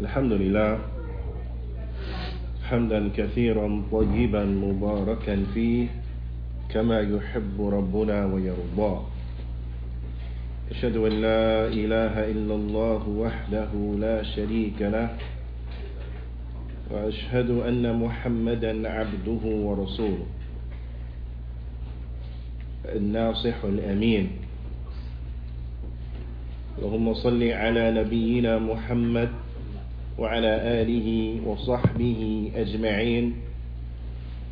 الحمد 0.00 0.32
لله. 0.32 0.78
حمدا 2.64 3.10
كثيرا 3.16 3.82
طيبا 3.92 4.44
مباركا 4.44 5.36
فيه 5.54 5.86
كما 6.74 7.00
يحب 7.00 7.56
ربنا 7.60 8.26
ويرضى. 8.26 8.94
أشهد 10.70 10.96
أن 10.96 11.12
لا 11.22 11.68
إله 11.68 12.14
إلا 12.34 12.54
الله 12.54 13.02
وحده 13.08 13.70
لا 14.00 14.22
شريك 14.22 14.82
له 14.82 15.08
وأشهد 16.90 17.50
أن 17.50 17.84
محمدا 18.00 18.88
عبده 18.88 19.42
ورسوله. 19.44 20.26
الناصح 22.84 23.64
الأمين. 23.64 24.28
اللهم 26.78 27.14
صل 27.14 27.42
على 27.42 27.84
نبينا 28.02 28.58
محمد 28.58 29.30
وعلى 30.17 30.81
آله 30.81 31.39
وصحبه 31.47 32.51
أجمعين 32.55 33.35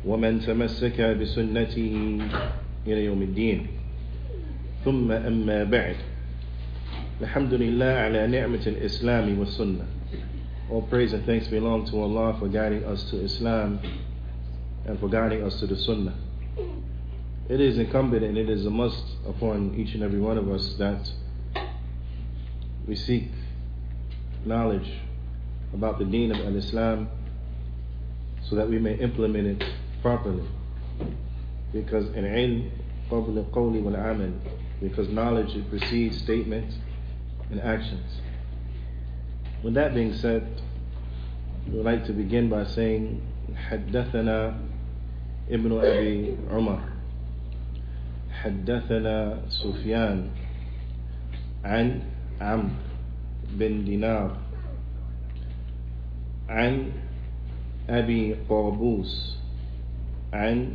ومن 0.06 0.40
تمسك 0.40 1.00
بسنته 1.00 2.18
إلى 2.86 3.04
يوم 3.04 3.22
الدين 3.22 3.66
ثم 4.84 5.12
أما 5.12 5.64
بعد 5.64 5.96
الحمد 7.20 7.54
لله 7.54 7.84
على 7.84 8.26
نعمة 8.26 8.62
الإسلام 8.66 9.38
والسنة 9.38 9.84
All 10.70 10.82
praise 10.82 11.12
and 11.14 11.24
thanks 11.24 11.48
belong 11.48 11.86
to 11.86 11.96
Allah 12.00 12.36
for 12.38 12.46
guiding 12.48 12.84
us 12.84 13.02
to 13.10 13.24
Islam 13.24 13.80
and 14.84 15.00
for 15.00 15.08
guiding 15.08 15.42
us 15.42 15.58
to 15.60 15.66
the 15.66 15.76
Sunnah. 15.76 16.14
It 17.48 17.58
is 17.60 17.78
incumbent 17.78 18.22
and 18.22 18.36
it 18.36 18.50
is 18.50 18.66
a 18.66 18.70
must 18.70 19.02
upon 19.26 19.74
each 19.78 19.94
and 19.94 20.02
every 20.02 20.20
one 20.20 20.36
of 20.36 20.50
us 20.50 20.74
that 20.78 21.10
we 22.86 22.94
seek 22.96 23.30
knowledge 24.44 24.90
about 25.74 25.98
the 25.98 26.04
deen 26.04 26.32
of 26.32 26.40
al-Islam 26.46 27.08
so 28.48 28.56
that 28.56 28.68
we 28.68 28.78
may 28.78 28.94
implement 28.94 29.46
it 29.46 29.68
properly. 30.02 30.46
Because 31.72 32.06
in 32.14 32.24
ilm, 32.24 32.70
qabla 33.10 33.44
qawli 33.50 33.82
wal 33.82 33.94
amal, 33.96 34.32
because 34.80 35.08
knowledge 35.08 35.54
it 35.54 35.68
precedes 35.68 36.18
statements 36.18 36.76
and 37.50 37.60
actions. 37.60 38.20
With 39.62 39.74
that 39.74 39.94
being 39.94 40.14
said, 40.14 40.62
we 41.66 41.76
would 41.76 41.84
like 41.84 42.04
to 42.06 42.12
begin 42.12 42.48
by 42.48 42.64
saying 42.64 43.20
حدثنا 43.70 44.54
ابن 45.50 45.72
أبي 45.72 46.36
عمر 46.50 46.80
حدثنا 48.32 49.40
سفيان 49.48 50.28
عن 51.64 52.02
عمرو 52.40 52.68
بن 53.58 53.84
دينار 53.84 54.36
عن 56.49 56.91
أبي 57.89 58.35
قابوس 58.49 59.37
عن 60.33 60.69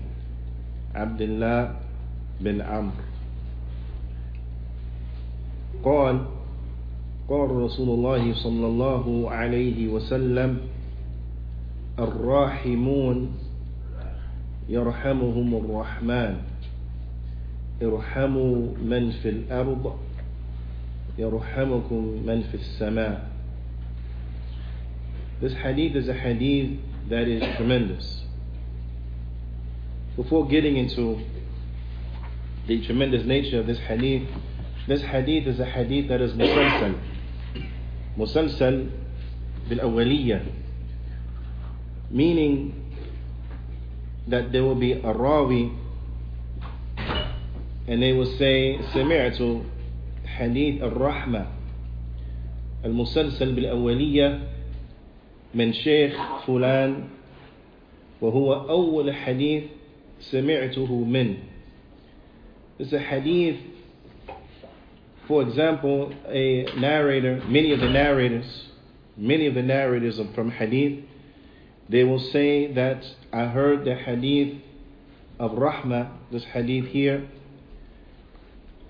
عبد 0.95 1.21
الله 1.21 1.77
بن 2.41 2.61
عمرو. 2.61 3.09
قال 5.85 6.25
قال 7.29 7.51
رسول 7.51 7.89
الله 7.89 8.35
صلى 8.35 8.67
الله 8.67 9.31
عليه 9.31 9.89
وسلم 9.89 10.61
الراحمون 11.99 13.31
يرحمهم 14.69 15.55
الرحمن 15.55 16.37
ارحموا 17.83 18.57
من 18.85 19.11
في 19.11 19.29
الأرض 19.29 19.97
يرحمكم 21.19 22.03
من 22.27 22.43
في 22.51 22.55
السماء. 22.55 23.28
This 25.42 25.54
hadith 25.54 25.96
is 25.96 26.08
a 26.08 26.14
hadith 26.14 26.80
that 27.10 27.28
is 27.28 27.42
tremendous. 27.58 28.22
Before 30.16 30.48
getting 30.48 30.78
into 30.78 31.20
the 32.68 32.86
tremendous 32.86 33.26
nature 33.26 33.60
of 33.60 33.68
this 33.68 33.80
hadith, 33.80 34.28
this 34.88 35.02
hadith 35.02 35.48
is 35.48 35.60
a 35.60 35.66
hadith 35.66 36.08
that 36.10 36.22
is 36.22 36.34
musalsal. 36.34 37.00
Musalsal 38.18 38.92
bil 39.68 39.80
awwaliyah. 39.80 40.46
Meaning 42.10 42.84
that 44.28 44.52
there 44.52 44.64
will 44.64 44.76
be 44.76 44.94
a 44.94 45.14
rawi 45.14 45.78
and 47.88 48.02
they 48.02 48.14
will 48.14 48.38
say 48.38 48.80
سمعت 48.94 49.40
حديث 50.26 50.82
الرحمة 50.82 51.48
المسلسل 52.86 53.56
بالأولية 53.56 54.40
من 55.54 55.74
شيخ 55.74 56.46
فلان 56.48 57.04
وهو 58.22 58.54
أول 58.54 59.14
حديث 59.14 59.64
سمعته 60.20 61.04
من 61.04 61.36
It's 62.80 62.92
a 62.92 63.00
hadith 63.00 63.58
for 65.28 65.44
example 65.44 66.12
a 66.28 66.66
narrator 66.78 67.42
many 67.48 67.72
of 67.72 67.80
the 67.80 67.90
narrators 67.90 68.70
many 69.16 69.46
of 69.46 69.54
the 69.54 69.62
narrators 69.62 70.20
from 70.34 70.50
hadith 70.52 71.04
they 71.90 72.04
will 72.04 72.20
say 72.20 72.72
that 72.74 73.06
I 73.32 73.46
heard 73.46 73.86
the 73.86 73.96
hadith 73.96 74.58
of 75.40 75.52
Rahma 75.52 76.10
this 76.32 76.44
hadith 76.46 76.86
here 76.88 77.28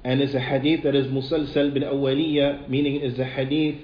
and 0.04 0.22
it's 0.22 0.34
a 0.34 0.40
hadith 0.40 0.84
that 0.84 0.96
is 0.96 1.08
musalsal 1.08 1.74
bil 1.74 1.84
awwaliya 1.84 2.70
meaning 2.70 3.02
it's 3.02 3.20
a 3.20 3.26
hadith 3.26 3.82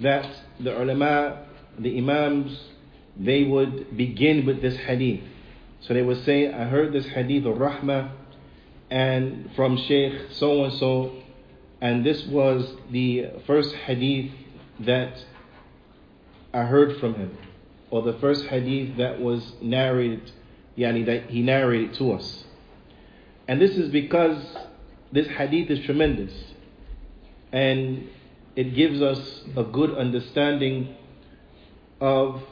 that 0.00 0.26
the 0.60 0.80
ulama 0.82 1.46
the 1.79 1.97
imams 1.97 2.69
they 3.17 3.43
would 3.43 3.95
begin 3.95 4.45
with 4.45 4.61
this 4.61 4.75
hadith. 4.75 5.21
So 5.81 5.93
they 5.93 6.01
would 6.01 6.23
say 6.25 6.51
I 6.51 6.65
heard 6.65 6.93
this 6.93 7.05
hadith 7.07 7.45
of 7.45 7.57
rahmah 7.57 8.11
and 8.89 9.51
from 9.55 9.77
Shaykh 9.77 10.31
so 10.31 10.63
and 10.63 10.73
so 10.73 11.13
and 11.81 12.05
this 12.05 12.25
was 12.25 12.75
the 12.91 13.27
first 13.45 13.73
hadith 13.75 14.31
that 14.79 15.25
I 16.53 16.63
heard 16.63 16.99
from 16.99 17.15
him 17.15 17.37
or 17.91 18.01
the 18.01 18.13
first 18.13 18.45
hadith 18.45 18.97
that 18.97 19.19
was 19.19 19.53
narrated 19.61 20.31
yani 20.77 21.05
that 21.05 21.29
he 21.29 21.41
narrated 21.41 21.93
to 21.95 22.13
us. 22.13 22.45
And 23.47 23.61
this 23.61 23.71
is 23.71 23.91
because 23.91 24.37
this 25.11 25.27
hadith 25.27 25.69
is 25.69 25.85
tremendous 25.85 26.33
and 27.51 28.09
it 28.55 28.75
gives 28.75 29.01
us 29.01 29.43
a 29.55 29.63
good 29.63 29.95
understanding 29.95 30.95
of 32.02 32.42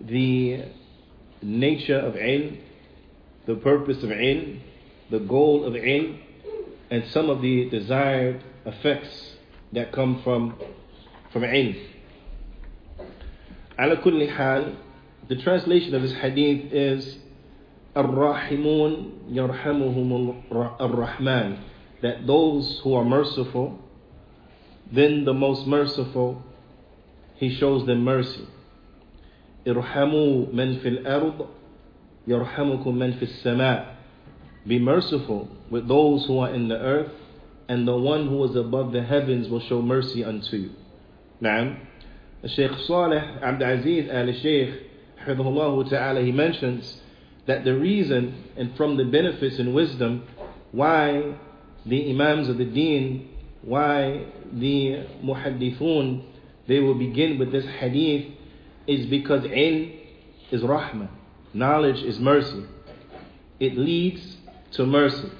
the 0.00 0.64
nature 1.42 1.98
of 1.98 2.14
ilm, 2.14 2.58
the 3.46 3.54
purpose 3.56 4.02
of 4.02 4.10
ilm, 4.10 4.60
the 5.10 5.18
goal 5.20 5.64
of 5.64 5.74
ilm, 5.74 6.18
and 6.90 7.04
some 7.10 7.30
of 7.30 7.42
the 7.42 7.68
desired 7.70 8.42
effects 8.66 9.36
that 9.72 9.92
come 9.92 10.22
from 10.22 10.54
from 11.32 11.42
ilm. 11.42 11.76
على 13.78 14.02
كل 14.02 14.28
حال, 14.30 14.76
the 15.28 15.36
translation 15.36 15.94
of 15.94 16.02
this 16.02 16.12
hadith 16.12 16.72
is 16.72 17.18
الراحمون 17.96 19.10
يرحمهم 19.30 20.42
الرحمن 20.80 21.58
that 22.02 22.26
those 22.26 22.80
who 22.82 22.94
are 22.94 23.04
merciful 23.04 23.78
then 24.92 25.24
the 25.24 25.32
most 25.32 25.66
merciful 25.66 26.42
he 27.39 27.55
shows 27.55 27.85
them 27.85 28.03
mercy. 28.03 28.47
Irhamu 29.65 30.53
man 30.53 30.79
fil 30.81 31.07
ard, 31.07 31.47
yarhamukum 32.27 32.95
man 32.95 33.17
fil. 33.17 33.85
Be 34.67 34.77
merciful 34.77 35.49
with 35.69 35.87
those 35.87 36.25
who 36.25 36.39
are 36.39 36.53
in 36.53 36.67
the 36.67 36.77
earth, 36.77 37.13
and 37.69 37.87
the 37.87 37.95
one 37.95 38.27
who 38.27 38.43
is 38.43 38.55
above 38.55 38.91
the 38.91 39.01
heavens 39.01 39.47
will 39.47 39.61
show 39.61 39.81
mercy 39.81 40.23
unto 40.23 40.57
you. 40.57 40.71
Na'am. 41.41 41.85
Shaykh 42.45 42.71
Saleh 42.85 43.23
Abd 43.41 43.61
Aziz 43.61 44.09
al 44.09 44.31
Shaykh, 44.33 44.73
ta'ala, 45.25 46.21
he 46.21 46.31
mentions 46.31 47.01
that 47.45 47.63
the 47.63 47.77
reason 47.77 48.43
and 48.57 48.75
from 48.75 48.97
the 48.97 49.05
benefits 49.05 49.59
and 49.59 49.73
wisdom 49.73 50.27
why 50.71 51.35
the 51.85 52.09
Imams 52.11 52.49
of 52.49 52.57
the 52.57 52.65
Deen, 52.65 53.29
why 53.61 54.25
the 54.51 55.05
Muhaddithun, 55.23 56.23
they 56.69 56.79
will 56.79 56.95
begin 56.95 57.37
with 57.37 57.51
this 57.51 57.65
hadith 57.65 58.31
is 58.87 59.05
because 59.07 59.43
ilm 59.43 59.93
is 60.51 60.61
rahmah 60.61 61.09
knowledge 61.53 62.01
is 62.03 62.19
mercy. 62.19 62.65
It 63.59 63.77
leads 63.77 64.37
to 64.71 64.85
mercy. 64.85 65.31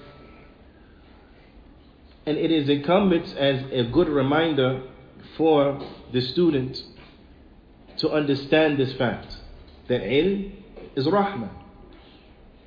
And 2.26 2.38
it 2.38 2.52
is 2.52 2.70
incumbent 2.70 3.34
as 3.36 3.64
a 3.72 3.84
good 3.84 4.10
reminder 4.10 4.84
for 5.38 5.82
the 6.12 6.22
student 6.22 6.82
to 7.98 8.10
understand 8.12 8.78
this 8.78 8.94
fact 8.94 9.38
that 9.88 10.02
ilm 10.02 10.52
is 10.96 11.08
rahmah. 11.08 11.50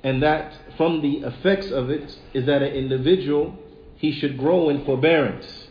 And 0.03 0.21
that 0.21 0.53
from 0.75 1.01
the 1.01 1.19
effects 1.19 1.71
of 1.71 1.89
it 1.89 2.17
is 2.33 2.45
that 2.45 2.61
an 2.61 2.73
individual 2.73 3.57
he 3.95 4.11
should 4.11 4.37
grow 4.37 4.69
in 4.69 4.83
forbearance 4.85 5.67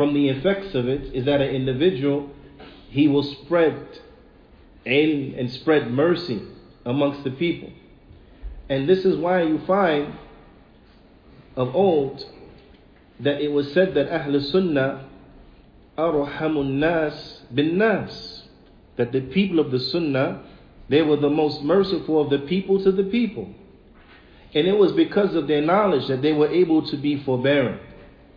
from 0.00 0.14
the 0.14 0.30
effects 0.30 0.74
of 0.74 0.88
it 0.88 1.14
is 1.14 1.26
that 1.26 1.42
an 1.42 1.54
individual 1.54 2.30
He 2.88 3.06
will 3.06 3.22
spread 3.22 4.00
and 4.86 5.50
spread 5.50 5.90
mercy 5.90 6.40
amongst 6.86 7.22
the 7.22 7.30
people. 7.30 7.70
And 8.70 8.88
this 8.88 9.04
is 9.04 9.18
why 9.18 9.42
you 9.42 9.60
find 9.66 10.14
of 11.54 11.76
old 11.76 12.24
that 13.18 13.42
it 13.42 13.52
was 13.52 13.74
said 13.74 13.92
that 13.92 14.08
Ahl 14.10 14.40
Sunnah 14.40 15.06
arhamun 15.98 16.78
nas 16.78 17.42
bin 17.52 17.76
nas 17.76 18.44
that 18.96 19.12
the 19.12 19.20
people 19.20 19.60
of 19.60 19.70
the 19.70 19.80
Sunnah 19.80 20.42
they 20.88 21.02
were 21.02 21.16
the 21.16 21.28
most 21.28 21.60
merciful 21.60 22.22
of 22.22 22.30
the 22.30 22.38
people 22.38 22.82
to 22.84 22.90
the 22.90 23.04
people. 23.04 23.54
And 24.54 24.66
it 24.66 24.78
was 24.78 24.92
because 24.92 25.34
of 25.34 25.46
their 25.46 25.60
knowledge 25.60 26.08
that 26.08 26.22
they 26.22 26.32
were 26.32 26.48
able 26.48 26.88
to 26.88 26.96
be 26.96 27.22
forbearing, 27.22 27.80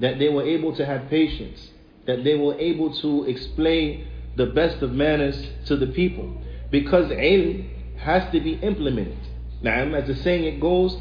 that 0.02 0.18
they 0.18 0.28
were 0.28 0.42
able 0.42 0.74
to 0.76 0.84
have 0.84 1.08
patience, 1.08 1.70
that 2.06 2.24
they 2.24 2.36
were 2.36 2.54
able 2.58 2.94
to 3.00 3.24
explain 3.24 4.06
the 4.36 4.46
best 4.46 4.82
of 4.82 4.92
manners 4.92 5.48
to 5.66 5.76
the 5.76 5.86
people. 5.88 6.40
Because 6.70 7.10
ilm 7.10 7.68
has 7.98 8.30
to 8.32 8.40
be 8.40 8.54
implemented. 8.54 9.18
Now, 9.62 9.72
as 9.94 10.06
the 10.06 10.14
saying 10.16 10.44
it 10.44 10.60
goes, 10.60 10.96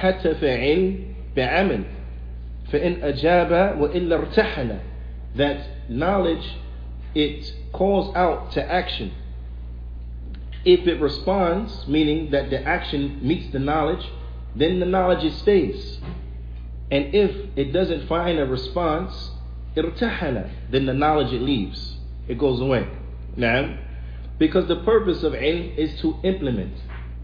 حتف 0.00 0.42
علم 0.42 1.14
بعمل 1.36 1.84
فإن 2.72 3.02
أجاب 3.02 3.78
وإلا 3.78 4.16
ارتحل 4.16 4.80
that 5.36 5.64
knowledge 5.88 6.56
it 7.14 7.52
calls 7.72 8.14
out 8.16 8.50
to 8.52 8.62
action 8.70 9.12
if 10.64 10.86
it 10.86 11.00
responds, 11.00 11.86
meaning 11.88 12.30
that 12.32 12.50
the 12.50 12.62
action 12.62 13.18
meets 13.22 13.50
the 13.52 13.58
knowledge, 13.58 14.06
then 14.54 14.80
the 14.80 14.86
knowledge 14.86 15.24
it 15.24 15.32
stays. 15.38 15.98
and 16.91 17.13
if 17.15 17.57
it 17.57 17.71
doesn't 17.73 18.07
find 18.07 18.39
a 18.39 18.45
response, 18.45 19.31
irtahala, 19.75 20.51
then 20.69 20.85
the 20.85 20.93
knowledge 20.93 21.33
it 21.33 21.41
leaves. 21.41 21.97
It 22.27 22.37
goes 22.37 22.61
away. 22.61 22.87
Now, 23.35 23.77
because 24.37 24.67
the 24.67 24.77
purpose 24.77 25.23
of 25.23 25.33
ilm 25.33 25.77
is 25.77 25.99
to 26.01 26.17
implement, 26.23 26.73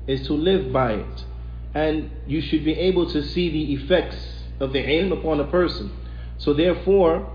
is 0.08 0.25
to 0.28 0.34
live 0.34 0.72
by 0.72 0.94
it. 0.94 1.25
And 1.74 2.12
you 2.28 2.42
should 2.42 2.66
be 2.66 2.74
able 2.74 3.10
to 3.12 3.24
see 3.24 3.50
the 3.50 3.74
effects 3.74 4.44
of 4.60 4.74
the 4.74 4.84
ilm 4.84 5.18
upon 5.18 5.40
a 5.40 5.46
person. 5.46 5.92
So 6.38 6.54
therefore, 6.54 7.31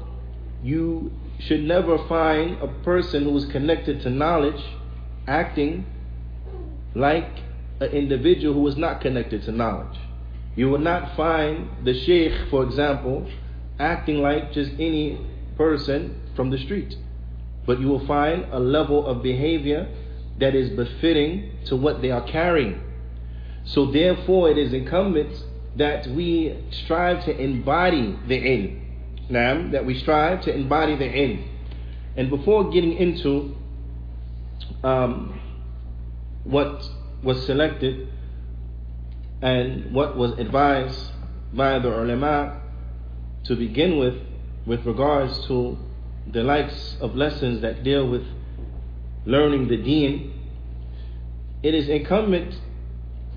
you 0.62 1.12
should 1.38 1.62
never 1.62 1.98
find 2.08 2.60
a 2.62 2.68
person 2.82 3.24
who 3.24 3.36
is 3.36 3.44
connected 3.46 4.00
to 4.02 4.10
knowledge 4.10 4.62
acting 5.26 5.86
like 6.94 7.28
an 7.80 7.90
individual 7.90 8.54
who 8.54 8.66
is 8.66 8.76
not 8.76 9.00
connected 9.00 9.42
to 9.44 9.52
knowledge. 9.52 9.98
You 10.56 10.70
will 10.70 10.78
not 10.78 11.14
find 11.16 11.68
the 11.84 11.92
sheikh, 11.92 12.32
for 12.50 12.64
example, 12.64 13.30
acting 13.78 14.22
like 14.22 14.52
just 14.52 14.72
any 14.78 15.20
person 15.56 16.20
from 16.34 16.50
the 16.50 16.58
street. 16.58 16.96
But 17.66 17.78
you 17.78 17.88
will 17.88 18.06
find 18.06 18.46
a 18.52 18.58
level 18.58 19.06
of 19.06 19.22
behavior 19.22 19.88
that 20.38 20.54
is 20.54 20.70
befitting 20.70 21.50
to 21.66 21.76
what 21.76 22.00
they 22.00 22.10
are 22.10 22.26
carrying. 22.26 22.80
So 23.64 23.90
therefore 23.90 24.50
it 24.50 24.58
is 24.58 24.72
incumbent 24.72 25.36
that 25.76 26.06
we 26.06 26.56
strive 26.70 27.24
to 27.26 27.36
embody 27.36 28.18
the 28.26 28.40
ilm. 28.40 28.82
Now, 29.28 29.70
that 29.72 29.84
we 29.84 29.98
strive 29.98 30.42
to 30.42 30.54
embody 30.54 30.96
the 30.96 31.04
ilm. 31.04 31.48
And 32.16 32.30
before 32.30 32.70
getting 32.70 32.94
into 32.94 33.56
um, 34.82 35.40
what 36.44 36.82
was 37.22 37.44
selected 37.44 38.08
and 39.42 39.92
what 39.92 40.16
was 40.16 40.32
advised 40.38 41.12
by 41.52 41.78
the 41.78 41.88
ulama 41.88 42.60
to 43.44 43.54
begin 43.54 43.98
with 43.98 44.16
with 44.66 44.84
regards 44.84 45.46
to 45.46 45.78
the 46.26 46.42
likes 46.42 46.96
of 47.00 47.14
lessons 47.14 47.60
that 47.60 47.84
deal 47.84 48.08
with 48.08 48.24
learning 49.24 49.68
the 49.68 49.76
deen, 49.76 50.32
it 51.62 51.74
is 51.74 51.88
incumbent 51.88 52.58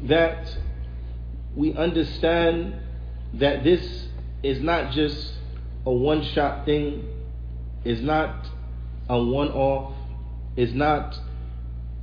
that 0.04 0.58
we 1.56 1.74
understand 1.74 2.76
that 3.34 3.64
this 3.64 4.08
is 4.44 4.60
not 4.62 4.92
just 4.92 5.34
a 5.86 5.92
one 5.92 6.24
shot 6.24 6.66
thing, 6.66 7.08
is 7.84 8.02
not 8.02 8.48
a 9.10 9.22
one 9.22 9.50
off, 9.50 9.94
is 10.56 10.74
not 10.74 11.18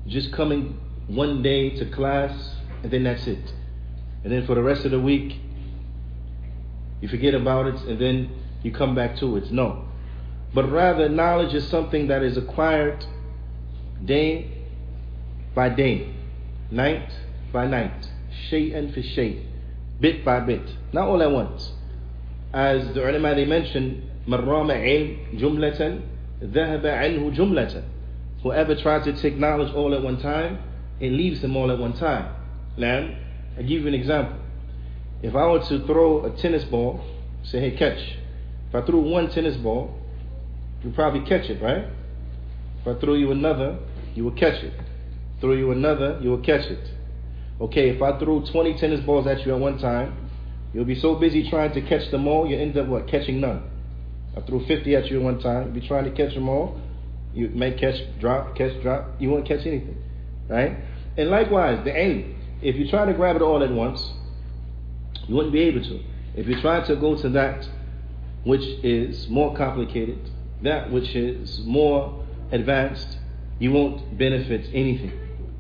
just 0.06 0.32
coming 0.32 0.78
one 1.06 1.43
day 1.43 1.70
to 1.70 1.87
class 1.87 2.54
and 2.82 2.93
then 2.93 3.04
that's 3.04 3.26
it 3.26 3.52
and 4.26 4.34
then 4.34 4.44
for 4.44 4.56
the 4.56 4.62
rest 4.62 4.84
of 4.84 4.90
the 4.90 4.99
week, 4.99 5.37
you 7.00 7.06
forget 7.06 7.32
about 7.32 7.69
it 7.69 7.76
and 7.82 7.96
then 7.96 8.28
you 8.64 8.73
come 8.73 8.93
back 8.93 9.17
to 9.19 9.37
it. 9.37 9.52
No. 9.52 9.84
But 10.52 10.69
rather, 10.69 11.08
knowledge 11.08 11.55
is 11.55 11.69
something 11.69 12.08
that 12.08 12.25
is 12.25 12.37
acquired 12.37 13.06
day 14.05 14.50
by 15.55 15.69
day, 15.69 16.12
night 16.73 17.08
by 17.52 17.69
night, 17.69 18.08
shay'an 18.50 18.93
for 18.93 19.00
shay, 19.00 19.46
bit 20.00 20.25
by 20.25 20.40
bit, 20.40 20.75
not 20.93 21.06
all 21.06 21.22
at 21.22 21.31
once. 21.31 21.70
As 22.52 22.94
the 22.94 23.08
ulama 23.08 23.37
they 23.37 23.44
mentioned, 23.44 24.11
marama 24.26 24.75
ilm 24.75 25.38
jumlatan, 25.38 26.02
ذهب 26.43 26.82
anhu 26.82 27.32
jumlatan. 27.32 27.84
Whoever 28.43 28.75
tries 28.75 29.05
to 29.05 29.12
take 29.12 29.37
knowledge 29.37 29.72
all 29.72 29.94
at 29.94 30.02
one 30.02 30.20
time, 30.20 30.58
it 30.99 31.12
leaves 31.12 31.44
him 31.44 31.56
all 31.56 31.70
at 31.70 31.79
one 31.79 31.93
time. 31.93 32.34
Now, 32.76 33.08
I 33.56 33.62
give 33.62 33.82
you 33.82 33.88
an 33.88 33.94
example. 33.94 34.38
If 35.23 35.35
I 35.35 35.47
were 35.47 35.61
to 35.61 35.87
throw 35.87 36.25
a 36.25 36.37
tennis 36.41 36.64
ball, 36.64 37.05
say, 37.44 37.61
hey, 37.61 37.76
catch. 37.76 37.99
If 38.69 38.75
I 38.75 38.85
threw 38.85 39.00
one 39.00 39.31
tennis 39.31 39.56
ball, 39.56 39.99
you'd 40.82 40.94
probably 40.94 41.20
catch 41.20 41.49
it, 41.49 41.62
right? 41.62 41.87
If 42.81 42.87
I 42.87 43.00
throw 43.00 43.14
you 43.14 43.32
another, 43.32 43.79
you 44.14 44.25
will 44.25 44.37
catch 44.37 44.62
it. 44.62 44.75
Throw 45.41 45.53
you 45.53 45.73
another, 45.73 46.19
you 46.23 46.31
will 46.31 46.43
catch 46.43 46.67
it. 46.70 46.91
Okay, 47.61 47.91
if 47.91 48.03
I 48.03 48.19
threw 48.19 48.44
20 48.44 48.79
tennis 48.79 49.00
balls 49.00 49.26
at 49.26 49.47
you 49.47 49.55
at 49.55 49.61
one 49.61 49.79
time, 49.79 50.29
you'll 50.75 50.85
be 50.85 50.99
so 51.00 51.14
busy 51.14 51.49
trying 51.49 51.73
to 51.73 51.81
catch 51.81 52.11
them 52.11 52.29
all, 52.29 52.47
you 52.47 52.58
end 52.58 52.76
up 52.76 52.87
what? 52.87 53.08
Catching 53.08 53.41
none. 53.41 53.62
I 54.37 54.41
threw 54.43 54.67
50 54.67 54.94
at 54.94 55.06
you 55.06 55.19
at 55.19 55.23
one 55.23 55.41
time, 55.41 55.64
you'll 55.64 55.81
be 55.81 55.87
trying 55.87 56.05
to 56.05 56.11
catch 56.11 56.35
them 56.35 56.49
all. 56.49 56.81
You 57.32 57.49
may 57.49 57.73
catch, 57.73 57.97
drop, 58.19 58.56
catch, 58.56 58.81
drop. 58.82 59.20
You 59.20 59.31
won't 59.31 59.47
catch 59.47 59.67
anything. 59.67 60.03
Right? 60.49 60.76
And 61.19 61.29
likewise, 61.29 61.85
the 61.85 61.91
ilm 61.91 62.36
If 62.62 62.75
you 62.75 62.88
try 62.89 63.06
to 63.06 63.13
grab 63.13 63.36
it 63.36 63.42
all 63.42 63.63
at 63.63 63.72
once, 63.72 64.12
you 65.28 65.36
wouldn't 65.36 65.54
be 65.54 65.62
able 65.62 65.83
to. 65.83 66.00
If 66.36 66.48
you 66.48 66.60
try 66.62 66.81
to 66.81 66.95
go 66.95 67.16
to 67.16 67.30
that 67.30 67.68
which 68.44 68.63
is 68.83 69.28
more 69.30 69.56
complicated, 69.56 70.30
that 70.63 70.92
which 70.92 71.16
is 71.16 71.62
more 71.66 72.24
advanced, 72.51 73.18
you 73.60 73.72
won't 73.72 74.18
benefit 74.18 74.69
anything. 74.73 75.11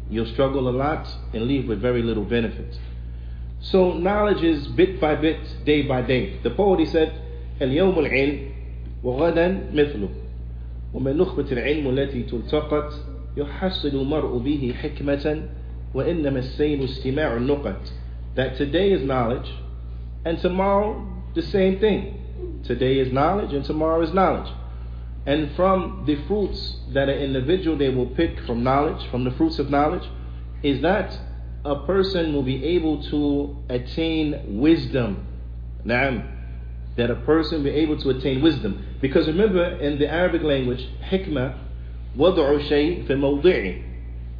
You'll 0.09 0.31
struggle 0.33 0.67
a 0.67 0.71
lot 0.71 1.07
and 1.33 1.43
leave 1.43 1.67
with 1.67 1.81
very 1.81 2.01
little 2.01 2.25
benefit. 2.25 2.77
So 3.61 3.93
knowledge 3.93 4.43
is 4.43 4.67
bit 4.67 4.99
by 4.99 5.15
bit, 5.15 5.65
day 5.65 5.83
by 5.83 6.01
day. 6.01 6.39
The 6.41 6.49
poet 6.49 6.79
he 6.79 6.85
said, 6.85 7.13
اليوم 7.61 7.99
العلم 7.99 8.51
وغدا 9.03 9.71
مثله 9.73 10.09
ومن 10.93 11.17
نخبة 11.17 11.51
العلم 11.51 11.89
التي 11.89 12.23
تلتقط 12.23 12.93
يحصل 13.37 13.87
المرء 13.87 14.37
به 14.37 14.73
حكمة 14.81 15.43
وإنما 15.95 16.39
السين 16.39 16.83
استماع 16.83 17.37
النقط 17.37 17.91
that 18.35 18.57
today 18.57 18.91
is 18.91 19.01
knowledge 19.03 19.51
and 20.25 20.39
tomorrow 20.39 21.05
the 21.35 21.41
same 21.41 21.79
thing 21.79 22.17
today 22.63 22.99
is 22.99 23.11
knowledge 23.11 23.53
and 23.53 23.65
tomorrow 23.65 24.01
is 24.01 24.13
knowledge 24.13 24.51
and 25.25 25.51
from 25.55 26.03
the 26.07 26.15
fruits 26.27 26.77
that 26.93 27.09
an 27.09 27.17
individual 27.19 27.77
they 27.77 27.89
will 27.89 28.07
pick 28.07 28.39
from 28.45 28.63
knowledge 28.63 29.09
from 29.11 29.23
the 29.23 29.31
fruits 29.31 29.59
of 29.59 29.69
knowledge 29.69 30.07
is 30.63 30.81
that 30.81 31.17
a 31.65 31.75
person 31.85 32.33
will 32.33 32.43
be 32.43 32.63
able 32.63 33.03
to 33.03 33.55
attain 33.69 34.59
wisdom 34.59 35.27
Naam. 35.85 36.27
that 36.95 37.09
a 37.11 37.15
person 37.15 37.57
will 37.57 37.71
be 37.71 37.77
able 37.77 37.97
to 37.97 38.09
attain 38.11 38.41
wisdom 38.41 38.85
because 39.01 39.27
remember 39.27 39.63
in 39.79 39.99
the 39.99 40.07
Arabic 40.07 40.41
language 40.43 40.87
hikmah 41.09 41.57
وضع 42.17 42.57
شيء 42.57 43.03
في 43.07 43.15
موضعه 43.15 43.73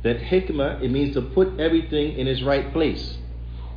that 0.02 0.18
hikmah 0.18 0.82
it 0.82 0.90
means 0.90 1.14
to 1.14 1.22
put 1.22 1.58
everything 1.58 2.18
in 2.18 2.26
its 2.26 2.42
right 2.42 2.72
place. 2.72 3.18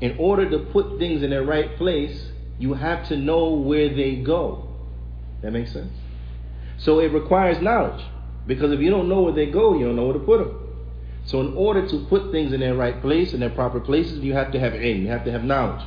In 0.01 0.15
order 0.17 0.49
to 0.49 0.59
put 0.59 0.97
things 0.97 1.23
in 1.23 1.29
their 1.29 1.43
right 1.43 1.75
place 1.77 2.31
you 2.57 2.73
have 2.73 3.07
to 3.07 3.17
know 3.17 3.49
where 3.51 3.89
they 3.89 4.17
go. 4.17 4.67
That 5.41 5.51
makes 5.51 5.71
sense? 5.71 5.93
So 6.77 6.99
it 6.99 7.11
requires 7.13 7.61
knowledge. 7.61 8.03
Because 8.47 8.71
if 8.71 8.79
you 8.79 8.89
don't 8.89 9.07
know 9.07 9.21
where 9.21 9.33
they 9.33 9.47
go 9.47 9.77
you 9.77 9.85
don't 9.85 9.95
know 9.95 10.05
where 10.05 10.13
to 10.13 10.19
put 10.19 10.39
them 10.39 10.69
so 11.25 11.41
in 11.41 11.53
order 11.55 11.87
to 11.87 12.05
put 12.05 12.31
things 12.31 12.53
in 12.53 12.59
their 12.59 12.75
right 12.75 12.99
place 13.01 13.33
in 13.33 13.39
their 13.39 13.51
proper 13.51 13.79
places 13.79 14.19
you 14.19 14.33
have 14.33 14.51
to 14.51 14.59
have 14.59 14.73
ilm 14.73 15.01
you 15.01 15.07
have 15.09 15.25
to 15.25 15.31
have 15.31 15.43
knowledge. 15.43 15.85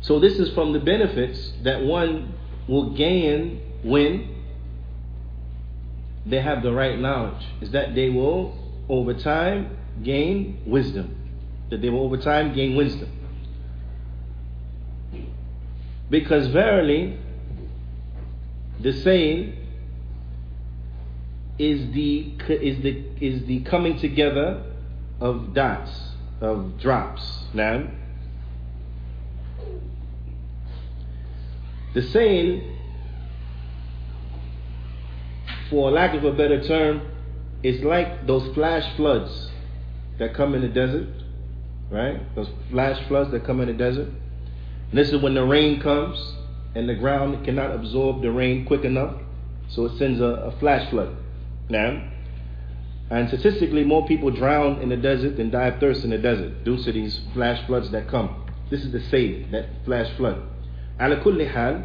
So 0.00 0.18
this 0.18 0.38
is 0.38 0.52
from 0.54 0.72
the 0.72 0.80
benefits 0.80 1.52
that 1.62 1.82
one 1.82 2.34
will 2.66 2.90
gain 2.90 3.60
when 3.84 4.37
they 6.28 6.40
have 6.40 6.62
the 6.62 6.72
right 6.72 6.98
knowledge 6.98 7.44
is 7.60 7.70
that 7.70 7.94
they 7.94 8.10
will 8.10 8.56
over 8.88 9.14
time 9.14 9.76
gain 10.02 10.60
wisdom. 10.66 11.16
That 11.70 11.82
they 11.82 11.88
will 11.88 12.02
over 12.04 12.16
time 12.16 12.54
gain 12.54 12.76
wisdom. 12.76 13.10
Because 16.10 16.48
verily, 16.48 17.18
the 18.80 18.92
saying 18.92 19.54
is 21.58 21.92
the 21.92 22.34
is 22.48 22.82
the 22.82 23.04
is 23.20 23.44
the 23.46 23.60
coming 23.60 23.98
together 23.98 24.62
of 25.20 25.52
dots 25.52 25.90
of 26.40 26.78
drops. 26.78 27.44
Now, 27.52 27.88
the 31.94 32.02
saying, 32.02 32.77
for 35.70 35.90
lack 35.90 36.14
of 36.14 36.24
a 36.24 36.32
better 36.32 36.62
term, 36.66 37.02
it's 37.62 37.82
like 37.84 38.26
those 38.26 38.54
flash 38.54 38.96
floods 38.96 39.50
that 40.18 40.34
come 40.34 40.54
in 40.54 40.62
the 40.62 40.68
desert, 40.68 41.08
right? 41.90 42.34
Those 42.34 42.48
flash 42.70 43.06
floods 43.08 43.30
that 43.32 43.44
come 43.44 43.60
in 43.60 43.68
the 43.68 43.74
desert. 43.74 44.08
And 44.08 44.98
this 44.98 45.10
is 45.10 45.20
when 45.22 45.34
the 45.34 45.44
rain 45.44 45.80
comes 45.80 46.34
and 46.74 46.88
the 46.88 46.94
ground 46.94 47.44
cannot 47.44 47.74
absorb 47.74 48.22
the 48.22 48.30
rain 48.30 48.64
quick 48.64 48.84
enough, 48.84 49.16
so 49.68 49.86
it 49.86 49.98
sends 49.98 50.20
a, 50.20 50.24
a 50.24 50.58
flash 50.58 50.88
flood. 50.90 51.16
Now, 51.68 52.10
and 53.10 53.28
statistically, 53.28 53.84
more 53.84 54.06
people 54.06 54.30
drown 54.30 54.82
in 54.82 54.90
the 54.90 54.96
desert 54.96 55.36
than 55.36 55.50
die 55.50 55.68
of 55.68 55.80
thirst 55.80 56.04
in 56.04 56.10
the 56.10 56.18
desert 56.18 56.64
due 56.64 56.82
to 56.82 56.92
these 56.92 57.20
flash 57.32 57.66
floods 57.66 57.90
that 57.92 58.08
come. 58.08 58.44
This 58.70 58.84
is 58.84 58.92
the 58.92 59.00
same, 59.00 59.50
that 59.50 59.66
flash 59.84 60.14
flood. 60.16 60.42
Ala 61.00 61.22
kulli 61.22 61.50
hal, 61.50 61.82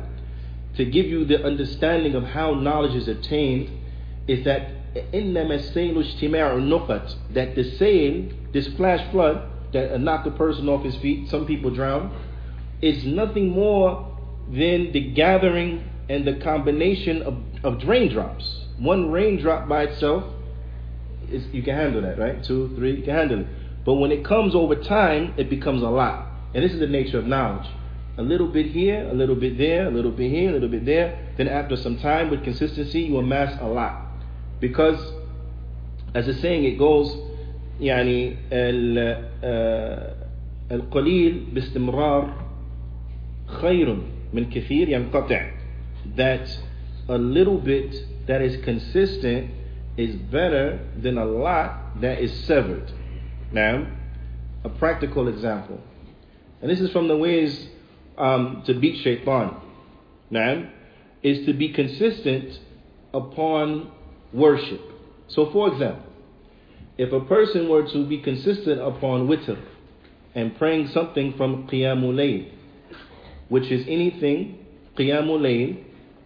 to 0.77 0.85
give 0.85 1.05
you 1.05 1.25
the 1.25 1.43
understanding 1.43 2.15
of 2.15 2.23
how 2.23 2.53
knowledge 2.53 2.95
is 2.95 3.07
attained, 3.07 3.69
is 4.27 4.43
that 4.45 4.69
that 4.93 5.11
the 7.55 7.63
saying, 7.77 8.49
this 8.53 8.67
flash 8.75 9.11
flood 9.11 9.49
that 9.73 9.99
knocked 9.99 10.27
a 10.27 10.31
person 10.31 10.69
off 10.69 10.83
his 10.83 10.95
feet, 10.97 11.29
some 11.29 11.45
people 11.45 11.71
drown, 11.71 12.15
is 12.81 13.05
nothing 13.05 13.49
more 13.49 14.17
than 14.49 14.91
the 14.91 15.11
gathering 15.13 15.89
and 16.09 16.27
the 16.27 16.35
combination 16.35 17.21
of, 17.23 17.37
of 17.63 17.87
raindrops. 17.87 18.65
One 18.77 19.11
raindrop 19.11 19.67
by 19.67 19.83
itself, 19.83 20.25
is, 21.29 21.45
you 21.47 21.63
can 21.63 21.75
handle 21.75 22.01
that, 22.01 22.19
right? 22.19 22.43
Two, 22.43 22.75
three, 22.75 22.97
you 22.97 23.03
can 23.03 23.15
handle 23.15 23.39
it. 23.41 23.47
But 23.85 23.95
when 23.95 24.11
it 24.11 24.23
comes 24.23 24.53
over 24.53 24.75
time, 24.75 25.33
it 25.37 25.49
becomes 25.49 25.81
a 25.81 25.89
lot. 25.89 26.27
And 26.53 26.63
this 26.63 26.73
is 26.73 26.79
the 26.79 26.87
nature 26.87 27.17
of 27.17 27.25
knowledge 27.25 27.67
A 28.16 28.22
little 28.22 28.48
bit 28.48 28.66
here, 28.66 29.08
a 29.08 29.14
little 29.14 29.36
bit 29.36 29.56
there, 29.58 29.86
a 29.86 29.90
little 29.90 30.10
bit 30.10 30.30
here, 30.30 30.50
a 30.50 30.52
little 30.52 30.68
bit 30.68 30.84
there. 30.84 31.18
Then 31.36 31.46
after 31.48 31.76
some 31.76 31.98
time 31.98 32.30
with 32.30 32.42
consistency, 32.42 33.02
you 33.02 33.18
amass 33.18 33.56
a 33.60 33.66
lot. 33.66 34.06
Because, 34.60 35.12
as 36.14 36.26
the 36.26 36.34
saying 36.34 36.64
it 36.64 36.78
goes, 36.78 37.16
يعني 37.80 38.36
القليل 40.70 41.44
باستمرار 41.54 42.34
خير 43.46 43.98
من 44.34 44.50
كثير 44.50 44.88
ينقطع 44.88 45.50
that 46.16 46.58
a 47.08 47.16
little 47.16 47.58
bit 47.58 48.04
that 48.26 48.42
is 48.42 48.56
consistent 48.64 49.50
is 49.96 50.16
better 50.16 50.80
than 51.00 51.18
a 51.18 51.24
lot 51.24 52.00
that 52.00 52.18
is 52.18 52.32
severed. 52.44 52.90
Now, 53.52 53.86
a 54.64 54.68
practical 54.68 55.28
example. 55.28 55.80
And 56.60 56.70
this 56.70 56.80
is 56.80 56.90
from 56.90 57.06
the 57.06 57.16
ways 57.16 57.68
um, 58.17 58.63
to 58.65 58.79
beat 58.79 59.03
shaitan. 59.03 59.55
Now, 60.29 60.69
is 61.21 61.45
to 61.45 61.53
be 61.53 61.69
consistent 61.73 62.59
upon 63.13 63.91
worship. 64.33 64.81
So, 65.27 65.51
for 65.51 65.71
example, 65.71 66.03
if 66.97 67.11
a 67.11 67.21
person 67.21 67.69
were 67.69 67.87
to 67.87 68.07
be 68.07 68.19
consistent 68.19 68.81
upon 68.81 69.27
witr 69.27 69.59
and 70.35 70.55
praying 70.57 70.89
something 70.89 71.33
from 71.37 71.67
Qiyamul 71.67 72.13
Layl, 72.13 72.51
which 73.49 73.71
is 73.71 73.85
anything, 73.87 74.59
Qiyamul 74.97 75.39
Layl 75.39 75.83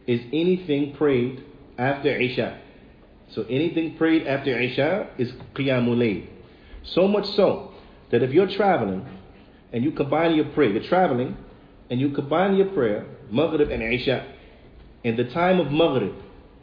is 0.07 0.21
anything 0.33 0.95
prayed 0.95 1.43
after 1.77 2.09
Isha. 2.09 2.59
So 3.33 3.43
anything 3.43 3.97
prayed 3.97 4.25
after 4.25 4.59
Isha 4.59 5.09
is 5.17 5.31
Qiyamul 5.53 5.97
Layl. 5.97 6.27
So 6.83 7.07
much 7.07 7.27
so 7.35 7.71
that 8.11 8.23
if 8.23 8.31
you're 8.31 8.49
traveling 8.49 9.05
and 9.73 9.83
you 9.83 9.91
combine 9.91 10.35
your 10.35 10.45
prayer, 10.45 10.69
you're 10.71 10.87
traveling 10.87 11.37
and 11.89 11.99
you 11.99 12.09
combine 12.11 12.55
your 12.55 12.67
prayer, 12.67 13.05
Maghrib 13.31 13.69
and 13.69 13.81
Isha, 13.81 14.25
in 15.03 15.15
the 15.15 15.25
time 15.25 15.59
of 15.59 15.71
Maghrib, 15.71 16.13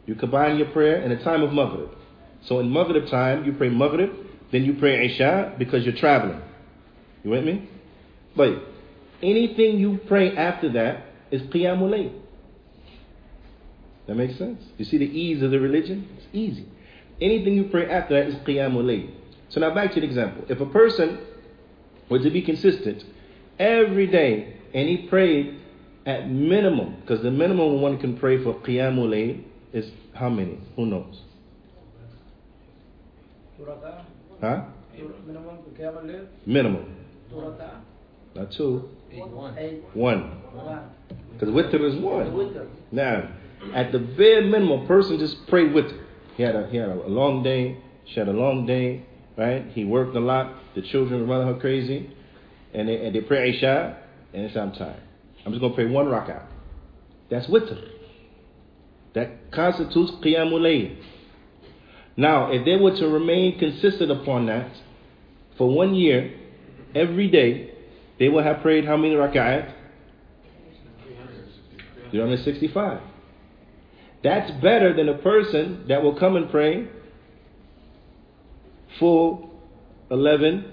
you 0.05 0.15
combine 0.15 0.57
your 0.57 0.67
prayer 0.67 1.01
in 1.01 1.09
the 1.09 1.23
time 1.23 1.41
of 1.41 1.51
Maghrib. 1.51 1.89
So 2.43 2.59
in 2.59 2.71
Maghrib 2.71 3.09
time, 3.09 3.45
you 3.45 3.53
pray 3.53 3.69
Maghrib, 3.69 4.11
then 4.51 4.63
you 4.63 4.75
pray 4.75 5.05
Isha 5.07 5.55
because 5.57 5.83
you're 5.83 5.95
traveling. 5.95 6.41
You 7.23 7.31
with 7.31 7.43
me? 7.43 7.67
But 8.35 8.63
anything 9.23 9.79
you 9.79 9.99
pray 10.07 10.35
after 10.35 10.71
that 10.73 11.05
is 11.31 11.41
Qiyamul 11.43 11.89
Layl. 11.89 12.21
That 14.07 14.15
makes 14.15 14.37
sense? 14.37 14.61
You 14.77 14.85
see 14.85 14.97
the 14.97 15.05
ease 15.05 15.41
of 15.41 15.49
the 15.49 15.59
religion? 15.59 16.07
It's 16.17 16.27
easy. 16.33 16.67
Anything 17.19 17.55
you 17.55 17.63
pray 17.65 17.89
after 17.89 18.13
that 18.13 18.29
is 18.29 18.35
Qiyamul 18.45 18.83
Layl. 18.83 19.11
So 19.49 19.59
now 19.59 19.73
back 19.73 19.93
to 19.93 20.01
the 20.01 20.05
example. 20.05 20.45
If 20.49 20.61
a 20.61 20.65
person 20.67 21.19
were 22.09 22.19
to 22.19 22.29
be 22.29 22.41
consistent 22.43 23.03
every 23.57 24.05
day 24.05 24.54
and 24.75 24.89
he 24.89 25.07
prayed 25.07 25.59
at 26.05 26.29
minimum, 26.29 26.97
because 27.01 27.23
the 27.23 27.31
minimum 27.31 27.81
one 27.81 27.97
can 27.97 28.17
pray 28.17 28.43
for 28.43 28.53
Qiyamul 28.53 29.09
Layl 29.09 29.43
is 29.73 29.89
how 30.13 30.29
many? 30.29 30.59
Who 30.75 30.85
knows? 30.85 31.21
Huh? 34.41 34.65
Minimum. 36.45 36.95
Not 38.35 38.51
two. 38.51 38.89
One. 39.93 40.41
Because 41.33 41.49
witr 41.49 41.81
is 41.89 41.95
one. 42.01 42.31
Now, 42.91 43.29
at 43.73 43.91
the 43.91 43.99
bare 43.99 44.41
minimum, 44.41 44.83
a 44.83 44.87
person 44.87 45.17
just 45.19 45.37
pray 45.47 45.67
with 45.71 45.85
her. 45.89 46.05
He 46.35 46.43
had 46.43 46.55
a 46.55 46.67
he 46.69 46.77
had 46.77 46.89
a 46.89 46.95
long 47.07 47.43
day. 47.43 47.77
She 48.05 48.19
had 48.19 48.27
a 48.27 48.33
long 48.33 48.65
day, 48.65 49.05
right? 49.37 49.65
He 49.73 49.85
worked 49.85 50.15
a 50.15 50.19
lot. 50.19 50.53
The 50.75 50.81
children 50.81 51.21
were 51.21 51.27
running 51.27 51.53
her 51.53 51.59
crazy, 51.59 52.09
and 52.73 52.87
they, 52.89 53.05
and 53.05 53.15
they 53.15 53.21
pray 53.21 53.49
Isha, 53.51 53.97
and 54.35 54.43
it's 54.45 54.57
I'm 54.57 54.73
just 55.51 55.61
gonna 55.61 55.73
pray 55.73 55.85
one 55.85 56.07
rak'ah. 56.07 56.43
That's 57.29 57.47
witr. 57.47 57.89
That 59.13 59.51
constitutes 59.51 60.11
qiyamul. 60.23 60.97
Now, 62.17 62.51
if 62.51 62.65
they 62.65 62.75
were 62.75 62.95
to 62.97 63.07
remain 63.07 63.57
consistent 63.57 64.11
upon 64.11 64.47
that 64.47 64.69
for 65.57 65.73
one 65.73 65.95
year, 65.95 66.33
every 66.93 67.29
day, 67.29 67.71
they 68.19 68.27
will 68.27 68.43
have 68.43 68.61
prayed 68.61 68.85
how 68.85 68.97
many 68.97 69.15
rak'ahs? 69.15 69.73
365. 72.11 73.01
That's 74.21 74.51
better 74.61 74.93
than 74.93 75.07
a 75.07 75.17
person 75.17 75.85
that 75.87 76.03
will 76.03 76.17
come 76.19 76.35
and 76.35 76.49
pray 76.49 76.89
full 78.99 79.53
11, 80.11 80.65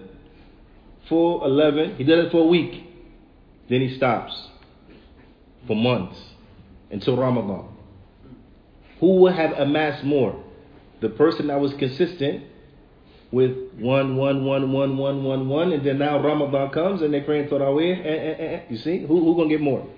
full 1.08 1.44
11. 1.44 1.96
He 1.96 2.04
does 2.04 2.26
it 2.26 2.32
for 2.32 2.42
a 2.42 2.46
week. 2.46 2.91
Then 3.72 3.80
he 3.80 3.96
stops 3.96 4.38
for 5.66 5.74
months 5.74 6.18
until 6.90 7.16
Ramadan. 7.16 7.68
Who 9.00 9.16
will 9.20 9.32
have 9.32 9.52
amassed 9.52 10.04
more? 10.04 10.44
The 11.00 11.08
person 11.08 11.46
that 11.46 11.58
was 11.58 11.72
consistent 11.78 12.44
with 13.30 13.56
one, 13.78 14.16
one, 14.16 14.44
one, 14.44 14.72
one, 14.72 14.98
one, 14.98 15.24
one, 15.24 15.48
one, 15.48 15.72
and 15.72 15.86
then 15.86 15.98
now 16.00 16.22
Ramadan 16.22 16.68
comes 16.68 17.00
and 17.00 17.14
they're 17.14 17.24
praying 17.24 17.48
Tarawih. 17.48 18.04
Eh, 18.04 18.08
eh, 18.10 18.44
eh, 18.44 18.60
you 18.68 18.76
see? 18.76 19.06
Who, 19.06 19.24
who 19.24 19.36
gonna 19.36 19.48
get 19.48 19.62
more? 19.62 19.88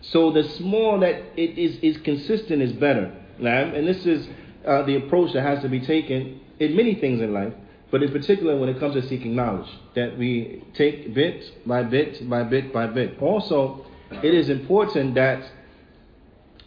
So 0.00 0.32
the 0.32 0.44
small 0.56 0.98
that 1.00 1.16
it 1.36 1.58
is, 1.58 1.76
is 1.82 2.00
consistent 2.02 2.62
is 2.62 2.72
better. 2.72 3.14
And 3.38 3.86
this 3.86 4.06
is 4.06 4.26
uh, 4.66 4.80
the 4.84 4.96
approach 4.96 5.34
that 5.34 5.42
has 5.42 5.60
to 5.60 5.68
be 5.68 5.80
taken 5.80 6.40
in 6.58 6.74
many 6.74 6.94
things 6.94 7.20
in 7.20 7.34
life, 7.34 7.52
but 7.90 8.02
in 8.02 8.12
particular 8.12 8.58
when 8.58 8.68
it 8.68 8.78
comes 8.78 8.94
to 8.94 9.08
seeking 9.08 9.34
knowledge, 9.34 9.68
that 9.94 10.18
we 10.18 10.62
take 10.74 11.14
bit 11.14 11.66
by 11.66 11.82
bit 11.82 12.28
by 12.28 12.42
bit 12.42 12.72
by 12.72 12.86
bit. 12.86 13.20
Also, 13.20 13.86
it 14.10 14.34
is 14.34 14.48
important 14.48 15.14
that 15.14 15.42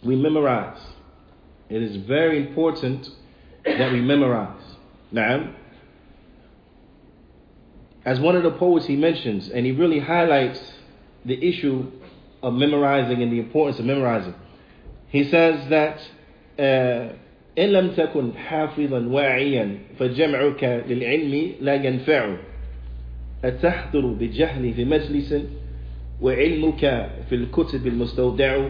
we 0.03 0.15
memorize. 0.15 0.81
It 1.69 1.81
is 1.81 1.97
very 2.05 2.45
important 2.47 3.07
that 3.65 3.91
we 3.91 4.01
memorize. 4.01 4.61
Now, 5.11 5.53
as 8.03 8.19
one 8.19 8.35
of 8.35 8.43
the 8.43 8.51
poets 8.51 8.87
he 8.87 8.95
mentions, 8.95 9.49
and 9.49 9.65
he 9.65 9.71
really 9.71 9.99
highlights 9.99 10.59
the 11.23 11.37
issue 11.47 11.91
of 12.41 12.53
memorizing 12.53 13.21
and 13.21 13.31
the 13.31 13.39
importance 13.39 13.79
of 13.79 13.85
memorizing. 13.85 14.33
He 15.09 15.29
says 15.29 15.69
that 15.69 15.99
uh, 16.57 17.13
إن 17.58 17.64
لم 17.64 17.90
تكن 17.90 18.32
حافظا 18.32 19.06
واعيا 19.06 19.78
فجمعك 19.98 20.84
للعلم 20.88 21.52
لا 21.60 21.75
ينفع 21.75 22.36
أتحضر 23.44 24.06
بجهل 24.06 24.72
في 24.75 24.84
مجلس 24.84 25.34
وعلمك 26.20 27.10
في 27.28 27.34
الكتب 27.34 27.86
المستودع 27.86 28.68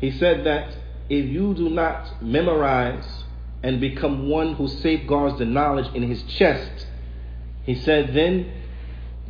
He 0.00 0.10
said 0.10 0.44
that 0.44 0.76
if 1.08 1.26
you 1.26 1.54
do 1.54 1.68
not 1.70 2.22
memorize 2.22 3.24
and 3.62 3.80
become 3.80 4.28
one 4.28 4.54
who 4.54 4.68
safeguards 4.68 5.38
the 5.38 5.44
knowledge 5.44 5.94
in 5.94 6.02
his 6.02 6.22
chest, 6.38 6.86
he 7.64 7.74
said, 7.74 8.12
then 8.12 8.50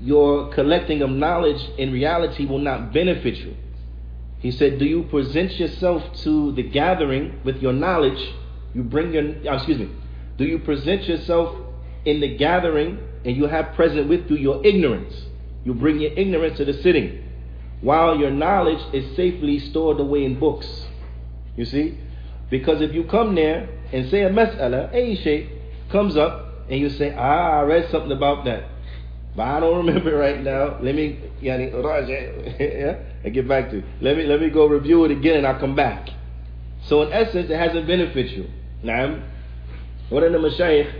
your 0.00 0.52
collecting 0.52 1.02
of 1.02 1.10
knowledge 1.10 1.62
in 1.78 1.92
reality 1.92 2.44
will 2.46 2.58
not 2.58 2.92
benefit 2.92 3.36
you. 3.36 3.54
He 4.40 4.50
said, 4.50 4.78
Do 4.78 4.84
you 4.84 5.04
present 5.04 5.52
yourself 5.52 6.02
to 6.24 6.52
the 6.52 6.62
gathering 6.62 7.40
with 7.44 7.62
your 7.62 7.72
knowledge 7.72 8.20
You 8.73 8.83
bring 8.83 9.13
your, 9.13 9.23
uh, 9.51 9.55
excuse 9.55 9.79
me, 9.79 9.89
do 10.37 10.45
you 10.45 10.59
present 10.59 11.03
yourself 11.03 11.55
in 12.05 12.19
the 12.19 12.37
gathering 12.37 12.99
and 13.25 13.35
you 13.35 13.45
have 13.47 13.73
present 13.75 14.07
with 14.07 14.29
you 14.29 14.37
your 14.37 14.65
ignorance? 14.65 15.13
You 15.65 15.73
bring 15.73 15.99
your 15.99 16.13
ignorance 16.13 16.57
to 16.57 16.65
the 16.65 16.73
sitting 16.81 17.23
while 17.81 18.17
your 18.17 18.31
knowledge 18.31 18.81
is 18.93 19.15
safely 19.15 19.59
stored 19.59 19.99
away 19.99 20.25
in 20.25 20.39
books. 20.39 20.85
You 21.55 21.65
see? 21.65 21.97
Because 22.49 22.81
if 22.81 22.93
you 22.93 23.03
come 23.03 23.35
there 23.35 23.69
and 23.91 24.09
say 24.09 24.23
a 24.23 24.29
mas'ala, 24.29 24.93
a 24.93 25.15
shaykh 25.23 25.49
comes 25.91 26.15
up 26.15 26.65
and 26.69 26.79
you 26.79 26.89
say, 26.89 27.13
ah, 27.15 27.59
I 27.59 27.61
read 27.63 27.89
something 27.91 28.11
about 28.11 28.45
that. 28.45 28.65
But 29.35 29.43
I 29.43 29.59
don't 29.59 29.77
remember 29.85 30.15
right 30.15 30.41
now. 30.41 30.79
Let 30.81 30.95
me, 30.95 31.19
yani, 31.41 31.71
yeah, 32.59 32.97
and 33.23 33.33
get 33.33 33.47
back 33.47 33.69
to 33.71 33.77
you. 33.77 33.83
Let 34.01 34.17
me, 34.17 34.25
let 34.25 34.39
me 34.39 34.49
go 34.49 34.67
review 34.67 35.05
it 35.05 35.11
again 35.11 35.37
and 35.37 35.47
I'll 35.47 35.59
come 35.59 35.75
back. 35.75 36.09
So 36.85 37.01
in 37.03 37.13
essence, 37.13 37.49
it 37.49 37.57
hasn't 37.57 37.87
benefited 37.87 38.31
you. 38.31 38.49
Now, 38.82 39.22
one 40.10 40.22
of 40.22 40.32
the 40.32 40.38
mashayikh 40.38 40.92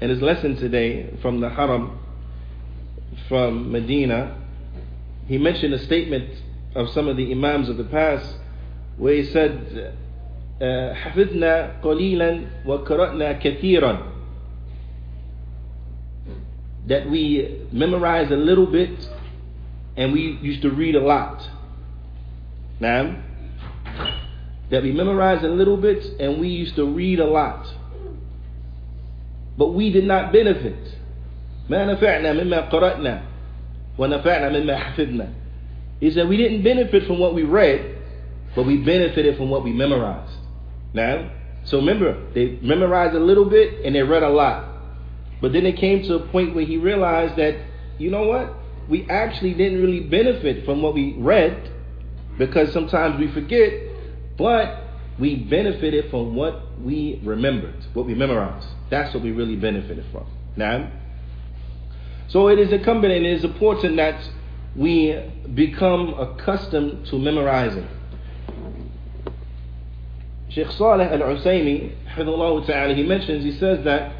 in 0.00 0.10
his 0.10 0.20
lesson 0.20 0.56
today 0.56 1.14
from 1.22 1.40
the 1.40 1.48
Haram, 1.48 1.98
from 3.28 3.70
Medina, 3.70 4.38
he 5.26 5.38
mentioned 5.38 5.74
a 5.74 5.78
statement 5.78 6.30
of 6.74 6.88
some 6.90 7.08
of 7.08 7.16
the 7.16 7.30
Imams 7.30 7.68
of 7.68 7.76
the 7.76 7.84
past 7.84 8.36
where 8.96 9.14
he 9.14 9.24
said, 9.24 9.94
حفظنا 10.60 11.80
قليلا 11.82 12.46
وقرأنا 12.66 13.40
كثيرا 13.42 14.12
that 16.86 17.08
we 17.08 17.66
memorize 17.70 18.30
a 18.30 18.36
little 18.36 18.66
bit 18.66 19.08
and 19.96 20.12
we 20.12 20.38
used 20.42 20.62
to 20.62 20.70
read 20.70 20.96
a 20.96 21.00
lot. 21.00 21.48
Now, 22.80 23.22
that 24.70 24.82
we 24.82 24.92
memorize 24.92 25.44
a 25.44 25.48
little 25.48 25.76
bit 25.76 26.04
and 26.20 26.40
we 26.40 26.48
used 26.48 26.76
to 26.76 26.86
read 26.86 27.20
a 27.20 27.26
lot. 27.26 27.66
But 29.58 29.68
we 29.74 29.92
did 29.92 30.04
not 30.04 30.32
benefit. 30.32 30.98
ما 31.68 31.84
نفعنا 31.84 32.32
مما 32.32 32.70
قرأنا 32.70 33.22
ونفعنا 33.98 34.48
مما 34.48 34.76
حفظنا. 34.76 35.28
He 36.00 36.10
said 36.10 36.28
we 36.28 36.36
didn't 36.36 36.62
benefit 36.62 37.06
from 37.06 37.18
what 37.18 37.34
we 37.34 37.42
read, 37.42 37.98
but 38.56 38.66
we 38.66 38.78
benefited 38.78 39.36
from 39.36 39.50
what 39.50 39.62
we 39.62 39.72
memorized. 39.72 40.36
Now, 40.94 41.30
so 41.64 41.78
remember, 41.78 42.32
they 42.34 42.58
memorized 42.60 43.14
a 43.14 43.20
little 43.20 43.44
bit 43.44 43.84
and 43.84 43.94
they 43.94 44.02
read 44.02 44.22
a 44.22 44.28
lot. 44.28 44.68
But 45.40 45.52
then 45.52 45.66
it 45.66 45.76
came 45.76 46.02
to 46.04 46.16
a 46.16 46.28
point 46.28 46.54
where 46.54 46.64
he 46.64 46.76
realized 46.76 47.36
that, 47.36 47.56
you 47.98 48.10
know 48.10 48.24
what? 48.24 48.54
We 48.88 49.08
actually 49.08 49.54
didn't 49.54 49.82
really 49.82 50.00
benefit 50.00 50.64
from 50.64 50.82
what 50.82 50.94
we 50.94 51.14
read 51.18 51.70
because 52.38 52.72
sometimes 52.72 53.18
we 53.18 53.30
forget, 53.32 53.72
but 54.37 54.83
we 55.19 55.35
benefited 55.35 56.11
from 56.11 56.35
what 56.35 56.79
we 56.79 57.19
remembered, 57.23 57.85
what 57.93 58.05
we 58.05 58.13
memorized. 58.13 58.67
That's 58.89 59.13
what 59.13 59.23
we 59.23 59.31
really 59.31 59.55
benefited 59.55 60.05
from. 60.11 60.27
Now, 60.55 60.91
so 62.29 62.49
it 62.49 62.59
is 62.59 62.71
incumbent 62.71 63.13
and 63.13 63.25
it 63.25 63.33
is 63.33 63.43
important 63.43 63.95
that 63.97 64.21
we 64.75 65.19
become 65.55 66.13
accustomed 66.19 67.07
to 67.07 67.17
memorizing. 67.17 67.87
Sheikh 70.49 70.67
Saleh 70.71 71.11
Al 71.11 71.19
Usaymi, 71.19 72.95
he 72.95 73.03
mentions, 73.03 73.43
he 73.43 73.57
says 73.59 73.83
that 73.85 74.11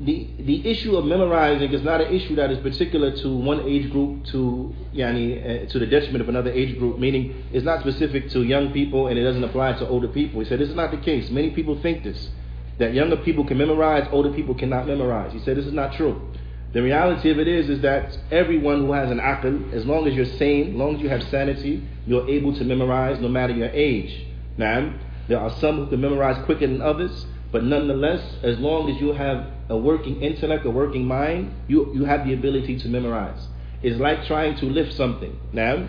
the 0.00 0.26
the 0.38 0.66
issue 0.66 0.96
of 0.96 1.04
memorizing 1.04 1.70
is 1.72 1.82
not 1.82 2.00
an 2.00 2.12
issue 2.12 2.34
that 2.36 2.50
is 2.50 2.58
particular 2.60 3.14
to 3.18 3.36
one 3.36 3.60
age 3.68 3.90
group 3.90 4.24
to 4.24 4.74
yani, 4.94 5.66
uh, 5.66 5.70
to 5.70 5.78
the 5.78 5.86
detriment 5.86 6.22
of 6.22 6.28
another 6.30 6.50
age 6.50 6.78
group 6.78 6.98
meaning 6.98 7.44
it's 7.52 7.66
not 7.66 7.80
specific 7.80 8.30
to 8.30 8.42
young 8.42 8.72
people 8.72 9.08
and 9.08 9.18
it 9.18 9.24
doesn't 9.24 9.44
apply 9.44 9.74
to 9.74 9.86
older 9.86 10.08
people. 10.08 10.40
He 10.40 10.46
said 10.46 10.58
this 10.58 10.70
is 10.70 10.74
not 10.74 10.90
the 10.90 10.96
case. 10.96 11.28
Many 11.30 11.50
people 11.50 11.80
think 11.82 12.02
this 12.02 12.30
that 12.78 12.94
younger 12.94 13.18
people 13.18 13.44
can 13.44 13.58
memorize 13.58 14.08
older 14.10 14.32
people 14.32 14.54
cannot 14.54 14.86
memorize. 14.86 15.34
He 15.34 15.40
said 15.40 15.58
this 15.58 15.66
is 15.66 15.72
not 15.74 15.92
true. 15.92 16.32
The 16.72 16.82
reality 16.82 17.30
of 17.30 17.38
it 17.38 17.48
is 17.48 17.68
is 17.68 17.82
that 17.82 18.16
everyone 18.30 18.86
who 18.86 18.92
has 18.92 19.10
an 19.10 19.18
aql 19.18 19.70
as 19.74 19.84
long 19.84 20.08
as 20.08 20.14
you're 20.14 20.24
sane 20.24 20.70
as 20.70 20.76
long 20.76 20.96
as 20.96 21.02
you 21.02 21.10
have 21.10 21.22
sanity 21.24 21.86
you're 22.06 22.26
able 22.26 22.56
to 22.56 22.64
memorize 22.64 23.20
no 23.20 23.28
matter 23.28 23.52
your 23.52 23.68
age. 23.68 24.26
Now 24.56 24.94
there 25.28 25.38
are 25.38 25.50
some 25.58 25.76
who 25.76 25.86
can 25.90 26.00
memorize 26.00 26.42
quicker 26.46 26.66
than 26.66 26.80
others 26.80 27.26
but 27.52 27.64
nonetheless, 27.64 28.36
as 28.42 28.58
long 28.58 28.90
as 28.90 29.00
you 29.00 29.12
have 29.12 29.46
a 29.68 29.76
working 29.76 30.22
intellect, 30.22 30.64
a 30.66 30.70
working 30.70 31.04
mind, 31.04 31.52
you, 31.66 31.92
you 31.94 32.04
have 32.04 32.26
the 32.26 32.32
ability 32.32 32.78
to 32.80 32.88
memorize. 32.88 33.48
It's 33.82 33.98
like 33.98 34.24
trying 34.26 34.56
to 34.58 34.66
lift 34.66 34.92
something. 34.92 35.38
Now, 35.52 35.88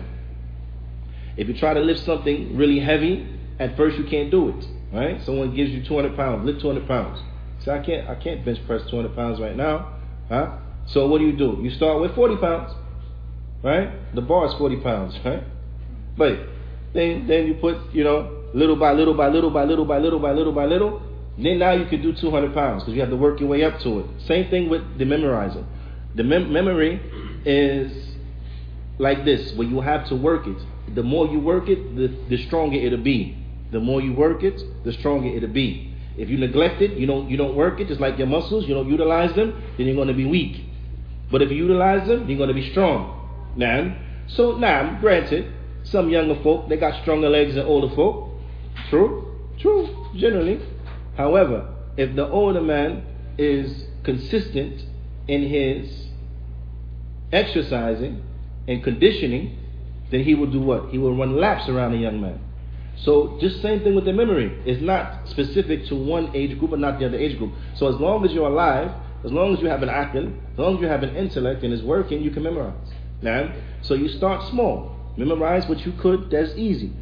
if 1.36 1.46
you 1.48 1.54
try 1.56 1.74
to 1.74 1.80
lift 1.80 2.00
something 2.00 2.56
really 2.56 2.80
heavy, 2.80 3.28
at 3.58 3.76
first 3.76 3.96
you 3.96 4.04
can't 4.04 4.30
do 4.30 4.48
it. 4.48 4.66
Right? 4.92 5.22
Someone 5.24 5.54
gives 5.54 5.70
you 5.70 5.84
200 5.84 6.16
pounds, 6.16 6.44
lift 6.44 6.60
200 6.60 6.86
pounds. 6.86 7.20
So 7.64 7.72
I 7.72 7.78
can't, 7.78 8.08
I 8.08 8.16
can't 8.16 8.44
bench 8.44 8.58
press 8.66 8.82
200 8.90 9.14
pounds 9.14 9.40
right 9.40 9.56
now. 9.56 9.98
Huh? 10.28 10.58
So 10.86 11.06
what 11.06 11.18
do 11.18 11.24
you 11.24 11.36
do? 11.36 11.58
You 11.62 11.70
start 11.70 12.00
with 12.00 12.14
40 12.14 12.36
pounds. 12.36 12.74
Right? 13.62 14.14
The 14.14 14.20
bar 14.20 14.46
is 14.46 14.54
40 14.54 14.76
pounds. 14.80 15.14
Right? 15.24 15.44
But 16.16 16.40
then, 16.92 17.26
then 17.26 17.46
you 17.46 17.54
put, 17.54 17.76
you 17.94 18.04
know, 18.04 18.42
little 18.52 18.76
by 18.76 18.92
little 18.92 19.14
by 19.14 19.28
little 19.28 19.50
by 19.50 19.64
little 19.64 19.84
by 19.84 19.98
little 19.98 20.18
by 20.18 20.32
little 20.32 20.52
by 20.52 20.66
little 20.66 21.11
then 21.38 21.58
now 21.58 21.72
you 21.72 21.86
can 21.86 22.02
do 22.02 22.12
200 22.12 22.52
pounds 22.54 22.82
because 22.82 22.94
you 22.94 23.00
have 23.00 23.10
to 23.10 23.16
work 23.16 23.40
your 23.40 23.48
way 23.48 23.64
up 23.64 23.80
to 23.80 24.00
it. 24.00 24.06
Same 24.26 24.50
thing 24.50 24.68
with 24.68 24.98
the 24.98 25.04
memorizing. 25.04 25.66
The 26.14 26.24
mem- 26.24 26.52
memory 26.52 27.00
is 27.46 27.92
like 28.98 29.24
this, 29.24 29.52
where 29.54 29.66
you 29.66 29.80
have 29.80 30.06
to 30.08 30.16
work 30.16 30.46
it. 30.46 30.94
The 30.94 31.02
more 31.02 31.26
you 31.26 31.40
work 31.40 31.68
it, 31.68 31.96
the, 31.96 32.08
the 32.28 32.46
stronger 32.46 32.76
it'll 32.76 33.02
be. 33.02 33.38
The 33.70 33.80
more 33.80 34.02
you 34.02 34.12
work 34.12 34.42
it, 34.42 34.62
the 34.84 34.92
stronger 34.92 35.28
it'll 35.28 35.48
be. 35.48 35.94
If 36.18 36.28
you 36.28 36.36
neglect 36.36 36.82
it, 36.82 36.98
you 36.98 37.06
don't 37.06 37.30
you 37.30 37.38
don't 37.38 37.56
work 37.56 37.80
it, 37.80 37.88
just 37.88 38.00
like 38.00 38.18
your 38.18 38.26
muscles, 38.26 38.66
you 38.68 38.74
don't 38.74 38.88
utilize 38.88 39.34
them, 39.34 39.62
then 39.78 39.86
you're 39.86 39.96
going 39.96 40.08
to 40.08 40.14
be 40.14 40.26
weak. 40.26 40.62
But 41.30 41.40
if 41.40 41.50
you 41.50 41.56
utilize 41.56 42.06
them, 42.06 42.28
you're 42.28 42.36
going 42.36 42.48
to 42.48 42.54
be 42.54 42.70
strong. 42.70 43.18
Now, 43.56 43.96
so 44.28 44.58
now, 44.58 44.98
granted, 45.00 45.50
some 45.84 46.10
younger 46.10 46.40
folk 46.42 46.68
they 46.68 46.76
got 46.76 47.00
stronger 47.02 47.30
legs 47.30 47.54
than 47.54 47.64
older 47.64 47.94
folk. 47.94 48.28
True, 48.90 49.38
true, 49.58 50.10
generally. 50.16 50.60
However, 51.16 51.68
if 51.96 52.14
the 52.16 52.28
older 52.28 52.60
man 52.60 53.04
is 53.38 53.84
consistent 54.02 54.82
in 55.28 55.42
his 55.48 56.06
exercising 57.32 58.22
and 58.68 58.82
conditioning, 58.82 59.58
then 60.10 60.24
he 60.24 60.34
will 60.34 60.50
do 60.50 60.60
what? 60.60 60.90
He 60.90 60.98
will 60.98 61.16
run 61.16 61.38
laps 61.38 61.68
around 61.68 61.94
a 61.94 61.96
young 61.96 62.20
man. 62.20 62.40
So 62.96 63.38
just 63.40 63.62
same 63.62 63.80
thing 63.80 63.94
with 63.94 64.04
the 64.04 64.12
memory. 64.12 64.60
It's 64.66 64.82
not 64.82 65.28
specific 65.28 65.86
to 65.86 65.96
one 65.96 66.30
age 66.34 66.58
group 66.58 66.72
or 66.72 66.76
not 66.76 66.98
the 66.98 67.06
other 67.06 67.16
age 67.16 67.38
group. 67.38 67.52
So 67.74 67.88
as 67.88 67.96
long 67.96 68.24
as 68.24 68.32
you're 68.32 68.48
alive, 68.48 68.92
as 69.24 69.32
long 69.32 69.54
as 69.54 69.60
you 69.60 69.68
have 69.68 69.82
an 69.82 69.88
aql, 69.88 70.32
as 70.52 70.58
long 70.58 70.76
as 70.76 70.80
you 70.82 70.88
have 70.88 71.02
an 71.02 71.16
intellect 71.16 71.62
and 71.62 71.72
it's 71.72 71.82
working, 71.82 72.22
you 72.22 72.30
can 72.30 72.42
memorize. 72.42 72.74
Now, 73.22 73.52
so 73.82 73.94
you 73.94 74.08
start 74.08 74.48
small. 74.50 74.96
Memorize 75.16 75.66
what 75.68 75.84
you 75.86 75.92
could, 75.92 76.30
that's 76.30 76.52
easy. 76.56 76.92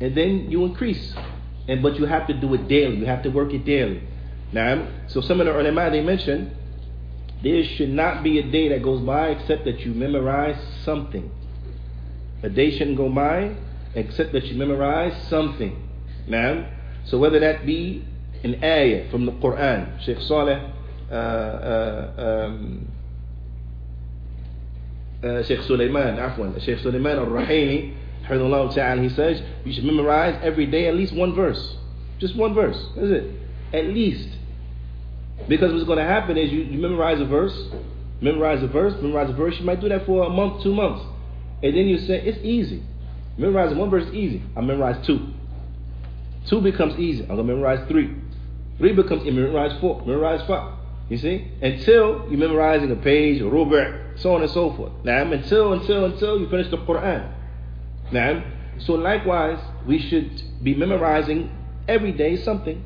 And 0.00 0.14
then 0.16 0.50
you 0.50 0.64
increase. 0.64 1.14
And 1.68 1.82
but 1.82 1.96
you 1.98 2.06
have 2.06 2.26
to 2.26 2.34
do 2.34 2.52
it 2.54 2.68
daily. 2.68 2.96
You 2.96 3.06
have 3.06 3.22
to 3.22 3.30
work 3.30 3.52
it 3.52 3.64
daily. 3.64 4.02
Now, 4.52 4.88
so 5.08 5.20
some 5.20 5.40
of 5.40 5.46
the 5.46 5.58
ulama 5.58 5.90
they 5.90 6.02
mentioned 6.02 6.54
there 7.42 7.62
should 7.62 7.90
not 7.90 8.22
be 8.22 8.38
a 8.38 8.42
day 8.42 8.68
that 8.70 8.82
goes 8.82 9.04
by 9.04 9.28
except 9.28 9.64
that 9.66 9.80
you 9.80 9.92
memorize 9.92 10.56
something. 10.84 11.30
A 12.42 12.48
day 12.48 12.70
shouldn't 12.70 12.96
go 12.96 13.08
by 13.10 13.54
except 13.94 14.32
that 14.32 14.46
you 14.46 14.56
memorize 14.56 15.28
something. 15.28 15.76
Now, 16.26 16.70
so 17.04 17.18
whether 17.18 17.38
that 17.40 17.66
be 17.66 18.04
an 18.42 18.62
ayah 18.62 19.10
from 19.10 19.26
the 19.26 19.32
Quran, 19.32 20.00
Sheikh 20.04 20.20
Saleh, 20.20 20.70
uh, 21.10 21.14
uh, 21.14 22.46
um, 22.46 22.88
uh, 25.22 25.42
Sheikh 25.42 25.62
Sulaiman, 25.62 26.16
Afwan, 26.16 26.60
Sheikh 26.62 26.78
Sulaiman 26.78 27.18
al-Rahimi, 27.18 27.94
he 28.26 29.08
says 29.10 29.42
you 29.64 29.72
should 29.72 29.84
memorize 29.84 30.40
every 30.42 30.66
day 30.66 30.88
at 30.88 30.94
least 30.94 31.14
one 31.14 31.34
verse. 31.34 31.76
Just 32.18 32.36
one 32.36 32.54
verse. 32.54 32.76
That's 32.96 33.08
it. 33.08 33.30
At 33.72 33.86
least. 33.86 34.28
Because 35.48 35.72
what's 35.72 35.84
going 35.84 35.98
to 35.98 36.04
happen 36.04 36.36
is 36.38 36.50
you, 36.50 36.60
you 36.60 36.78
memorize 36.78 37.20
a 37.20 37.24
verse, 37.24 37.68
memorize 38.20 38.62
a 38.62 38.66
verse, 38.66 38.94
memorize 39.02 39.30
a 39.30 39.34
verse. 39.34 39.58
You 39.58 39.64
might 39.64 39.80
do 39.80 39.88
that 39.88 40.06
for 40.06 40.24
a 40.24 40.30
month, 40.30 40.62
two 40.62 40.72
months. 40.72 41.04
And 41.62 41.76
then 41.76 41.86
you 41.86 41.98
say, 41.98 42.20
it's 42.20 42.38
easy. 42.42 42.82
Memorizing 43.36 43.76
one 43.76 43.90
verse 43.90 44.06
is 44.06 44.14
easy. 44.14 44.42
I 44.56 44.60
memorize 44.60 45.04
two. 45.06 45.28
Two 46.46 46.60
becomes 46.60 46.98
easy. 46.98 47.22
I'm 47.22 47.36
going 47.36 47.46
to 47.46 47.54
memorize 47.54 47.86
three. 47.88 48.14
Three 48.78 48.92
becomes, 48.92 49.24
memorize 49.24 49.78
four, 49.80 50.00
memorize 50.00 50.46
five. 50.46 50.78
You 51.08 51.18
see? 51.18 51.50
Until 51.60 52.26
you're 52.30 52.38
memorizing 52.38 52.90
a 52.90 52.96
page, 52.96 53.40
a 53.40 53.44
rubu', 53.44 54.18
so 54.18 54.34
on 54.34 54.42
and 54.42 54.50
so 54.50 54.74
forth. 54.74 54.92
Now, 55.04 55.30
until, 55.30 55.72
until, 55.72 56.04
until 56.06 56.40
you 56.40 56.48
finish 56.48 56.70
the 56.70 56.78
Quran. 56.78 57.33
Now, 58.12 58.44
so 58.78 58.94
likewise, 58.94 59.58
we 59.86 59.98
should 59.98 60.42
be 60.62 60.74
memorizing 60.74 61.50
every 61.88 62.12
day 62.12 62.36
something, 62.36 62.82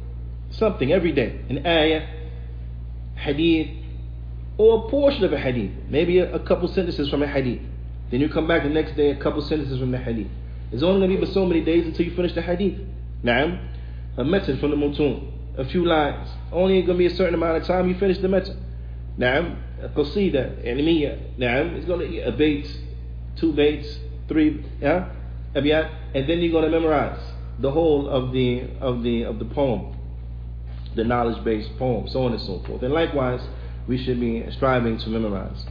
something 0.50 0.92
every 0.92 1.12
day, 1.12 1.40
an 1.48 1.66
ayah, 1.66 2.06
hadith, 3.16 3.68
or 4.58 4.86
a 4.86 4.90
portion 4.90 5.24
of 5.24 5.32
a 5.32 5.38
hadith, 5.38 5.70
maybe 5.88 6.18
a, 6.18 6.34
a 6.34 6.40
couple 6.40 6.68
sentences 6.68 7.08
from 7.08 7.22
a 7.22 7.26
hadith. 7.26 7.62
Then 8.10 8.20
you 8.20 8.28
come 8.28 8.46
back 8.46 8.62
the 8.62 8.68
next 8.68 8.96
day, 8.96 9.10
a 9.10 9.16
couple 9.16 9.42
sentences 9.42 9.78
from 9.78 9.90
the 9.90 9.98
hadith. 9.98 10.28
It's 10.72 10.82
only 10.82 11.00
going 11.00 11.10
to 11.10 11.20
be 11.20 11.26
for 11.26 11.32
so 11.32 11.46
many 11.46 11.62
days 11.62 11.86
until 11.86 12.06
you 12.06 12.14
finish 12.14 12.34
the 12.34 12.42
hadith. 12.42 12.78
Now, 13.22 13.60
a 14.16 14.24
message 14.24 14.60
from 14.60 14.70
the 14.70 14.76
mutun, 14.76 15.58
a 15.58 15.64
few 15.64 15.84
lines. 15.84 16.28
Only 16.52 16.82
going 16.82 16.98
to 16.98 16.98
be 16.98 17.06
a 17.06 17.14
certain 17.14 17.34
amount 17.34 17.56
of 17.58 17.66
time 17.66 17.88
you 17.88 17.98
finish 17.98 18.18
the 18.18 18.28
message. 18.28 18.56
Now, 19.16 19.56
a 19.82 19.88
qasida, 19.88 20.64
ilmiya. 20.64 21.38
Now, 21.38 21.60
it's 21.62 21.86
going 21.86 22.00
to 22.00 22.08
be 22.08 22.20
a 22.20 22.32
bait, 22.32 22.68
two 23.36 23.52
baits, 23.52 23.98
three 24.28 24.64
yeah, 24.80 25.10
abiyat, 25.54 25.90
and 26.14 26.28
then 26.28 26.38
you're 26.38 26.52
going 26.52 26.70
to 26.70 26.70
memorize 26.70 27.20
the 27.58 27.70
whole 27.70 28.08
of 28.08 28.32
the 28.32 28.68
of 28.80 29.02
the 29.02 29.24
of 29.24 29.38
the 29.38 29.44
poem, 29.46 29.96
the 30.94 31.04
knowledge-based 31.04 31.76
poem, 31.78 32.08
so 32.08 32.22
on 32.22 32.32
and 32.32 32.40
so 32.42 32.62
forth. 32.66 32.82
And 32.82 32.92
likewise, 32.92 33.40
we 33.86 34.02
should 34.02 34.20
be 34.20 34.44
striving 34.50 34.98
to 34.98 35.08
memorize. 35.08 35.64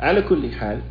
Alakulli 0.00 0.82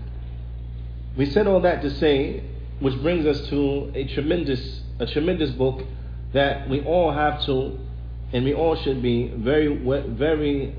we 1.16 1.26
said 1.28 1.48
all 1.48 1.62
that 1.62 1.82
to 1.82 1.90
say, 1.92 2.44
which 2.80 3.00
brings 3.02 3.26
us 3.26 3.48
to 3.50 3.92
a 3.96 4.06
tremendous 4.14 4.82
a 5.00 5.06
tremendous 5.06 5.52
book 5.52 5.82
that 6.34 6.68
we 6.70 6.82
all 6.82 7.12
have 7.12 7.46
to, 7.46 7.78
and 8.34 8.44
we 8.44 8.54
all 8.54 8.76
should 8.76 9.02
be 9.02 9.30
very 9.30 9.78
very 9.78 10.76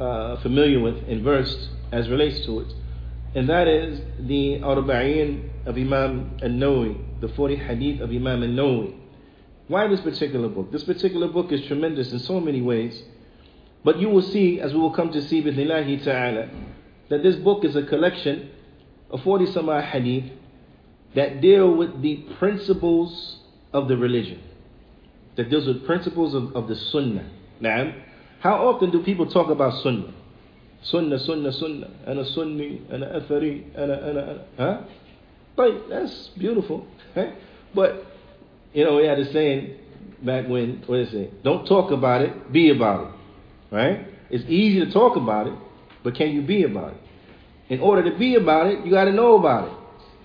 uh, 0.00 0.36
familiar 0.42 0.80
with 0.80 0.96
and 1.08 1.22
versed 1.22 1.70
as 1.92 2.08
relates 2.08 2.44
to 2.44 2.60
it, 2.60 2.74
and 3.34 3.48
that 3.48 3.66
is 3.66 4.00
the 4.18 4.58
Arba'in 4.58 5.48
of 5.68 5.76
Imam 5.76 6.38
al-Nawawi 6.42 7.20
the 7.20 7.28
40 7.28 7.56
hadith 7.56 8.00
of 8.00 8.10
Imam 8.10 8.42
al-Nawawi 8.42 8.94
why 9.68 9.86
this 9.86 10.00
particular 10.00 10.48
book 10.48 10.72
this 10.72 10.84
particular 10.84 11.28
book 11.28 11.52
is 11.52 11.64
tremendous 11.66 12.12
in 12.12 12.18
so 12.18 12.40
many 12.40 12.62
ways 12.62 13.02
but 13.84 13.98
you 13.98 14.08
will 14.08 14.22
see 14.22 14.60
as 14.60 14.72
we 14.72 14.78
will 14.78 14.94
come 14.94 15.12
to 15.12 15.22
see 15.22 15.42
bi'nillahi 15.42 16.02
ta'ala 16.02 16.48
that 17.10 17.22
this 17.22 17.36
book 17.36 17.64
is 17.64 17.76
a 17.76 17.82
collection 17.84 18.50
of 19.10 19.22
40 19.22 19.46
some 19.52 19.68
hadith 19.82 20.32
that 21.14 21.40
deal 21.40 21.74
with 21.74 22.02
the 22.02 22.16
principles 22.38 23.38
of 23.72 23.88
the 23.88 23.96
religion, 23.96 24.42
that 25.36 25.50
deals 25.50 25.66
with 25.66 25.86
principles 25.86 26.34
of, 26.34 26.54
of 26.54 26.68
the 26.68 26.76
sunnah. 26.76 27.30
Now, 27.60 27.94
how 28.40 28.68
often 28.68 28.90
do 28.90 29.02
people 29.02 29.26
talk 29.26 29.50
about 29.50 29.82
sunnah? 29.82 30.14
Sunnah, 30.82 31.18
sunnah, 31.18 31.52
sunnah, 31.52 31.90
and 32.06 32.20
a 32.20 32.24
sunni, 32.32 32.82
and 32.90 33.02
a 33.02 33.20
athari, 33.20 33.64
and 33.74 33.90
a, 33.90 34.08
and 34.08 34.18
a, 34.18 34.46
huh? 34.56 34.80
But 35.58 35.88
that's 35.88 36.28
beautiful, 36.38 36.86
right? 37.16 37.34
But, 37.74 38.06
you 38.72 38.84
know, 38.84 38.94
we 38.98 39.06
had 39.06 39.18
a 39.18 39.32
saying 39.32 39.76
back 40.22 40.46
when, 40.46 40.84
what 40.86 41.00
is 41.00 41.12
it? 41.12 41.42
Don't 41.42 41.66
talk 41.66 41.90
about 41.90 42.22
it, 42.22 42.52
be 42.52 42.70
about 42.70 43.08
it, 43.08 43.74
right? 43.74 44.06
It's 44.30 44.44
easy 44.44 44.84
to 44.84 44.92
talk 44.92 45.16
about 45.16 45.48
it, 45.48 45.54
but 46.04 46.14
can 46.14 46.30
you 46.30 46.42
be 46.42 46.62
about 46.62 46.92
it? 46.92 47.00
In 47.70 47.80
order 47.80 48.08
to 48.08 48.16
be 48.16 48.36
about 48.36 48.68
it, 48.68 48.84
you 48.84 48.92
got 48.92 49.06
to 49.06 49.12
know 49.12 49.36
about 49.36 49.68
it. 49.68 49.74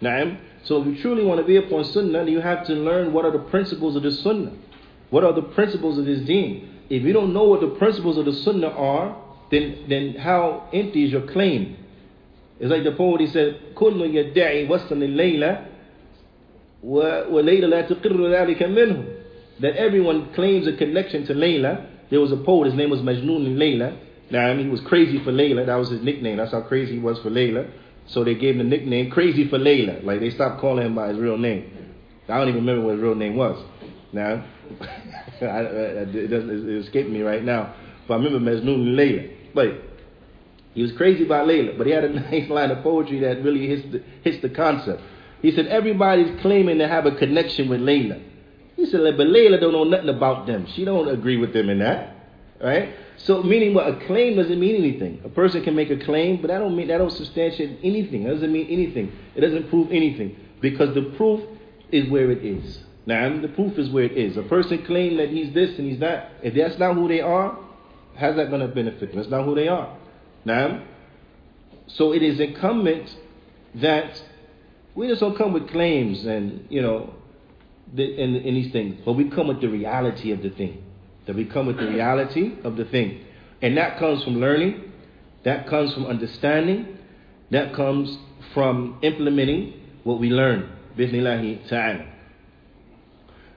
Now, 0.02 0.38
so 0.66 0.80
if 0.82 0.86
you 0.86 1.02
truly 1.02 1.26
want 1.26 1.42
to 1.42 1.48
be 1.48 1.58
upon 1.58 1.84
sunnah, 1.86 2.26
you 2.26 2.40
have 2.40 2.68
to 2.68 2.74
learn 2.74 3.12
what 3.12 3.26
are 3.26 3.32
the 3.32 3.40
principles 3.50 3.96
of 3.96 4.04
the 4.04 4.12
sunnah. 4.12 4.54
What 5.10 5.24
are 5.24 5.34
the 5.34 5.42
principles 5.42 5.98
of 5.98 6.06
this 6.06 6.20
deen? 6.28 6.82
If 6.92 7.02
you 7.02 7.12
don't 7.12 7.34
know 7.34 7.46
what 7.46 7.60
the 7.60 7.76
principles 7.80 8.20
of 8.20 8.26
the 8.26 8.34
sunnah 8.34 8.70
are, 8.70 9.20
then, 9.50 9.86
then 9.90 10.14
how 10.14 10.70
empty 10.72 11.06
is 11.06 11.12
your 11.12 11.26
claim? 11.26 11.83
It's 12.61 12.71
like 12.71 12.85
the 12.85 12.93
poet 12.93 13.21
he 13.21 13.27
said, 13.29 13.61
كل 13.75 14.35
يدعي 14.35 14.69
وصل 14.69 15.03
الليلة 15.03 15.67
وليلة 16.85 17.67
لا 17.67 17.89
تقر 17.89 18.31
ذلك 18.31 18.63
منه. 18.63 19.05
That 19.61 19.77
everyone 19.77 20.33
claims 20.35 20.67
a 20.67 20.77
connection 20.77 21.27
to 21.27 21.35
Layla. 21.35 21.87
There 22.11 22.21
was 22.21 22.33
a 22.33 22.37
poet, 22.37 22.67
his 22.67 22.75
name 22.75 22.91
was 22.91 23.01
Majnun 23.01 23.57
Layla. 23.57 23.97
Now, 24.31 24.47
I 24.47 24.55
mean, 24.55 24.67
he 24.67 24.71
was 24.71 24.81
crazy 24.83 25.23
for 25.25 25.33
Layla. 25.33 25.67
That 25.67 25.77
was 25.77 25.91
his 25.91 26.03
nickname. 26.03 26.37
That's 26.37 26.53
how 26.53 26.63
crazy 26.63 26.95
he 26.95 26.99
was 26.99 27.19
for 27.21 27.31
Layla. 27.31 27.71
So 28.09 28.25
they 28.25 28.35
gave 28.35 28.55
him 28.55 28.59
the 28.59 28.65
nickname 28.65 29.11
Crazy 29.11 29.49
for 29.49 29.59
Layla. 29.59 30.03
Like 30.05 30.21
they 30.21 30.31
stopped 30.31 30.61
calling 30.61 30.87
him 30.87 30.95
by 30.95 31.09
his 31.09 31.19
real 31.19 31.37
name. 31.37 31.71
I 32.29 32.39
don't 32.39 32.49
even 32.49 32.67
remember 32.67 32.87
what 32.87 32.95
his 32.95 33.03
real 33.03 33.15
name 33.15 33.37
was. 33.37 33.63
Now, 34.13 34.45
I, 35.43 35.61
it 35.61 36.29
doesn't 36.29 36.51
it 36.51 36.87
escaped 36.87 37.11
me 37.11 37.23
right 37.23 37.45
now. 37.45 37.75
But 38.07 38.15
I 38.15 38.25
remember 38.25 38.51
Majnun 38.51 38.95
Layla. 38.95 39.31
But 39.55 39.67
he 40.74 40.82
was 40.82 40.92
crazy 40.94 41.26
about 41.26 41.48
Layla. 41.48 41.78
But 41.78 41.88
he 41.88 41.94
had 41.94 42.04
a 42.04 42.10
nice 42.32 42.50
line 42.50 42.72
of 42.72 42.84
poetry 42.84 43.20
that 43.22 43.44
really 43.44 43.68
hits 43.68 43.92
the, 43.92 44.04
hits 44.24 44.42
the 44.42 44.50
concept. 44.50 45.02
He 45.42 45.52
said 45.52 45.68
everybody's 45.68 46.40
claiming 46.42 46.80
to 46.80 46.88
have 46.88 47.06
a 47.06 47.12
connection 47.12 47.70
with 47.70 47.82
Layla. 47.82 48.22
He 48.76 48.86
said, 48.86 49.02
but 49.18 49.28
Layla 49.28 49.60
don't 49.60 49.74
know 49.74 49.84
nothing 49.84 50.10
about 50.10 50.48
them. 50.48 50.66
She 50.74 50.84
don't 50.86 51.08
agree 51.08 51.38
with 51.38 51.54
them 51.54 51.70
in 51.70 51.80
that, 51.80 52.16
right? 52.62 52.96
So 53.18 53.44
meaning 53.44 53.74
what 53.74 53.88
a 53.88 54.06
claim 54.08 54.36
doesn't 54.36 54.60
mean 54.60 54.76
anything. 54.76 55.22
A 55.24 55.30
person 55.30 55.64
can 55.64 55.76
make 55.76 55.92
a 55.92 55.98
claim, 55.98 56.42
but 56.42 56.48
that 56.48 56.60
don't 56.60 56.76
mean 56.76 56.88
that 56.88 56.98
don't 56.98 57.12
substantiate 57.12 57.80
anything. 57.84 58.24
That 58.24 58.32
doesn't 58.32 58.52
mean 58.52 58.68
anything. 58.68 59.12
It 59.36 59.42
doesn't 59.42 59.70
prove 59.70 59.92
anything 59.92 60.36
because 60.60 60.96
the 60.96 61.14
proof 61.18 61.42
is 61.92 62.10
where 62.10 62.32
it 62.32 62.44
is. 62.44 62.80
Now 63.06 63.40
the 63.40 63.50
proof 63.50 63.78
is 63.78 63.90
where 63.90 64.06
it 64.06 64.18
is. 64.18 64.38
A 64.38 64.44
person 64.44 64.84
claim 64.86 65.18
that 65.18 65.30
he's 65.30 65.54
this 65.54 65.78
and 65.78 65.90
he's 65.90 66.00
that. 66.00 66.32
If 66.42 66.56
that's 66.56 66.80
not 66.80 66.96
who 66.96 67.08
they 67.08 67.22
are, 67.22 67.58
how's 68.16 68.36
that 68.38 68.50
to 68.50 68.68
benefit 68.68 69.10
them? 69.10 69.18
That's 69.18 69.30
not 69.30 69.46
who 69.46 69.56
they 69.56 69.68
are. 69.68 69.96
Now, 70.46 70.84
so 71.88 72.14
it 72.14 72.22
is 72.22 72.40
incumbent 72.40 73.16
that 73.76 74.22
we 74.96 75.08
just 75.08 75.22
don't 75.22 75.38
come 75.38 75.54
with 75.54 75.70
claims 75.70 76.26
and 76.26 76.68
you 76.70 76.82
know, 76.82 77.14
the, 77.94 78.22
and, 78.22 78.36
and 78.36 78.58
these 78.58 78.72
things, 78.72 79.02
but 79.06 79.14
we 79.14 79.30
come 79.30 79.48
with 79.48 79.62
the 79.62 79.70
reality 79.70 80.32
of 80.32 80.42
the 80.42 80.50
thing. 80.50 80.84
That 81.26 81.36
we 81.36 81.46
come 81.46 81.68
with 81.68 81.78
the 81.78 81.88
reality 81.88 82.54
of 82.64 82.76
the 82.76 82.86
thing. 82.86 83.24
And 83.62 83.78
that 83.78 83.98
comes 83.98 84.24
from 84.24 84.42
learning, 84.42 84.92
that 85.46 85.68
comes 85.68 85.94
from 85.94 86.06
understanding, 86.06 86.98
that 87.52 87.74
comes 87.74 88.18
from 88.54 89.00
implementing 89.02 89.74
what 90.04 90.20
we 90.20 90.30
learn. 90.30 90.70
Bismillahi 90.98 91.62
ta'ala. 91.70 92.06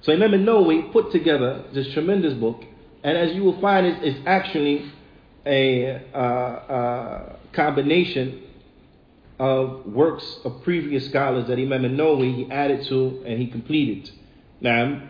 So 0.03 0.13
Imam 0.13 0.31
Nawawi 0.31 0.93
put 0.93 1.11
together 1.11 1.65
this 1.75 1.93
tremendous 1.93 2.35
book, 2.35 2.63
and 3.03 3.19
as 3.19 3.35
you 3.35 3.43
will 3.43 3.61
find, 3.61 3.87
it's, 3.87 3.99
it's 4.03 4.21
actually 4.27 4.93
a 5.47 6.03
uh, 6.13 6.19
uh, 6.19 7.37
combination 7.53 8.43
of 9.39 9.87
works 9.87 10.39
of 10.45 10.63
previous 10.63 11.07
scholars 11.07 11.47
that 11.49 11.59
Imam 11.59 11.83
Nawawi 11.83 12.35
he 12.35 12.51
added 12.51 12.87
to 12.89 13.23
and 13.27 13.39
he 13.39 13.47
completed. 13.47 14.11
Now, 14.61 15.03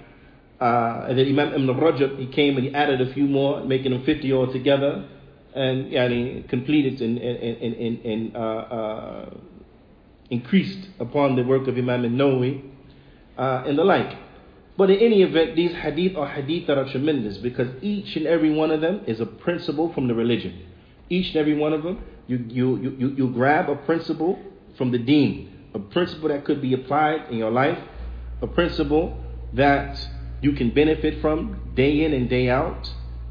uh, 0.61 1.07
and 1.09 1.19
then 1.19 1.27
Imam 1.29 1.55
Ibn 1.55 1.67
Rajab, 1.67 2.19
he 2.19 2.27
came 2.27 2.57
and 2.57 2.67
he 2.67 2.75
added 2.75 3.01
a 3.01 3.13
few 3.13 3.27
more, 3.27 3.63
making 3.65 3.93
them 3.93 4.05
50 4.05 4.33
altogether, 4.33 5.09
and 5.55 5.93
yani, 5.93 6.49
completed 6.49 7.01
and, 7.01 7.19
and, 7.19 7.75
and, 7.75 8.05
and 8.05 8.37
uh, 8.37 8.39
uh, 8.39 9.31
increased 10.31 10.89
upon 10.99 11.37
the 11.37 11.43
work 11.43 11.69
of 11.69 11.77
Imam 11.77 12.03
Nawawi 12.03 12.63
uh, 13.39 13.65
and 13.67 13.79
the 13.79 13.85
like. 13.85 14.26
But 14.77 14.91
in 14.91 14.99
any 15.01 15.23
event, 15.23 15.57
these 15.57 15.73
hadith 15.73 16.17
are 16.17 16.29
hadith 16.29 16.67
that 16.67 16.77
are 16.77 16.91
tremendous 16.91 17.39
because 17.39 17.69
each 17.83 18.15
and 18.17 18.27
every 18.27 18.51
one 18.51 18.71
of 18.71 18.81
them 18.81 19.03
is 19.07 19.21
a 19.21 19.27
principle 19.27 19.93
from 19.95 20.07
the 20.07 20.15
religion. 20.15 20.67
Each 21.09 21.29
and 21.29 21.37
every 21.37 21.57
one 21.57 21.73
of 21.73 21.83
them, 21.83 22.05
you, 22.27 22.45
you, 22.49 22.97
you, 22.99 23.15
you 23.17 23.31
grab 23.31 23.71
a 23.71 23.77
principle 23.77 24.39
from 24.77 24.91
the 24.91 24.99
deen, 24.99 25.71
a 25.73 25.79
principle 25.79 26.29
that 26.29 26.45
could 26.45 26.61
be 26.61 26.75
applied 26.75 27.31
in 27.31 27.39
your 27.39 27.51
life, 27.51 27.79
a 28.43 28.47
principle 28.47 29.19
that 29.55 29.99
you 30.43 30.53
can 30.53 30.71
benefit 30.71 31.23
from 31.23 31.73
day 31.75 32.05
in 32.05 32.13
and 32.13 32.29
day 32.29 32.51
out. 32.51 32.91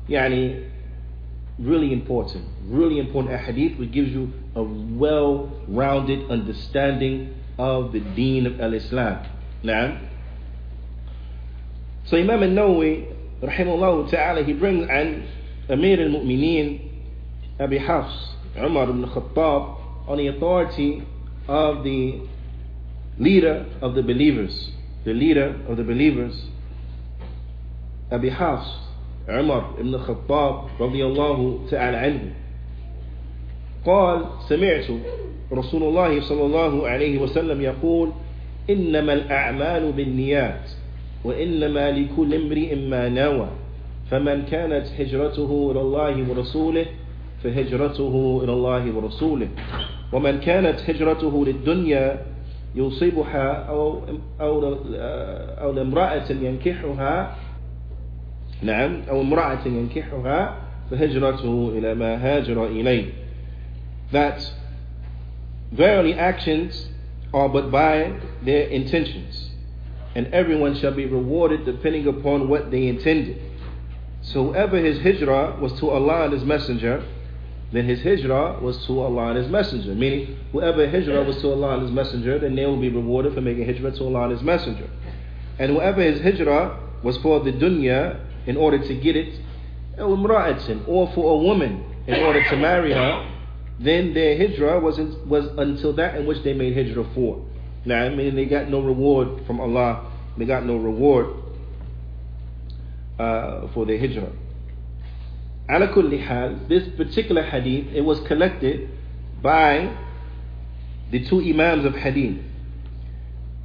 Yani, 0.09 0.71
really 1.59 1.93
important. 1.93 2.45
Really 2.63 2.97
important. 2.97 3.35
A 3.35 3.37
hadith 3.37 3.77
which 3.77 3.91
gives 3.91 4.09
you 4.09 4.33
a 4.55 4.63
well 4.63 5.51
rounded 5.67 6.31
understanding 6.31 7.35
of 7.59 7.91
the 7.93 7.99
deen 7.99 8.47
of 8.47 8.59
Al 8.59 8.73
Islam. 8.73 9.27
Now, 9.61 9.99
so 12.05 12.17
Imam 12.17 12.43
al 12.43 12.49
Nawawi, 12.49 13.05
rahimahullah 13.41 14.09
ta'ala, 14.11 14.43
he 14.43 14.53
brings 14.53 14.87
an 14.89 15.27
Amir 15.69 15.99
al 16.01 16.09
Mu'mineen, 16.09 16.79
Abi 17.59 17.77
Hafs, 17.77 18.35
Umar 18.57 18.89
ibn 18.89 19.05
Khattab, 19.05 20.07
on 20.07 20.17
the 20.17 20.27
authority 20.27 21.03
of 21.47 21.83
the 21.83 22.21
leader 23.17 23.65
of 23.81 23.95
the 23.95 24.01
believers. 24.03 24.71
The 25.05 25.13
leader 25.13 25.55
of 25.67 25.77
the 25.77 25.83
believers, 25.83 26.33
حفص 28.11 28.85
عمر 29.29 29.81
بن 29.81 29.95
الخطاب 29.95 30.63
رضي 30.79 31.05
الله 31.05 31.59
تعالى 31.71 31.97
عنه 31.97 32.33
قال 33.85 34.25
سمعت 34.49 34.85
رسول 35.51 35.83
الله 35.83 36.21
صلى 36.21 36.45
الله 36.45 36.87
عليه 36.87 37.19
وسلم 37.19 37.61
يقول 37.61 38.11
إنما 38.69 39.13
الأعمال 39.13 39.91
بالنيات 39.91 40.69
وإنما 41.25 41.91
لكل 41.91 42.33
امرئ 42.33 42.75
ما 42.75 43.09
نوى. 43.09 43.47
فمن 44.11 44.45
كانت 44.45 44.85
هجرته 44.99 45.71
إلى 45.71 45.81
الله 45.81 46.29
ورسوله 46.29 46.85
فهجرته 47.43 48.41
إلى 48.43 48.53
الله 48.53 48.83
ورسوله. 48.95 49.47
ومن 50.13 50.39
كانت 50.39 50.89
هجرته 50.89 51.45
للدنيا 51.45 52.21
يصيبها 52.75 53.53
أو 53.65 54.01
أو 54.41 54.77
أو 55.61 55.71
لامرأة 55.71 56.29
ينكحها 56.31 57.35
نعم 58.61 59.01
أو 59.09 59.21
امرأة 59.21 59.65
ينكحها 59.65 60.57
فهجرته 60.91 61.71
إلى 61.77 61.95
ما 61.95 62.15
هاجر 62.15 62.67
إليه. 62.67 63.05
That 64.11 64.39
verily 65.71 66.13
actions 66.13 66.89
are 67.33 67.49
but 67.49 67.71
by 67.71 68.13
their 68.45 68.67
intentions. 68.67 69.54
And 70.15 70.33
everyone 70.33 70.75
shall 70.75 70.93
be 70.93 71.05
rewarded 71.05 71.65
depending 71.65 72.07
upon 72.07 72.47
what 72.47 72.71
they 72.71 72.87
intended. 72.87 73.41
So 74.21 74.45
whoever 74.45 74.77
his 74.77 74.99
hijrah 75.01 75.57
was 75.61 75.73
to 75.79 75.89
Allah 75.89 76.23
and 76.23 76.33
His 76.33 76.43
Messenger, 76.43 77.05
then 77.71 77.85
his 77.85 78.01
hijrah 78.01 78.59
was 78.61 78.83
to 78.87 79.01
Allah 79.01 79.29
and 79.29 79.37
His 79.37 79.49
Messenger. 79.49 79.93
Meaning, 79.93 80.37
whoever 80.51 80.89
hijrah 80.89 81.23
was 81.23 81.37
to 81.41 81.51
Allah 81.51 81.75
and 81.75 81.83
His 81.83 81.91
Messenger, 81.91 82.39
then 82.39 82.55
they 82.55 82.65
will 82.65 82.79
be 82.79 82.89
rewarded 82.89 83.35
for 83.35 83.41
making 83.41 83.65
hijrah 83.65 83.91
to 83.91 84.03
Allah 84.05 84.23
and 84.23 84.31
His 84.31 84.41
Messenger. 84.41 84.89
And 85.59 85.71
whoever 85.71 86.01
his 86.01 86.21
hijrah 86.21 86.79
was 87.03 87.17
for 87.17 87.39
the 87.41 87.51
dunya 87.51 88.19
in 88.45 88.57
order 88.57 88.79
to 88.79 88.95
get 88.95 89.15
it, 89.15 89.39
or 89.97 91.11
for 91.13 91.33
a 91.33 91.37
woman 91.37 91.83
in 92.07 92.21
order 92.23 92.43
to 92.49 92.57
marry 92.57 92.91
her, 92.93 93.31
then 93.79 94.13
their 94.13 94.37
hijrah 94.37 94.79
was, 94.79 94.97
was 95.25 95.45
until 95.57 95.93
that 95.93 96.15
in 96.15 96.25
which 96.25 96.43
they 96.43 96.53
made 96.53 96.75
hijrah 96.75 97.05
for. 97.13 97.45
Now, 97.85 98.03
I 98.03 98.09
mean, 98.09 98.35
they 98.35 98.45
got 98.45 98.69
no 98.69 98.81
reward 98.81 99.45
from 99.45 99.59
Allah. 99.59 100.11
They 100.37 100.45
got 100.45 100.65
no 100.65 100.75
reward 100.75 101.27
uh, 103.19 103.67
for 103.73 103.85
their 103.85 103.99
hijrah. 103.99 104.31
Ala 105.69 105.87
kulli 105.87 106.67
this 106.67 106.87
particular 106.95 107.43
hadith, 107.43 107.93
it 107.93 108.01
was 108.01 108.19
collected 108.21 108.89
by 109.41 109.95
the 111.11 111.25
two 111.25 111.39
imams 111.39 111.85
of 111.85 111.95
hadith. 111.95 112.41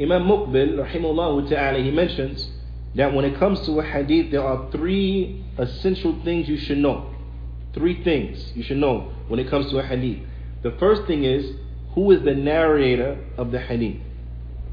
Imam 0.00 0.24
Muqbil, 0.24 0.76
rahimahullah 0.76 1.48
ta'ala, 1.50 1.82
he 1.82 1.90
mentions 1.90 2.48
that 2.94 3.12
when 3.12 3.24
it 3.24 3.38
comes 3.38 3.60
to 3.66 3.78
a 3.80 3.84
hadith, 3.84 4.30
there 4.30 4.42
are 4.42 4.70
three 4.70 5.44
essential 5.58 6.18
things 6.24 6.48
you 6.48 6.56
should 6.56 6.78
know. 6.78 7.14
Three 7.74 8.02
things 8.02 8.52
you 8.54 8.62
should 8.62 8.78
know 8.78 9.12
when 9.28 9.38
it 9.38 9.48
comes 9.48 9.70
to 9.70 9.78
a 9.78 9.82
hadith. 9.82 10.20
The 10.62 10.72
first 10.72 11.06
thing 11.06 11.24
is, 11.24 11.54
who 11.94 12.10
is 12.12 12.22
the 12.22 12.34
narrator 12.34 13.22
of 13.36 13.50
the 13.50 13.60
hadith? 13.60 14.00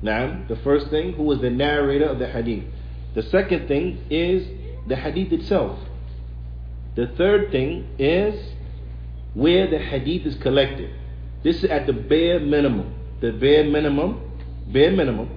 Now, 0.02 0.44
the 0.48 0.56
first 0.58 0.90
thing, 0.90 1.14
who 1.14 1.32
is 1.32 1.42
the 1.42 1.50
narrator 1.50 2.06
of 2.06 2.20
the 2.20 2.28
hadith? 2.28 2.66
The 3.16 3.24
second 3.24 3.68
thing 3.68 4.06
is 4.10 4.48
the 4.88 4.96
hadith 4.96 5.32
itself. 5.32 5.80
The 6.96 7.08
third 7.08 7.52
thing 7.52 7.96
is 7.98 8.54
where 9.34 9.70
the 9.70 9.80
hadith 9.80 10.26
is 10.26 10.36
collected. 10.36 10.92
This 11.44 11.64
is 11.64 11.66
at 11.66 11.88
the 11.88 11.94
bare 11.94 12.40
minimum. 12.40 12.94
The 13.22 13.32
bare 13.32 13.64
minimum, 13.64 14.22
bare 14.68 14.92
minimum, 14.92 15.30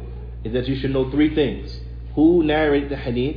is 0.44 0.52
that 0.52 0.68
you 0.68 0.76
should 0.76 0.90
know 0.90 1.10
three 1.10 1.34
things. 1.34 1.80
Who 2.14 2.42
narrated 2.42 2.90
the 2.90 2.96
hadith, 2.96 3.36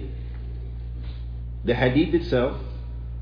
the 1.64 1.76
hadith 1.76 2.14
itself, 2.14 2.58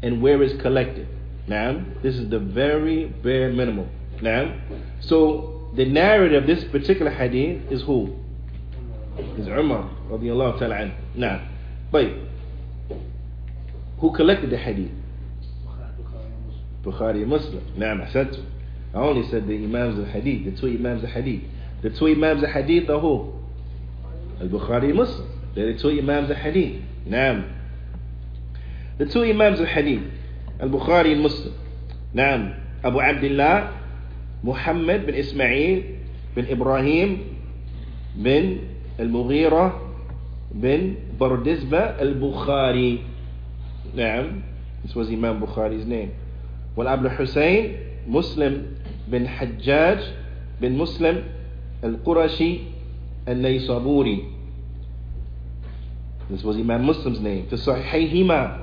and 0.02 0.22
where 0.22 0.42
it's 0.42 0.60
collected. 0.62 1.08
Now, 1.48 1.84
this 2.02 2.16
is 2.16 2.30
the 2.30 2.40
very 2.40 3.06
bare 3.06 3.52
minimum. 3.52 3.90
Now, 4.22 4.60
so 5.00 5.61
the 5.76 5.86
narrator 5.86 6.38
of 6.38 6.48
this 6.48 6.64
particular 6.66 7.12
hadith 7.12 7.72
is 7.72 7.82
who? 7.84 8.16
Is 9.38 9.48
Umar 9.48 9.90
radiallahu 10.10 10.60
ta'ala 10.60 10.76
anhu. 10.76 10.96
Now, 11.16 11.48
but 11.92 12.08
who 14.00 14.12
collected 14.14 14.50
the 14.50 14.58
hadith? 14.58 14.92
Bukhari 16.84 17.22
and 17.22 17.28
Muslim. 17.28 17.64
Said 18.12 18.38
I 18.94 18.98
only 18.98 19.30
said 19.30 19.48
the 19.48 19.56
Imams 19.56 20.00
of 20.00 20.08
Hadith, 20.08 20.46
the 20.46 20.60
two 20.60 20.68
Imams 20.68 21.04
of 21.04 21.10
Hadith. 21.10 21.44
The 21.82 21.92
two 21.92 22.08
Imams 22.08 22.44
of 22.44 22.50
Hadith 22.50 22.90
are 22.90 23.00
who? 23.00 23.34
Al-Bukhari 24.42 24.90
and 24.90 24.96
Muslim. 24.96 25.30
They're 25.56 25.74
the 25.74 25.80
two 25.80 25.90
Imams 25.90 26.30
of 26.30 26.38
Hadith. 26.38 26.82
Now, 27.06 27.46
the 28.98 29.06
two 29.06 29.24
Imams 29.24 29.60
of 29.60 29.68
Hadith, 29.68 30.04
Al-Bukhari 30.60 31.14
and 31.14 31.22
Muslim. 31.22 31.54
Now, 32.14 32.56
Abu 32.84 33.00
Abdullah, 33.00 33.81
Muhammad 34.42 35.07
bin 35.07 35.14
Ismail 35.14 35.79
bin 36.37 36.45
Ibrahim 36.47 37.40
bin 38.16 38.69
Al-Mughira 38.99 39.73
bin 40.53 40.97
Bardizba 41.19 41.97
Al-Bukhari. 42.01 43.03
نعم 43.97 44.42
this 44.85 44.95
was 44.95 45.09
Imam 45.09 45.40
Bukhari's 45.40 45.87
name 45.87 46.11
والأبو 46.77 47.07
الحسين 47.07 47.77
مسلم 48.09 48.62
بن 49.09 49.29
حجاج 49.29 49.99
بن 50.61 50.73
مسلم 50.73 51.23
القرشي 51.85 52.59
النيسابوري 53.29 54.19
this 56.31 56.42
was 56.45 56.57
Imam 56.57 56.85
Muslim's 56.85 57.21
name 57.21 57.47
في 57.51 57.57
صحيحيهما 57.57 58.59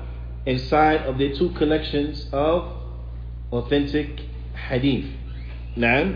inside 0.46 1.02
of 1.08 1.18
the 1.18 1.34
two 1.36 1.48
collections 1.58 2.28
of 2.32 2.68
authentic 3.52 4.20
hadith 4.54 5.06
نعم 5.77 6.15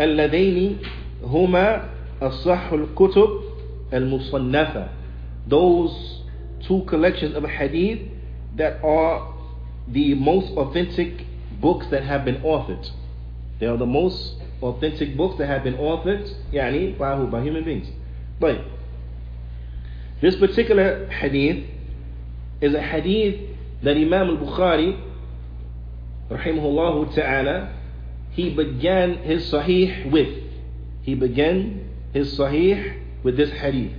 اللذين 0.00 0.78
هما 1.24 1.88
أصح 2.22 2.72
الكتب 2.72 3.28
المصنفة 3.92 4.88
those 5.48 6.22
two 6.66 6.82
collections 6.86 7.34
of 7.36 7.44
hadith 7.44 8.00
that 8.56 8.82
are 8.82 9.34
the 9.88 10.14
most 10.14 10.50
authentic 10.56 11.24
books 11.60 11.86
that 11.90 12.02
have 12.02 12.24
been 12.24 12.36
authored. 12.42 12.90
They 13.60 13.66
are 13.66 13.76
the 13.76 13.86
most 13.86 14.34
authentic 14.62 15.16
books 15.16 15.38
that 15.38 15.46
have 15.46 15.62
been 15.62 15.74
authored, 15.74 16.28
yani, 16.52 16.98
by 16.98 17.16
who? 17.16 17.26
By 17.28 17.42
human 17.42 17.64
beings. 17.64 17.88
But 18.40 18.62
this 20.20 20.36
particular 20.36 21.06
hadith 21.08 21.68
is 22.60 22.74
a 22.74 22.82
hadith 22.82 23.56
that 23.82 23.96
Imam 23.96 24.30
al-Bukhari, 24.30 25.00
rahimahullah 26.30 27.14
ta'ala, 27.14 27.75
he 28.35 28.49
began 28.53 29.17
his 29.17 29.51
sahih 29.51 30.09
with. 30.11 30.43
He 31.01 31.15
began 31.15 31.89
his 32.13 32.37
sahih 32.37 32.99
with 33.23 33.37
this 33.37 33.49
hadith. 33.51 33.93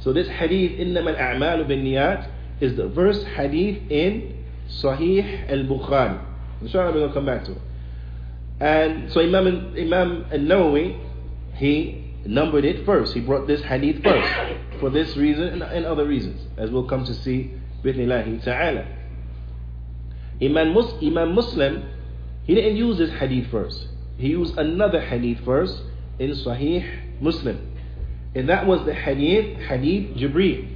So 0.00 0.12
this 0.12 0.28
hadith, 0.28 0.78
إنما 0.78 1.16
الأعمال 1.16 1.66
بالنيات, 1.66 2.26
is 2.60 2.76
the 2.76 2.90
first 2.90 3.24
hadith 3.24 3.78
in 3.90 4.44
Sahih 4.68 5.48
al-Bukhari. 5.50 6.20
Inshallah 6.60 6.92
we're 6.92 7.00
going 7.00 7.08
to 7.08 7.14
come 7.14 7.26
back 7.26 7.44
to 7.44 7.52
it. 7.52 7.60
And 8.60 9.12
so 9.12 9.20
Imam, 9.20 9.74
Imam 9.78 10.26
al-Nawawi, 10.32 10.98
he 11.54 12.12
numbered 12.26 12.64
it 12.64 12.84
first. 12.84 13.14
He 13.14 13.20
brought 13.20 13.46
this 13.46 13.62
hadith 13.62 14.02
first. 14.02 14.28
For 14.80 14.90
this 14.90 15.16
reason 15.16 15.48
and, 15.48 15.62
and 15.62 15.86
other 15.86 16.04
reasons. 16.06 16.40
As 16.56 16.70
we'll 16.70 16.88
come 16.88 17.04
to 17.04 17.14
see, 17.14 17.52
bithnillahi 17.84 18.42
ta'ala. 18.44 18.86
Imam, 20.42 20.74
Mus- 20.74 20.94
Imam 21.02 21.34
Muslim, 21.34 21.88
he 22.43 22.55
didn't 22.55 22.75
use 22.75 22.97
this 22.97 23.11
hadith 23.11 23.49
first. 23.49 23.87
He 24.17 24.29
used 24.29 24.57
another 24.57 25.01
hadith 25.01 25.43
first 25.45 25.81
in 26.19 26.31
Sahih 26.31 27.21
Muslim. 27.21 27.71
And 28.35 28.49
that 28.49 28.65
was 28.65 28.85
the 28.85 28.93
hadith, 28.93 29.59
hadith 29.59 30.17
Jibreel 30.17 30.73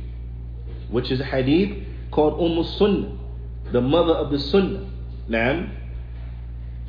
which 0.90 1.12
is 1.12 1.20
a 1.20 1.26
hadith 1.26 1.86
called 2.12 2.40
Umm 2.40 2.64
Sunnah, 2.64 3.18
the 3.72 3.82
mother 3.82 4.14
of 4.14 4.32
the 4.32 4.40
Sunnah. 4.40 4.90
Naam. 5.30 5.72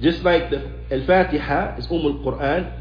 Just 0.00 0.22
like 0.22 0.50
the 0.50 0.70
Al-Fatiha 0.90 1.76
is 1.76 1.86
Umm 1.86 2.06
al-Quran, 2.06 2.72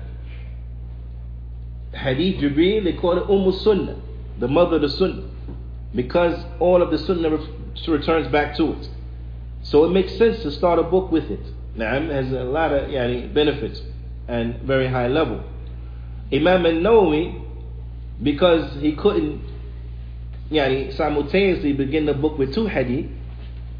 Hadith 1.93 2.41
Jibreel, 2.41 2.83
they 2.83 2.93
call 2.93 3.17
it 3.17 3.27
Umm 3.29 3.51
Sunnah, 3.51 3.99
the 4.39 4.47
mother 4.47 4.75
of 4.75 4.83
the 4.83 4.89
Sunnah, 4.89 5.27
because 5.95 6.45
all 6.59 6.81
of 6.81 6.91
the 6.91 6.97
Sunnah 6.99 7.39
returns 7.87 8.27
back 8.27 8.55
to 8.57 8.73
it. 8.73 8.89
So 9.63 9.85
it 9.85 9.89
makes 9.89 10.15
sense 10.15 10.43
to 10.43 10.51
start 10.51 10.77
a 10.77 10.83
book 10.83 11.11
with 11.11 11.31
it. 11.31 11.45
Naam 11.77 12.11
has 12.11 12.31
a 12.31 12.43
lot 12.43 12.73
of 12.73 12.89
yani, 12.89 13.31
benefits 13.33 13.81
and 14.27 14.61
very 14.61 14.87
high 14.87 15.07
level. 15.07 15.43
Imam 16.31 16.65
al-Nawawi, 16.65 17.45
because 18.21 18.81
he 18.81 18.95
couldn't 18.95 19.41
yani, 20.51 20.95
simultaneously 20.95 21.73
begin 21.73 22.05
the 22.05 22.13
book 22.13 22.37
with 22.37 22.53
two 22.53 22.65
hadith. 22.65 23.11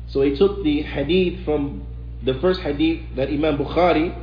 So 0.10 0.22
he 0.22 0.38
took 0.38 0.64
the 0.64 0.84
hadith 0.84 1.44
from 1.44 1.86
the 2.24 2.36
first 2.36 2.62
hadith 2.62 3.16
that 3.16 3.30
Imam 3.30 3.58
Bukhari 3.58 4.16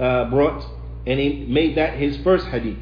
uh, 0.00 0.30
brought 0.30 0.64
and 1.06 1.18
he 1.18 1.46
made 1.48 1.76
that 1.76 1.98
his 1.98 2.16
first 2.18 2.46
hadith. 2.46 2.78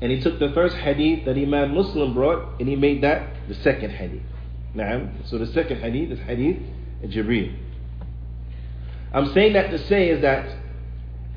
And 0.00 0.12
he 0.12 0.20
took 0.20 0.38
the 0.38 0.50
first 0.52 0.76
hadith 0.76 1.24
that 1.24 1.36
Imam 1.36 1.74
Muslim 1.74 2.14
brought 2.14 2.60
and 2.60 2.68
he 2.68 2.76
made 2.76 3.02
that 3.02 3.48
the 3.48 3.54
second 3.54 3.90
hadith. 3.90 4.22
Naam. 4.74 5.28
So 5.28 5.38
the 5.38 5.46
second 5.46 5.80
hadith 5.80 6.12
is 6.12 6.18
hadith 6.20 6.58
Jibreel. 7.02 7.65
I'm 9.15 9.31
saying 9.33 9.53
that 9.53 9.71
to 9.71 9.77
say 9.87 10.09
is 10.09 10.21
that 10.21 10.55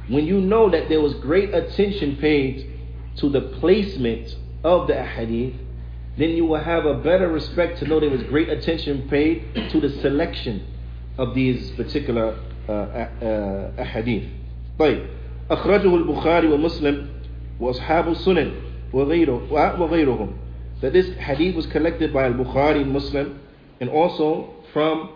when 0.08 0.26
you 0.26 0.40
know 0.40 0.70
that 0.70 0.88
there 0.88 1.00
was 1.00 1.14
great 1.14 1.54
attention 1.54 2.16
paid 2.16 2.70
to 3.16 3.28
the 3.28 3.40
placement 3.60 4.36
of 4.62 4.86
the 4.86 5.02
hadith, 5.02 5.54
then 6.16 6.30
you 6.30 6.44
will 6.46 6.62
have 6.62 6.84
a 6.84 6.94
better 6.94 7.28
respect 7.28 7.78
to 7.80 7.86
know 7.86 7.98
there 8.00 8.10
was 8.10 8.22
great 8.24 8.48
attention 8.48 9.08
paid 9.08 9.70
to 9.70 9.80
the 9.80 9.88
selection 10.00 10.66
of 11.18 11.34
these 11.34 11.70
particular 11.72 12.38
uh, 12.68 12.72
uh, 12.72 13.82
ahadith. 13.82 14.28
طيب 14.78 15.06
أخرجه 15.50 15.94
البخاري 15.96 16.48
ومسلم 16.48 17.06
وأصحاب 17.60 18.08
السنن 18.08 18.52
وغيرهم 18.92 20.32
that 20.80 20.92
this 20.92 21.08
hadith 21.16 21.54
was 21.54 21.66
collected 21.66 22.12
by 22.12 22.24
al-Bukhari 22.24 22.82
and 22.82 22.90
Muslim 22.92 23.40
and 23.80 23.88
also 23.90 24.50
from 24.72 25.10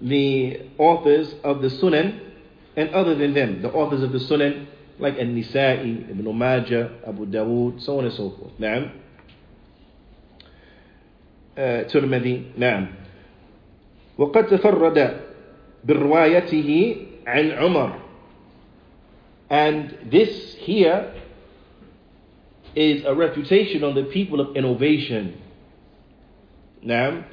the 0.00 0.60
authors 0.78 1.34
of 1.44 1.62
the 1.62 1.68
Sunan 1.68 2.20
and 2.76 2.90
other 2.90 3.14
than 3.14 3.34
them, 3.34 3.62
the 3.62 3.70
authors 3.70 4.02
of 4.02 4.12
the 4.12 4.18
Sunan, 4.18 4.66
like 4.98 5.18
An 5.18 5.36
Nasa'i, 5.36 6.10
Ibn 6.10 6.36
Majah, 6.36 7.00
Abu 7.06 7.26
Dawood, 7.26 7.82
so 7.82 7.98
on 7.98 8.04
and 8.04 8.14
so 8.14 8.30
forth. 8.30 8.52
Naam. 8.58 8.92
Uh, 11.56 11.84
ترمذي 11.90 12.56
نعم 12.56 12.86
وقد 14.18 14.46
تفرد 14.46 15.20
بروايته 15.84 16.96
عن 17.26 17.50
عمر. 17.50 18.00
And 19.50 19.98
this 20.10 20.54
here 20.60 21.12
is 22.74 23.04
a 23.04 23.14
reputation 23.14 23.82
on 23.82 23.94
the 23.94 24.04
people 24.04 24.40
of 24.40 24.56
innovation. 24.56 25.40
نعم 26.86 27.24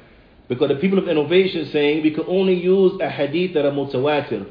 because 0.48 0.68
the 0.68 0.76
people 0.76 0.98
of 0.98 1.08
innovation 1.08 1.68
saying 1.72 2.02
we 2.02 2.10
can 2.10 2.24
only 2.26 2.54
use 2.54 2.98
a 3.00 3.10
hadith 3.10 3.54
that 3.54 3.66
are 3.66 3.70
mutawatir 3.70 4.50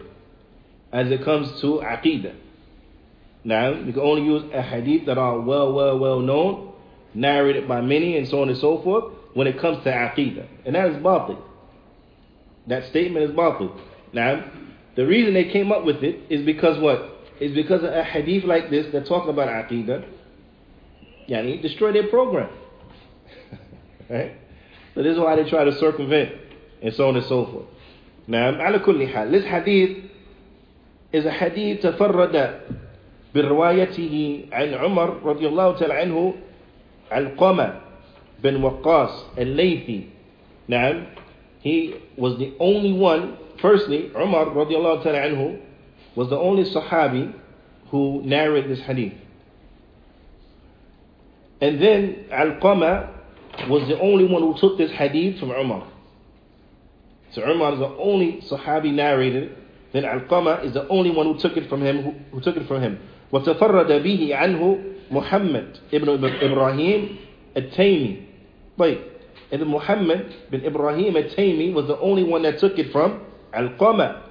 as 0.93 1.09
it 1.09 1.23
comes 1.25 1.59
to 1.61 1.81
aqidah. 1.83 2.35
Now 3.43 3.73
we 3.73 3.91
can 3.91 4.01
only 4.01 4.23
use 4.23 4.43
a 4.53 4.61
hadith 4.61 5.07
that 5.07 5.17
are 5.17 5.39
well 5.39 5.73
well 5.73 5.97
well 5.97 6.19
known 6.19 6.73
narrated 7.13 7.67
by 7.67 7.81
many 7.81 8.17
and 8.17 8.27
so 8.27 8.41
on 8.41 8.49
and 8.49 8.57
so 8.57 8.81
forth 8.83 9.05
when 9.33 9.47
it 9.47 9.59
comes 9.59 9.83
to 9.83 9.91
aqidah. 9.91 10.47
And 10.65 10.75
that 10.75 10.91
is 10.91 10.97
batil. 10.97 11.41
That 12.67 12.85
statement 12.89 13.29
is 13.29 13.35
batil. 13.35 13.79
Now 14.13 14.45
the 14.95 15.05
reason 15.05 15.33
they 15.33 15.45
came 15.45 15.71
up 15.71 15.83
with 15.83 16.03
it 16.03 16.21
is 16.29 16.45
because 16.45 16.79
what? 16.79 17.15
Is 17.41 17.53
because 17.55 17.83
a 17.83 18.03
hadith 18.03 18.43
like 18.43 18.69
this 18.69 18.91
that 18.93 19.07
talk 19.07 19.27
about 19.27 19.47
aqidah 19.47 20.07
yani 21.27 21.59
destroy 21.61 21.91
their 21.91 22.07
program. 22.07 22.49
Right 24.09 24.46
so 24.96 25.02
this 25.02 25.14
is 25.14 25.18
why 25.18 25.36
they 25.36 25.48
try 25.48 25.64
to 25.64 25.72
circumvent 25.72 26.32
and 26.82 26.92
so 26.94 27.08
on 27.08 27.16
and 27.16 27.24
so 27.26 27.46
forth. 27.46 27.66
Now, 28.26 28.52
على 28.52 28.84
كل 28.84 29.12
حال, 29.12 29.30
this 29.30 29.44
hadith 29.44 30.10
is 31.12 31.24
a 31.24 31.30
hadith 31.30 31.82
تفرد 31.82 32.60
بروايته 33.34 34.44
عن 34.52 34.74
عمر 34.74 35.22
رضي 35.24 35.48
الله 35.48 35.78
تعالى 35.78 35.94
عنه 35.94 36.34
علقمة 37.10 37.80
بن 38.42 38.62
وقاص 38.62 39.38
الليثي. 39.38 40.04
نعم, 40.68 41.06
he 41.62 41.94
was 42.16 42.38
the 42.38 42.52
only 42.60 42.92
one, 42.92 43.36
firstly, 43.60 44.10
Umar 44.14 44.46
رضي 44.46 44.76
الله 44.76 45.02
تعالى 45.02 45.18
عنه 45.18 45.58
was 46.14 46.28
the 46.28 46.38
only 46.38 46.64
Sahabi 46.64 47.32
who 47.90 48.22
narrated 48.24 48.70
this 48.70 48.80
hadith. 48.80 49.14
And 51.60 51.80
then 51.80 52.26
Al-Qama 52.30 53.15
was 53.69 53.87
the 53.87 53.99
only 53.99 54.25
one 54.25 54.41
who 54.41 54.55
took 54.59 54.77
this 54.77 54.91
hadith 54.91 55.39
from 55.39 55.51
Umar. 55.51 55.87
So 57.31 57.41
Umar 57.43 57.73
is 57.73 57.79
the 57.79 57.95
only 57.97 58.41
Sahabi 58.49 58.93
narrated 58.93 59.43
it. 59.43 59.57
Then 59.93 60.03
Alqama 60.03 60.65
is 60.65 60.73
the 60.73 60.87
only 60.87 61.11
one 61.11 61.25
who 61.25 61.39
took 61.39 61.57
it 61.57 61.69
from 61.69 61.81
him. 61.81 62.03
Who, 62.03 62.11
who 62.31 62.41
took 62.41 62.57
it 62.57 62.67
from 62.67 62.81
him? 62.81 62.99
وتفرد 63.31 63.87
به 64.03 64.35
عنه 64.35 64.83
ibn 65.91 66.09
Ibrahim 66.09 66.39
إبراهيم 66.41 67.15
التيمي. 67.55 68.17
طيب. 68.77 68.97
And 69.51 69.65
Muhammad 69.65 70.35
bin 70.51 70.65
Ibrahim 70.65 71.15
al-Taymi 71.15 71.73
was 71.73 71.87
the 71.87 71.97
only 71.99 72.23
one 72.23 72.43
that 72.43 72.59
took 72.59 72.77
it 72.77 72.91
from 72.91 73.21
Alqama. 73.53 74.21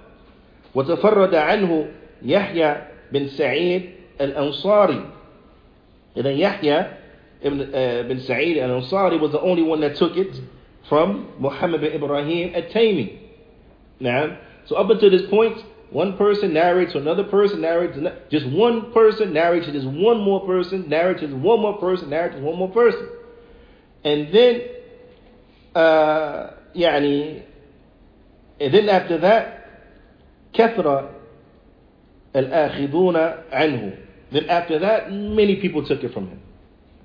وتفرد 0.75 1.35
عنه 1.35 1.89
يحيى 2.23 2.77
بن 3.13 3.29
سعيد 3.29 3.91
الأنصاري. 4.21 5.11
And 6.17 6.25
then 6.27 6.37
Yahya 6.37 6.99
ibn, 7.42 7.62
uh, 7.62 8.04
bin 8.08 8.22
Sa'id 8.22 8.58
al-Ansari 8.58 9.20
was 9.20 9.32
the 9.32 9.42
only 9.42 9.64
one 9.64 9.82
that 9.82 9.96
took 9.96 10.16
it 10.16 10.40
from 10.90 11.34
Muhammad 11.40 11.82
bin 11.82 11.94
Ibrahim 11.94 12.54
at-Taymi. 12.56 13.20
Now, 14.00 14.38
so 14.68 14.76
up 14.76 14.90
until 14.90 15.10
this 15.10 15.30
point, 15.30 15.58
one 15.92 16.18
person 16.18 16.54
narrates 16.54 16.94
to 16.94 17.00
another 17.00 17.26
person, 17.26 17.62
narrates 17.62 17.96
to 17.96 18.22
just 18.32 18.48
one 18.48 18.94
person 18.94 19.34
narrates 19.34 19.66
to 19.66 19.72
this 19.74 19.84
one 19.84 20.22
more 20.22 20.46
person, 20.46 20.88
narrates 20.88 21.22
to 21.22 21.28
one 21.28 21.60
more 21.60 21.78
person, 21.80 22.10
narrates 22.10 22.36
to 22.36 22.42
one 22.42 22.58
more 22.58 22.72
person. 22.72 23.10
And 24.04 24.34
then, 24.34 24.62
uh, 25.76 26.52
يعني, 26.76 27.44
and 28.60 28.74
then 28.74 28.90
after 28.90 29.18
that, 29.20 29.58
كثر 30.54 31.10
الآخذون 32.36 33.36
عنه. 33.52 33.98
Then 34.32 34.50
after 34.50 34.80
that, 34.80 35.12
many 35.12 35.58
people 35.58 35.86
took 35.86 36.04
it 36.04 36.14
from 36.14 36.28
him. 36.28 36.40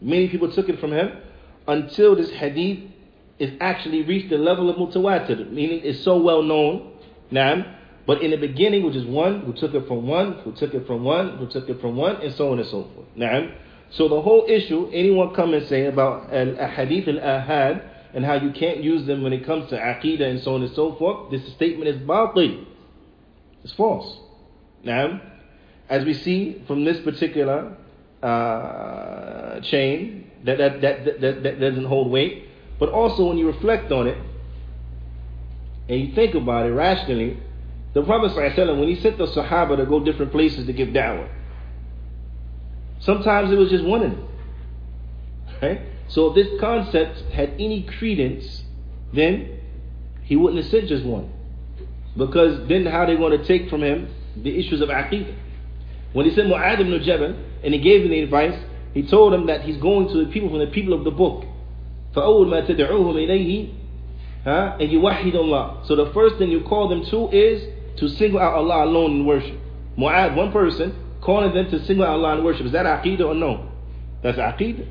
Many 0.02 0.28
people 0.30 0.52
took 0.52 0.68
it 0.68 0.80
from 0.80 0.92
him 0.92 1.12
until 1.68 2.16
this 2.16 2.32
hadith 2.32 2.90
is 3.40 3.52
actually 3.62 4.04
reached 4.04 4.30
the 4.30 4.38
level 4.38 4.70
of 4.70 4.76
mutawatir, 4.76 5.52
meaning 5.52 5.82
it's 5.84 6.04
so 6.04 6.18
well 6.18 6.42
known. 6.42 6.94
Naam. 7.32 7.78
But 8.08 8.24
in 8.24 8.32
the 8.32 8.38
beginning, 8.38 8.84
which 8.84 8.96
is 8.96 9.06
one 9.06 9.42
who 9.42 9.54
took 9.54 9.74
it 9.74 9.88
from 9.88 10.08
one, 10.08 10.34
who 10.44 10.52
took 10.54 10.74
it 10.74 10.88
from 10.88 11.04
one, 11.04 11.38
who 11.38 11.48
took 11.48 11.70
it 11.70 11.80
from 11.80 11.96
one, 11.96 12.16
and 12.18 12.34
so 12.34 12.52
on 12.52 12.60
and 12.60 12.68
so 12.68 12.90
forth. 12.94 13.08
Naam. 13.16 13.56
So 13.92 14.08
the 14.08 14.22
whole 14.22 14.46
issue, 14.48 14.90
anyone 14.92 15.36
come 15.36 15.54
and 15.54 15.68
say 15.68 15.86
about 15.86 16.34
al 16.34 16.56
hadith 16.70 17.08
al 17.08 17.16
ahad 17.16 17.84
and 18.14 18.26
how 18.26 18.36
you 18.36 18.52
can't 18.52 18.84
use 18.84 19.06
them 19.06 19.22
when 19.22 19.34
it 19.34 19.46
comes 19.46 19.70
to 19.70 19.78
aqidah 19.78 20.30
and 20.30 20.42
so 20.42 20.56
on 20.56 20.64
and 20.64 20.74
so 20.76 20.96
forth, 20.96 21.32
this 21.32 21.46
statement 21.54 21.88
is 21.88 22.02
batil. 22.02 22.66
It's 23.64 23.74
false. 23.74 24.20
Naam. 24.86 25.22
As 25.90 26.06
we 26.06 26.14
see 26.14 26.64
from 26.68 26.86
this 26.86 27.00
particular 27.02 27.76
uh, 28.24 28.26
Uh, 29.52 29.60
chain 29.60 30.32
that 30.46 30.58
that, 30.60 30.82
that, 30.82 31.22
that, 31.22 31.44
that 31.44 31.60
doesn't 31.60 31.86
hold 31.86 32.10
weight. 32.10 32.48
But 32.80 32.90
also 32.90 33.28
when 33.28 33.38
you 33.38 33.48
reflect 33.48 33.92
on 33.92 34.08
it 34.08 34.18
and 35.90 36.00
you 36.00 36.16
think 36.16 36.36
about 36.36 36.68
it 36.68 36.70
rationally, 36.70 37.38
the 37.94 38.02
Prophet 38.04 38.32
ﷺ, 38.32 38.80
when 38.80 38.88
he 38.88 38.96
sent 38.96 39.18
the 39.18 39.28
Sahaba 39.28 39.76
to 39.78 39.86
go 39.86 40.00
different 40.00 40.32
places 40.32 40.66
to 40.68 40.74
give 40.74 40.90
da'wah, 40.90 41.28
sometimes 43.00 43.52
it 43.52 43.58
was 43.58 43.70
just 43.70 43.84
one 43.84 44.04
of 44.04 44.12
them. 44.12 44.28
Right? 45.62 45.82
So 46.08 46.28
if 46.28 46.36
this 46.36 46.60
concept 46.62 47.20
had 47.34 47.50
any 47.60 47.84
credence, 47.84 48.64
then 49.14 49.60
he 50.24 50.38
wouldn't 50.38 50.64
have 50.64 50.72
sent 50.72 50.88
just 50.88 51.04
one. 51.04 51.30
Because 52.16 52.68
then 52.70 52.86
how 52.86 53.00
are 53.00 53.08
they 53.08 53.18
going 53.18 53.38
to 53.38 53.46
take 53.46 53.70
from 53.70 53.84
him 53.84 54.14
the 54.38 54.58
issues 54.58 54.80
of 54.80 54.88
aqidah? 54.88 55.36
When 56.14 56.26
he 56.26 56.34
sent 56.34 56.48
Mu'adh 56.48 56.80
ibn 56.80 57.04
Jabal 57.04 57.36
and 57.64 57.74
he 57.74 57.80
gave 57.82 58.04
him 58.04 58.12
the 58.12 58.22
advice, 58.22 58.58
he 58.95 59.07
told 59.07 59.35
him 59.35 59.47
that 59.47 59.63
he's 59.63 59.77
going 59.77 60.09
to 60.09 60.25
the 60.25 60.33
people 60.33 60.49
from 60.49 60.59
the 60.59 60.69
people 60.69 60.95
of 60.95 61.05
the 61.05 61.11
book. 61.11 61.45
فَأَوْلْ 62.15 62.47
مَا 62.47 62.67
تَدْعُوهُمْ 62.67 63.15
إِلَيْهِ 63.15 63.75
and 64.47 64.91
يُوَحِّدُ 64.91 65.35
Allah. 65.35 65.83
So 65.87 65.97
the 65.97 66.13
first 66.13 66.39
thing 66.39 66.51
you 66.51 66.63
call 66.63 66.89
them 66.89 67.05
to 67.07 67.29
is 67.31 67.63
to 67.99 68.09
single 68.09 68.41
out 68.41 68.55
Allah 68.55 68.85
alone 68.85 69.13
in 69.13 69.27
worship. 69.27 69.59
Mu'ad, 69.99 70.35
one 70.35 70.53
person, 70.53 70.95
calling 71.21 71.53
them 71.55 71.71
to 71.71 71.85
single 71.85 72.07
out 72.07 72.13
Allah 72.13 72.39
in 72.39 72.45
worship. 72.45 72.67
Is 72.67 72.73
that 72.73 72.87
aqidah 72.87 73.27
or 73.27 73.35
no? 73.35 73.71
That's 74.23 74.39
aqidah. 74.39 74.87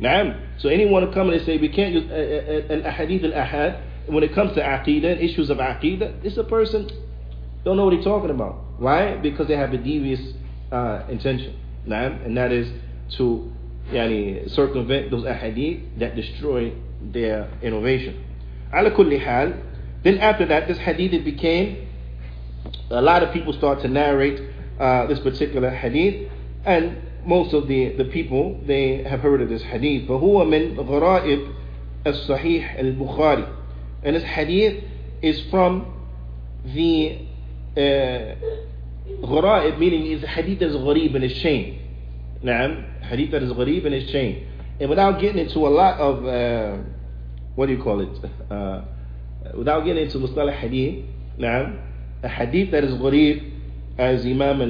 Naam. 0.00 0.60
So 0.60 0.68
anyone 0.68 1.06
who 1.06 1.12
come 1.12 1.30
and 1.30 1.44
say 1.44 1.58
we 1.58 1.68
can't 1.68 1.94
use 1.94 2.04
an 2.04 2.82
ahadith 2.82 3.24
al-ahad 3.24 3.82
when 4.06 4.22
it 4.22 4.34
comes 4.34 4.54
to 4.54 4.60
aqidah 4.60 5.12
and 5.12 5.20
issues 5.20 5.50
of 5.50 5.58
aqidah, 5.58 6.24
it's 6.24 6.36
a 6.36 6.44
person 6.44 6.88
don't 7.64 7.76
know 7.76 7.84
what 7.84 7.94
he's 7.94 8.04
talking 8.04 8.30
about. 8.30 8.80
Why? 8.80 9.16
Because 9.16 9.48
they 9.48 9.56
have 9.56 9.72
a 9.72 9.78
devious 9.78 10.20
uh, 10.70 11.02
intention. 11.08 11.58
Naam. 11.86 12.24
And 12.24 12.36
that 12.36 12.52
is 12.52 12.70
to 13.16 13.52
yani, 13.90 14.50
circumvent 14.50 15.10
those 15.10 15.24
ahadith 15.24 15.98
that 15.98 16.14
destroy 16.16 16.72
their 17.02 17.48
innovation. 17.62 18.24
Ala 18.72 18.90
kulli 18.90 19.18
hal, 19.22 19.54
then 20.02 20.18
after 20.18 20.46
that, 20.46 20.68
this 20.68 20.78
hadith 20.78 21.12
it 21.12 21.24
became 21.24 21.88
a 22.90 23.00
lot 23.00 23.22
of 23.22 23.32
people 23.32 23.52
start 23.52 23.80
to 23.82 23.88
narrate 23.88 24.42
uh, 24.78 25.06
this 25.06 25.18
particular 25.20 25.70
hadith, 25.70 26.30
and 26.64 26.98
most 27.24 27.52
of 27.54 27.66
the, 27.66 27.90
the 27.96 28.04
people 28.04 28.60
they 28.66 29.02
have 29.02 29.20
heard 29.20 29.40
of 29.42 29.48
this 29.48 29.62
hadith. 29.62 30.08
فهو 30.08 30.44
من 30.44 30.76
غرائب 30.76 31.48
الصحيح 32.06 32.78
البخاري, 32.78 33.48
and 34.04 34.16
this 34.16 34.22
hadith 34.22 34.84
is 35.22 35.40
from 35.50 35.94
the 36.64 37.18
uh, 37.76 38.34
غرائب, 39.22 39.78
meaning 39.78 40.06
is 40.06 40.22
a 40.22 40.26
hadith 40.26 40.58
that 40.60 40.68
is 40.68 40.76
gharib 40.76 41.14
in 41.14 41.22
its 41.22 41.34
chain. 41.40 41.78
نعم, 42.42 42.84
hadith 43.02 43.30
that 43.32 43.42
is 43.42 43.52
gharib 43.52 43.84
in 43.84 43.92
its 43.92 44.10
chain. 44.12 44.46
And 44.80 44.88
without 44.90 45.20
getting 45.20 45.38
into 45.38 45.58
a 45.58 45.68
lot 45.68 45.98
of 45.98 46.24
uh, 46.24 46.76
what 47.54 47.66
do 47.66 47.72
you 47.72 47.82
call 47.82 48.00
it? 48.00 48.08
Uh, 48.50 48.82
without 49.56 49.84
getting 49.84 50.04
into 50.04 50.18
mustalah 50.18 50.52
hadith, 50.56 51.04
نعم, 51.38 51.78
a 52.22 52.28
hadith 52.28 52.70
that 52.70 52.84
is 52.84 52.92
gharib, 52.94 53.52
as 53.98 54.24
Imam 54.24 54.62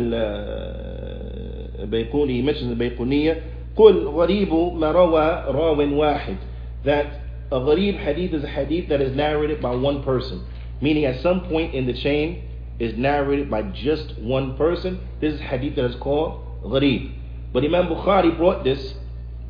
al-Bayquni 1.81 2.43
mentions 2.43 2.77
the 2.77 2.85
Bayquniya, 2.85 3.43
قل 3.79 4.07
غريب 4.09 4.53
ما 4.75 4.93
روى 4.93 5.45
راو 5.49 5.79
واحد 5.99 6.37
that 6.85 7.07
a 7.53 7.61
gharib 7.61 7.97
hadith 7.99 8.35
is 8.35 8.43
a 8.43 8.49
hadith 8.49 8.89
that 8.89 9.01
is 9.01 9.15
narrated 9.15 9.63
by 9.63 9.71
one 9.75 10.03
person 10.03 10.45
meaning 10.81 11.05
at 11.05 11.23
some 11.23 11.43
point 11.43 11.75
in 11.75 11.87
the 11.87 11.93
chain 12.03 12.43
is 12.81 12.97
narrated 12.99 13.49
by 13.49 13.63
just 13.63 14.19
one 14.19 14.57
person 14.57 14.99
this 15.21 15.35
is 15.35 15.41
hadith 15.41 15.77
that 15.77 15.85
is 15.85 15.95
called 16.01 16.45
gharib 16.65 17.13
but 17.54 17.64
Imam 17.64 17.88
Bukhari 17.88 18.36
brought 18.36 18.64
this 18.64 18.96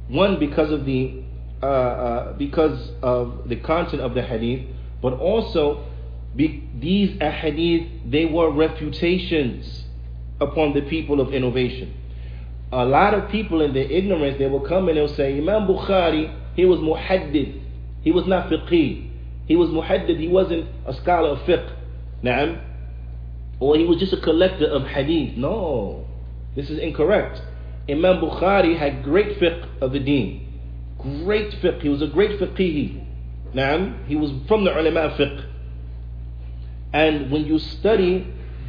one 0.08 0.40
because 0.40 0.72
of 0.72 0.86
the 0.86 1.24
uh, 1.62 1.66
uh, 1.66 2.34
because 2.34 2.92
of 3.02 3.48
the 3.48 3.56
content 3.56 4.02
of 4.02 4.14
the 4.14 4.22
hadith 4.22 4.68
but 5.02 5.14
also 5.14 5.86
be, 6.36 6.68
these 6.80 7.12
ahadith 7.20 8.12
they 8.12 8.26
were 8.26 8.52
refutations 8.52 9.86
upon 10.42 10.74
the 10.74 10.82
people 10.82 11.22
of 11.22 11.34
innovation 11.34 11.94
a 12.74 12.86
lot 12.86 13.14
of 13.14 13.30
people 13.30 13.62
in 13.62 13.74
their 13.74 13.84
ignorance, 13.84 14.40
they 14.40 14.48
will 14.48 14.62
come 14.68 14.88
and 14.90 14.98
they'll 14.98 15.08
say, 15.08 15.38
Imam 15.38 15.68
Bukhari, 15.68 16.34
he 16.56 16.66
was 16.66 16.80
muhaddith. 16.80 17.62
He 18.02 18.12
was 18.12 18.26
not 18.26 18.50
fiqh. 18.50 19.10
He 19.46 19.56
was 19.56 19.70
muhaddith. 19.70 20.20
He 20.20 20.28
wasn't 20.28 20.68
a 20.88 20.94
scholar 20.94 21.30
of 21.30 21.40
fiqh. 21.40 21.72
Na'am. 22.24 22.62
Or 23.60 23.78
he 23.78 23.86
was 23.86 24.00
just 24.00 24.14
a 24.14 24.22
collector 24.22 24.66
of 24.66 24.88
hadith. 24.88 25.38
No. 25.38 26.08
This 26.56 26.72
is 26.72 26.80
incorrect. 26.80 27.42
Imam 27.90 28.22
Bukhari 28.22 28.78
had 28.78 29.04
great 29.04 29.40
fiqh 29.40 29.68
of 29.82 29.92
the 29.92 30.00
deen. 30.00 30.48
Great 30.98 31.52
fiqh. 31.62 31.82
He 31.82 31.90
was 31.90 32.02
a 32.02 32.08
great 32.08 32.40
fiqhi. 32.40 33.06
Na'am. 33.54 34.06
He 34.08 34.16
was 34.16 34.32
from 34.48 34.64
the 34.64 34.72
ulama 34.72 35.16
fiqh. 35.18 35.46
And 36.94 37.32
when 37.32 37.46
you 37.46 37.60
study 37.60 38.28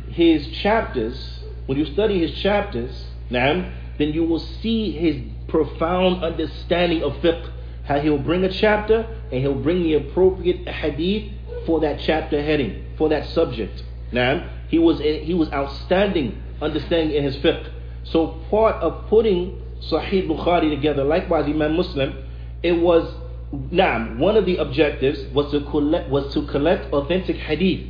his 0.09 0.49
chapters, 0.49 1.41
when 1.67 1.79
you 1.79 1.85
study 1.87 2.21
his 2.21 2.37
chapters, 2.41 3.07
na'am, 3.31 3.73
then 3.99 4.12
you 4.12 4.25
will 4.25 4.41
see 4.41 4.91
his 4.93 5.17
profound 5.49 6.25
understanding 6.25 7.03
of 7.03 7.12
fiqh. 7.15 7.51
How 7.85 8.01
he'll 8.01 8.19
bring 8.19 8.45
a 8.45 8.51
chapter 8.53 9.07
and 9.31 9.41
he'll 9.41 9.55
bring 9.55 9.83
the 9.83 9.95
appropriate 9.95 10.67
hadith 10.67 11.33
for 11.67 11.81
that 11.81 12.01
chapter 12.01 12.43
heading, 12.43 12.85
for 12.97 13.11
that 13.11 13.29
subject. 13.29 13.83
Now, 14.11 14.51
he 14.69 14.79
was 14.79 15.01
he 15.01 15.35
was 15.35 15.53
outstanding 15.53 16.43
understanding 16.61 17.15
in 17.15 17.25
his 17.25 17.37
fiqh. 17.37 17.71
So 18.05 18.41
part 18.51 18.77
of 18.77 19.09
putting 19.09 19.61
Sahih 19.91 20.29
Bukhari 20.29 20.71
together, 20.75 21.05
likewise 21.05 21.47
Imam 21.47 21.77
Muslim, 21.77 22.25
it 22.63 22.73
was 22.73 23.13
Naam, 23.53 24.19
one 24.19 24.37
of 24.37 24.47
the 24.47 24.57
objectives 24.57 25.21
was 25.33 25.51
to 25.53 25.61
collect 25.71 26.11
was 26.11 26.33
to 26.35 26.47
collect 26.47 26.93
authentic 26.93 27.37
hadith. 27.37 27.87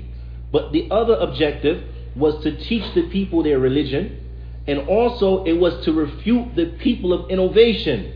But 0.52 0.72
the 0.72 0.88
other 0.90 1.14
objective 1.14 1.84
was 2.16 2.42
to 2.44 2.56
teach 2.56 2.94
the 2.94 3.08
people 3.08 3.42
their 3.42 3.58
religion, 3.58 4.20
and 4.66 4.80
also 4.80 5.44
it 5.44 5.54
was 5.54 5.84
to 5.84 5.92
refute 5.92 6.54
the 6.54 6.66
people 6.78 7.12
of 7.12 7.30
innovation. 7.30 8.12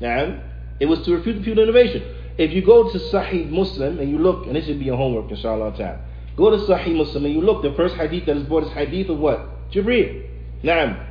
Naam, 0.00 0.42
it 0.80 0.86
was 0.86 1.04
to 1.06 1.16
refute 1.16 1.38
the 1.38 1.44
people 1.44 1.62
of 1.62 1.68
innovation. 1.68 2.02
If 2.38 2.52
you 2.52 2.62
go 2.64 2.90
to 2.90 2.98
Sahih 2.98 3.50
Muslim 3.50 3.98
and 3.98 4.08
you 4.08 4.18
look, 4.18 4.46
and 4.46 4.54
this 4.54 4.66
should 4.66 4.78
be 4.78 4.84
your 4.84 4.96
homework, 4.96 5.30
inshallah. 5.30 5.74
Go 6.36 6.50
to 6.50 6.56
Sahih 6.72 6.94
Muslim 6.94 7.24
and 7.24 7.34
you 7.34 7.40
look, 7.40 7.62
the 7.62 7.72
first 7.72 7.96
hadith 7.96 8.26
that 8.26 8.36
is 8.36 8.44
brought 8.44 8.62
is 8.62 8.70
hadith 8.70 9.08
of 9.08 9.18
what? 9.18 9.70
Jibreel. 9.72 10.27
Naam. 10.62 11.06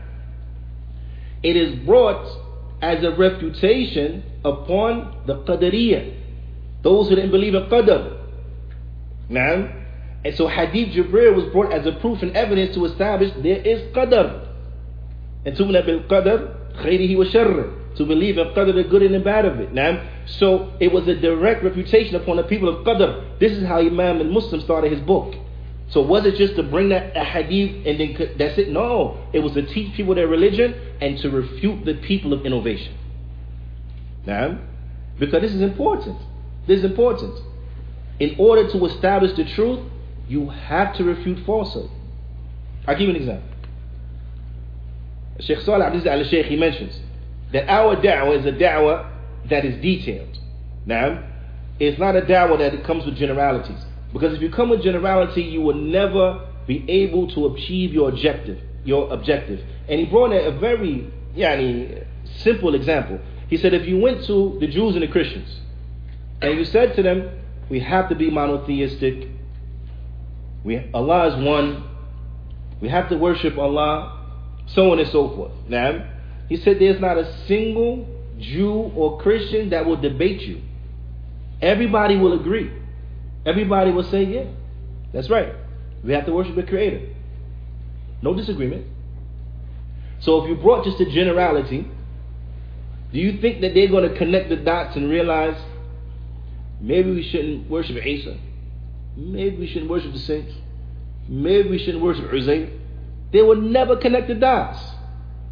It 1.43 1.55
is 1.55 1.85
brought 1.85 2.27
as 2.81 3.03
a 3.03 3.11
refutation 3.11 4.23
upon 4.43 5.23
the 5.25 5.35
Qadariyah, 5.35 6.13
those 6.83 7.09
who 7.09 7.15
didn't 7.15 7.31
believe 7.31 7.55
in 7.55 7.63
Qadar. 7.63 8.17
Naam. 9.29 9.83
And 10.25 10.35
so 10.35 10.47
Hadith 10.47 10.93
Jibreel 10.93 11.35
was 11.35 11.45
brought 11.51 11.71
as 11.71 11.85
a 11.85 11.93
proof 11.93 12.21
and 12.21 12.35
evidence 12.35 12.75
to 12.75 12.85
establish 12.85 13.31
there 13.41 13.61
is 13.61 13.93
Qadar. 13.93 14.47
And 15.45 15.55
tumna 15.55 15.85
bil 15.85 16.01
Qadar, 16.01 16.75
khayrihi 16.83 17.17
wa 17.17 17.23
sharri. 17.23 17.73
To 17.97 18.05
believe 18.05 18.37
in 18.37 18.47
Qadr, 18.49 18.75
the 18.75 18.83
good 18.83 19.01
and 19.01 19.15
the 19.15 19.19
bad 19.19 19.45
of 19.45 19.59
it. 19.59 19.73
Now, 19.73 20.07
so 20.25 20.71
it 20.79 20.91
was 20.91 21.07
a 21.07 21.15
direct 21.15 21.63
refutation 21.63 22.15
upon 22.15 22.37
the 22.37 22.43
people 22.43 22.69
of 22.69 22.85
Qadr. 22.85 23.39
This 23.39 23.53
is 23.53 23.65
how 23.65 23.79
Imam 23.79 24.19
al-Muslim 24.19 24.61
started 24.61 24.91
his 24.91 25.01
book. 25.01 25.33
So 25.89 26.01
was 26.01 26.25
it 26.25 26.35
just 26.35 26.55
to 26.57 26.63
bring 26.63 26.89
that 26.89 27.15
hadith 27.15 27.88
and 27.88 27.99
then 27.99 28.35
that's 28.38 28.57
it? 28.57 28.69
No. 28.69 29.25
It 29.31 29.39
was 29.39 29.53
to 29.53 29.65
teach 29.65 29.95
people 29.95 30.15
their 30.15 30.27
religion 30.27 30.75
and 30.99 31.17
to 31.19 31.29
refute 31.29 31.85
the 31.85 31.95
people 31.95 32.33
of 32.33 32.45
innovation. 32.45 32.93
Now, 34.25 34.59
because 35.17 35.41
this 35.41 35.53
is 35.53 35.61
important. 35.61 36.17
This 36.67 36.79
is 36.79 36.85
important. 36.85 37.39
In 38.19 38.35
order 38.38 38.69
to 38.69 38.85
establish 38.85 39.35
the 39.38 39.45
truth, 39.45 39.79
you 40.27 40.49
have 40.49 40.95
to 40.97 41.05
refute 41.05 41.45
falsehood. 41.45 41.89
I'll 42.85 42.97
give 42.97 43.07
you 43.07 43.11
an 43.11 43.15
example. 43.15 43.49
Sheikh 45.39 45.61
Salih 45.61 45.85
Abdul 45.85 46.09
al-Sheikh, 46.09 46.47
he 46.47 46.55
mentions 46.55 46.99
that 47.53 47.69
our 47.69 47.95
da'wah 47.95 48.39
is 48.39 48.45
a 48.45 48.51
da'wah 48.51 49.09
that 49.49 49.63
is 49.63 49.81
detailed. 49.81 50.38
Now, 50.85 51.23
it's 51.79 51.99
not 51.99 52.15
a 52.15 52.21
da'wah 52.21 52.57
that 52.57 52.83
comes 52.83 53.05
with 53.05 53.15
generalities. 53.15 53.85
Because 54.18 54.36
if 54.36 54.41
you 54.41 54.49
come 54.49 54.70
with 54.70 54.82
generality, 54.82 55.43
you 55.43 55.61
will 55.61 55.76
never 55.76 56.47
be 56.65 56.89
able 56.89 57.28
to 57.36 57.53
achieve 57.53 57.93
your 57.93 58.09
objective. 58.09 58.59
Your 58.84 59.13
objective. 59.13 59.63
And 59.88 59.99
he 59.99 60.05
brought 60.05 60.32
a, 60.32 60.47
a 60.47 60.59
very 60.59 61.11
yani, 61.36 62.03
simple 62.38 62.74
example. 62.74 63.20
He 63.47 63.57
said, 63.57 63.76
if 63.76 63.88
you 63.88 63.99
went 63.99 64.26
to 64.26 64.57
the 64.59 64.68
Jews 64.68 64.95
and 64.95 65.03
the 65.03 65.07
Christians, 65.07 65.61
and 66.41 66.57
you 66.57 66.65
said 66.65 66.95
to 66.95 67.03
them, 67.03 67.30
we 67.70 67.80
have 67.80 68.09
to 68.09 68.15
be 68.15 68.32
monotheistic, 68.32 69.30
we, 70.63 70.89
Allah 70.95 71.28
is 71.28 71.45
one, 71.45 71.84
we 72.82 72.89
have 72.89 73.09
to 73.09 73.18
worship 73.18 73.55
Allah, 73.57 74.26
so 74.65 74.91
on 74.91 74.99
and 74.99 75.09
so 75.09 75.30
forth. 75.36 75.51
Now, 75.70 76.09
he 76.49 76.57
said 76.57 76.80
there's 76.80 76.99
not 76.99 77.18
a 77.18 77.45
single 77.45 78.07
Jew 78.39 78.91
or 78.95 79.20
Christian 79.22 79.70
that 79.70 79.86
will 79.86 79.97
debate 79.97 80.41
you. 80.41 80.61
Everybody 81.61 82.18
will 82.18 82.34
agree. 82.34 82.72
Everybody 83.47 83.91
will 83.91 84.03
say, 84.03 84.25
yeah, 84.25 84.43
that's 85.13 85.29
right. 85.29 85.53
We 86.03 86.11
have 86.13 86.25
to 86.25 86.33
worship 86.33 86.55
the 86.55 86.63
Creator. 86.63 87.07
No 88.21 88.33
disagreement. 88.33 88.85
So 90.19 90.43
if 90.43 90.49
you 90.49 90.55
brought 90.55 90.83
just 90.83 90.99
a 90.99 91.05
generality, 91.05 91.89
do 93.13 93.19
you 93.19 93.39
think 93.39 93.61
that 93.61 93.73
they're 93.73 93.87
going 93.87 94.11
to 94.11 94.17
connect 94.17 94.49
the 94.49 94.57
dots 94.57 94.97
and 94.97 95.09
realize 95.09 95.57
maybe 96.81 97.09
we 97.11 97.23
shouldn't 97.23 97.69
worship 97.69 98.05
Isa? 98.05 98.37
Maybe 99.15 99.55
we 99.55 99.67
shouldn't 99.67 99.89
worship 99.89 100.11
the 100.11 100.19
saints? 100.19 100.53
Maybe 101.29 101.69
we 101.69 101.77
shouldn't 101.77 102.03
worship 102.03 102.25
Uzayr? 102.25 102.77
They 103.31 103.41
will 103.41 103.61
never 103.61 103.95
connect 103.95 104.27
the 104.27 104.35
dots. 104.35 104.77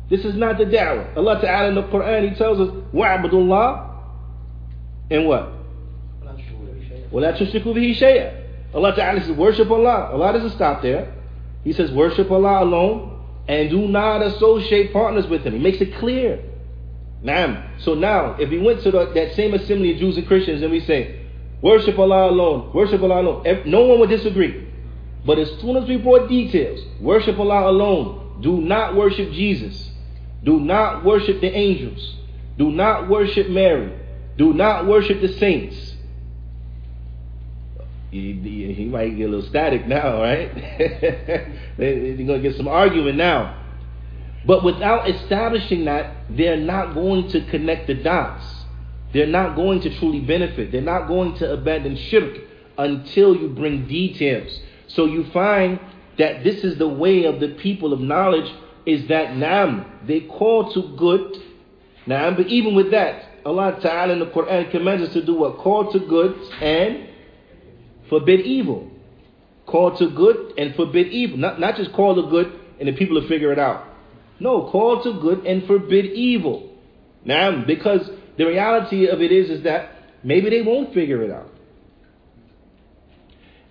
This 0.10 0.26
is 0.26 0.36
not 0.36 0.58
the 0.58 0.66
da'wah. 0.66 1.16
Allah 1.16 1.40
Ta'ala 1.42 1.70
in 1.70 1.76
the 1.76 1.84
Quran, 1.84 2.30
He 2.30 2.36
tells 2.36 2.60
us, 2.60 2.70
وَعْبَدُ 2.94 3.32
اللَّهِ 3.32 3.92
and 5.12 5.28
what? 5.28 5.55
وَلَا 7.13 7.37
تُشْرِكُوا 7.37 7.65
بِهِ 7.65 7.99
شَيْئًا 7.99 8.41
Allah 8.75 8.95
Ta'ala 8.95 9.21
says, 9.21 9.33
worship 9.33 9.71
Allah. 9.71 10.11
Allah 10.13 10.33
doesn't 10.33 10.51
stop 10.51 10.83
there. 10.83 11.13
He 11.65 11.73
says, 11.73 11.91
worship 11.91 12.31
Allah 12.31 12.63
alone 12.63 13.21
and 13.49 13.69
do 13.69 13.89
not 13.89 14.23
associate 14.23 14.93
partners 14.93 15.27
with 15.27 15.43
Him. 15.43 15.55
He 15.55 15.59
makes 15.59 15.81
it 15.81 15.95
clear. 15.97 16.39
Naam. 17.25 17.81
So 17.81 17.95
now, 17.95 18.37
if 18.39 18.49
we 18.49 18.59
went 18.59 18.83
to 18.83 18.91
the, 18.91 19.07
that 19.13 19.35
same 19.35 19.55
assembly 19.55 19.93
of 19.93 19.99
Jews 19.99 20.17
and 20.17 20.27
Christians 20.27 20.63
and 20.63 20.71
we 20.71 20.81
say, 20.81 21.21
worship 21.61 21.99
Allah 21.99 22.31
alone, 22.31 22.73
worship 22.73 23.03
Allah 23.03 23.21
alone, 23.21 23.63
no 23.67 23.87
one 23.87 23.99
would 24.01 24.09
disagree. 24.09 24.69
But 25.27 25.39
as 25.39 25.51
soon 25.61 25.77
as 25.77 25.89
we 25.89 25.97
brought 25.97 26.29
details, 26.29 26.81
worship 27.01 27.39
Allah 27.39 27.71
alone, 27.71 28.41
do 28.41 28.61
not 28.61 28.95
worship 28.95 29.33
Jesus. 29.33 29.91
Do 30.45 30.61
not 30.61 31.05
worship 31.05 31.41
the 31.41 31.55
angels. 31.55 32.17
Do 32.57 32.71
not 32.71 33.09
worship 33.09 33.51
Mary. 33.51 33.93
Do 34.39 34.55
not 34.55 34.87
worship 34.87 35.21
the 35.21 35.29
saints. 35.29 35.94
he, 38.16 38.74
he, 38.74 38.86
might 38.86 39.18
get 39.18 39.28
a 39.28 39.30
little 39.30 39.50
static 39.50 39.88
now, 39.88 40.22
right? 40.22 40.56
You're 41.78 42.18
going 42.18 42.28
to 42.28 42.40
get 42.40 42.56
some 42.56 42.68
argument 42.68 43.18
now. 43.18 43.62
But 44.46 44.64
without 44.64 45.10
establishing 45.10 45.86
that, 45.86 46.16
they're 46.30 46.58
not 46.58 46.94
going 46.94 47.30
to 47.30 47.46
connect 47.50 47.88
the 47.88 47.96
dots. 47.96 48.46
They're 49.12 49.28
not 49.28 49.56
going 49.56 49.82
to 49.82 50.00
truly 50.00 50.22
benefit. 50.22 50.72
They're 50.72 50.82
not 50.82 51.08
going 51.08 51.36
to 51.38 51.52
abandon 51.52 51.98
shirk 51.98 52.38
until 52.78 53.36
you 53.36 53.50
bring 53.50 53.88
details. 53.88 54.60
So 54.88 55.06
you 55.06 55.26
find 55.32 55.80
that 56.18 56.44
this 56.44 56.64
is 56.64 56.78
the 56.78 56.88
way 56.88 57.26
of 57.26 57.40
the 57.40 57.50
people 57.56 57.92
of 57.92 58.00
knowledge 58.00 58.50
is 58.86 59.08
that 59.08 59.36
nam, 59.36 59.86
they 60.06 60.22
call 60.22 60.72
to 60.74 60.96
good. 60.96 61.42
Nam, 62.06 62.36
but 62.36 62.48
even 62.48 62.76
with 62.76 62.92
that, 62.92 63.26
Allah 63.46 63.78
Ta'ala 63.82 64.14
in 64.14 64.20
the 64.20 64.28
Quran 64.28 64.70
commands 64.72 65.08
us 65.08 65.14
to 65.14 65.26
do 65.26 65.36
what? 65.36 65.58
Call 65.58 65.92
to 65.92 66.00
good 66.00 66.38
and 66.62 67.10
forbid 68.10 68.42
evil. 68.42 68.92
Call 69.66 69.98
to 69.98 70.10
good 70.10 70.54
and 70.58 70.76
forbid 70.76 71.08
evil. 71.08 71.38
Not, 71.38 71.60
not 71.60 71.76
just 71.76 71.92
call 71.94 72.16
to 72.16 72.30
good 72.30 72.60
and 72.80 72.88
the 72.88 72.94
people 72.94 73.20
will 73.20 73.28
figure 73.28 73.52
it 73.52 73.60
out. 73.60 73.88
No, 74.40 74.70
call 74.70 75.04
to 75.04 75.20
good 75.22 75.46
and 75.46 75.66
forbid 75.66 76.06
evil. 76.06 76.72
Now, 77.24 77.64
because 77.66 78.10
the 78.38 78.46
reality 78.46 79.08
of 79.08 79.22
it 79.22 79.32
is, 79.32 79.50
is 79.50 79.64
that 79.64 79.92
maybe 80.24 80.50
they 80.50 80.62
won't 80.62 80.94
figure 80.94 81.24
it 81.24 81.32
out. 81.32 81.50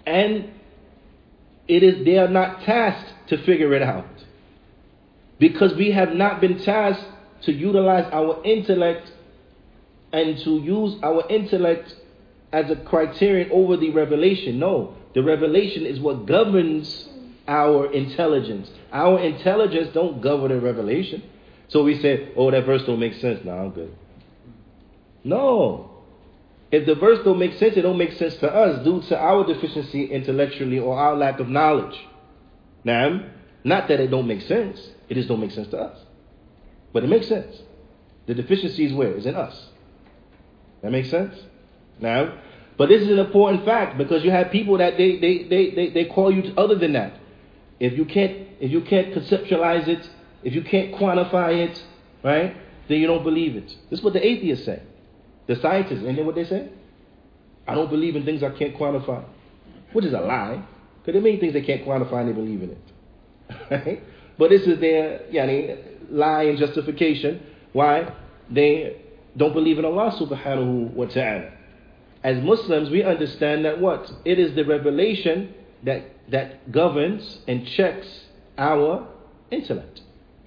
And 0.06 0.50
it 1.68 1.82
is 1.82 2.04
they 2.04 2.18
are 2.18 2.28
not 2.28 2.62
tasked 2.62 3.28
to 3.28 3.44
figure 3.44 3.72
it 3.74 3.82
out 3.82 4.06
because 5.38 5.74
we 5.76 5.92
have 5.92 6.12
not 6.12 6.40
been 6.40 6.62
tasked 6.62 7.04
to 7.42 7.52
utilize 7.52 8.08
our 8.12 8.42
intellect 8.44 9.10
and 10.12 10.38
to 10.44 10.58
use 10.58 10.96
our 11.02 11.28
intellect 11.28 11.94
as 12.54 12.70
a 12.70 12.76
criterion 12.76 13.50
over 13.52 13.76
the 13.76 13.90
revelation. 13.90 14.60
No, 14.60 14.94
the 15.12 15.22
revelation 15.24 15.84
is 15.84 15.98
what 15.98 16.24
governs 16.24 17.08
our 17.48 17.92
intelligence. 17.92 18.70
Our 18.92 19.18
intelligence 19.18 19.88
don't 19.92 20.22
govern 20.22 20.52
the 20.52 20.60
revelation. 20.60 21.24
So 21.66 21.82
we 21.82 22.00
say, 22.00 22.28
oh, 22.36 22.52
that 22.52 22.64
verse 22.64 22.84
don't 22.84 23.00
make 23.00 23.14
sense. 23.14 23.44
No, 23.44 23.52
I'm 23.52 23.70
good. 23.70 23.92
No. 25.24 25.90
If 26.70 26.86
the 26.86 26.94
verse 26.94 27.18
don't 27.24 27.40
make 27.40 27.54
sense, 27.54 27.76
it 27.76 27.82
don't 27.82 27.98
make 27.98 28.12
sense 28.12 28.36
to 28.36 28.48
us 28.48 28.84
due 28.84 29.02
to 29.08 29.18
our 29.18 29.44
deficiency 29.44 30.04
intellectually 30.04 30.78
or 30.78 30.96
our 30.96 31.16
lack 31.16 31.40
of 31.40 31.48
knowledge. 31.48 31.98
Now, 32.84 33.24
not 33.64 33.88
that 33.88 33.98
it 33.98 34.12
don't 34.12 34.28
make 34.28 34.42
sense. 34.42 34.78
It 35.08 35.14
just 35.14 35.28
don't 35.28 35.40
make 35.40 35.50
sense 35.50 35.68
to 35.68 35.78
us. 35.78 35.98
But 36.92 37.02
it 37.02 37.08
makes 37.08 37.26
sense. 37.26 37.62
The 38.26 38.34
deficiency 38.34 38.86
is 38.86 38.92
where? 38.92 39.12
Is 39.12 39.26
in 39.26 39.34
us. 39.34 39.70
That 40.82 40.92
makes 40.92 41.10
sense? 41.10 41.34
Now, 41.98 42.38
but 42.76 42.88
this 42.88 43.02
is 43.02 43.08
an 43.08 43.18
important 43.18 43.64
fact 43.64 43.98
because 43.98 44.24
you 44.24 44.30
have 44.30 44.50
people 44.50 44.78
that 44.78 44.96
they, 44.96 45.18
they, 45.18 45.44
they, 45.44 45.70
they, 45.70 45.90
they 45.90 46.04
call 46.06 46.32
you 46.32 46.52
other 46.56 46.74
than 46.74 46.92
that. 46.94 47.18
If 47.78 47.96
you 47.96 48.04
can't 48.04 48.48
if 48.60 48.70
you 48.70 48.80
can't 48.82 49.12
conceptualize 49.14 49.88
it, 49.88 50.08
if 50.42 50.54
you 50.54 50.62
can't 50.62 50.94
quantify 50.94 51.68
it, 51.68 51.82
right, 52.22 52.56
then 52.88 52.98
you 52.98 53.06
don't 53.06 53.24
believe 53.24 53.56
it. 53.56 53.66
This 53.90 53.98
is 53.98 54.04
what 54.04 54.12
the 54.12 54.24
atheists 54.24 54.64
say. 54.64 54.82
The 55.46 55.56
scientists, 55.56 56.04
and 56.04 56.16
then 56.16 56.24
what 56.24 56.34
they 56.34 56.44
say? 56.44 56.70
I 57.66 57.74
don't 57.74 57.90
believe 57.90 58.16
in 58.16 58.24
things 58.24 58.42
I 58.42 58.50
can't 58.50 58.74
quantify. 58.76 59.24
Which 59.92 60.04
is 60.04 60.12
a 60.12 60.20
lie. 60.20 60.64
Because 61.00 61.12
there 61.12 61.16
are 61.16 61.24
many 61.24 61.38
things 61.38 61.52
they 61.52 61.62
can't 61.62 61.84
quantify 61.84 62.20
and 62.20 62.28
they 62.30 62.32
believe 62.32 62.62
in 62.62 62.70
it. 62.70 64.02
But 64.36 64.50
this 64.50 64.62
is 64.62 64.80
their 64.80 65.20
yani, 65.32 65.78
lie 66.10 66.44
and 66.44 66.58
justification. 66.58 67.40
Why? 67.72 68.12
They 68.50 68.96
don't 69.36 69.52
believe 69.52 69.78
in 69.78 69.84
Allah 69.84 70.10
subhanahu 70.18 70.92
wa 70.92 71.06
ta'ala. 71.06 71.52
As 72.24 72.42
Muslims, 72.42 72.88
we 72.88 73.04
understand 73.04 73.66
that 73.66 73.80
what? 73.80 74.10
It 74.24 74.38
is 74.38 74.54
the 74.54 74.64
revelation 74.64 75.54
that, 75.82 76.30
that 76.30 76.72
governs 76.72 77.40
and 77.46 77.66
checks 77.66 78.24
our 78.56 79.06
intellect. 79.50 80.00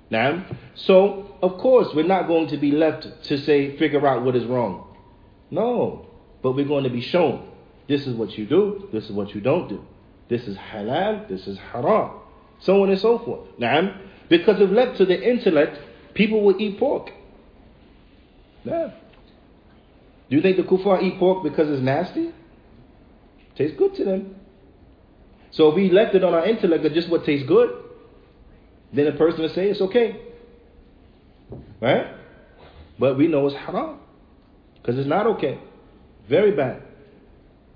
Now, 0.10 0.46
so 0.74 1.38
of 1.42 1.58
course 1.60 1.90
we're 1.94 2.08
not 2.08 2.28
going 2.28 2.48
to 2.48 2.58
be 2.58 2.72
left 2.72 3.08
to 3.26 3.38
say 3.38 3.78
figure 3.78 4.06
out 4.08 4.24
what 4.24 4.36
is 4.36 4.46
wrong. 4.46 4.96
No, 5.52 6.08
but 6.42 6.54
we're 6.54 6.66
going 6.66 6.86
to 6.86 6.90
be 6.90 7.02
shown 7.02 7.48
this 7.88 8.06
is 8.06 8.16
what 8.16 8.38
you 8.38 8.46
do, 8.46 8.90
this 8.92 9.06
is 9.06 9.12
what 9.12 9.34
you 9.34 9.42
don't 9.42 9.70
do. 9.70 9.86
This 10.30 10.48
is 10.48 10.58
halal, 10.58 11.28
this 11.30 11.48
is 11.48 11.58
haram, 11.58 12.12
so 12.60 12.84
on 12.84 12.90
and 12.90 13.00
so 13.00 13.20
forth. 13.20 13.48
Now, 13.58 14.02
because 14.30 14.60
if 14.60 14.70
left 14.70 14.98
to 14.98 15.06
the 15.06 15.22
intellect, 15.22 15.80
people 16.14 16.42
will 16.42 16.60
eat 16.60 16.80
pork. 16.80 17.12
Yeah. 18.66 18.92
Do 20.30 20.36
you 20.36 20.42
think 20.42 20.58
the 20.58 20.64
kuffar 20.64 21.02
eat 21.02 21.20
pork 21.20 21.44
because 21.44 21.70
it's 21.70 21.82
nasty? 21.82 22.32
Tastes 23.56 23.78
good 23.78 23.96
to 23.96 24.04
them. 24.04 24.36
So 25.52 25.70
if 25.70 25.76
we 25.76 25.90
left 25.90 26.14
it 26.16 26.24
on 26.24 26.34
our 26.34 26.46
intellect 26.46 26.86
of 26.86 26.94
just 26.94 27.10
what 27.10 27.26
tastes 27.26 27.48
good, 27.48 27.70
then 28.94 29.08
a 29.08 29.14
person 29.14 29.42
will 29.42 29.50
say 29.50 29.70
it's 29.70 29.82
okay. 29.82 30.22
Right? 31.82 32.08
But 33.00 33.18
we 33.18 33.28
know 33.28 33.48
it's 33.48 33.56
haram. 33.56 34.00
Because 34.76 35.00
it's 35.00 35.08
not 35.08 35.28
okay. 35.28 35.60
Very 36.30 36.52
bad. 36.52 36.82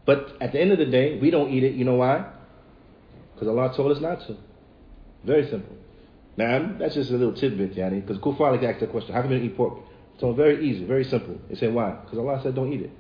But 0.06 0.36
at 0.41 0.52
the 0.52 0.60
end 0.60 0.72
of 0.72 0.78
the 0.78 0.86
day, 0.86 1.20
we 1.20 1.32
don't 1.32 1.52
eat 1.52 1.64
it. 1.64 1.76
You 1.76 1.86
know 1.86 1.95
why? 1.95 2.26
Because 3.34 3.47
Allah 3.47 3.74
told 3.76 3.95
us 3.95 4.02
not 4.02 4.20
to. 4.28 4.38
Very 5.24 5.49
simple. 5.49 5.76
Now, 6.38 6.76
that's 6.80 6.95
just 6.95 7.12
a 7.12 7.14
little 7.14 7.34
tidbit, 7.34 7.76
Yani. 7.76 8.06
Because 8.06 8.18
Kufar 8.22 8.52
like 8.52 8.64
asked 8.64 8.80
the 8.80 8.88
question, 8.88 9.14
how 9.14 9.22
can 9.22 9.32
you 9.32 9.38
eat 9.38 9.56
pork? 9.56 9.80
So 10.22 10.34
very 10.34 10.70
easy, 10.70 10.86
very 10.86 11.04
simple. 11.04 11.40
They 11.50 11.56
say 11.56 11.68
why? 11.68 11.98
Because 12.04 12.20
Allah 12.20 12.40
said 12.44 12.54
don't 12.54 12.72
eat 12.72 12.82
it. 12.82 12.92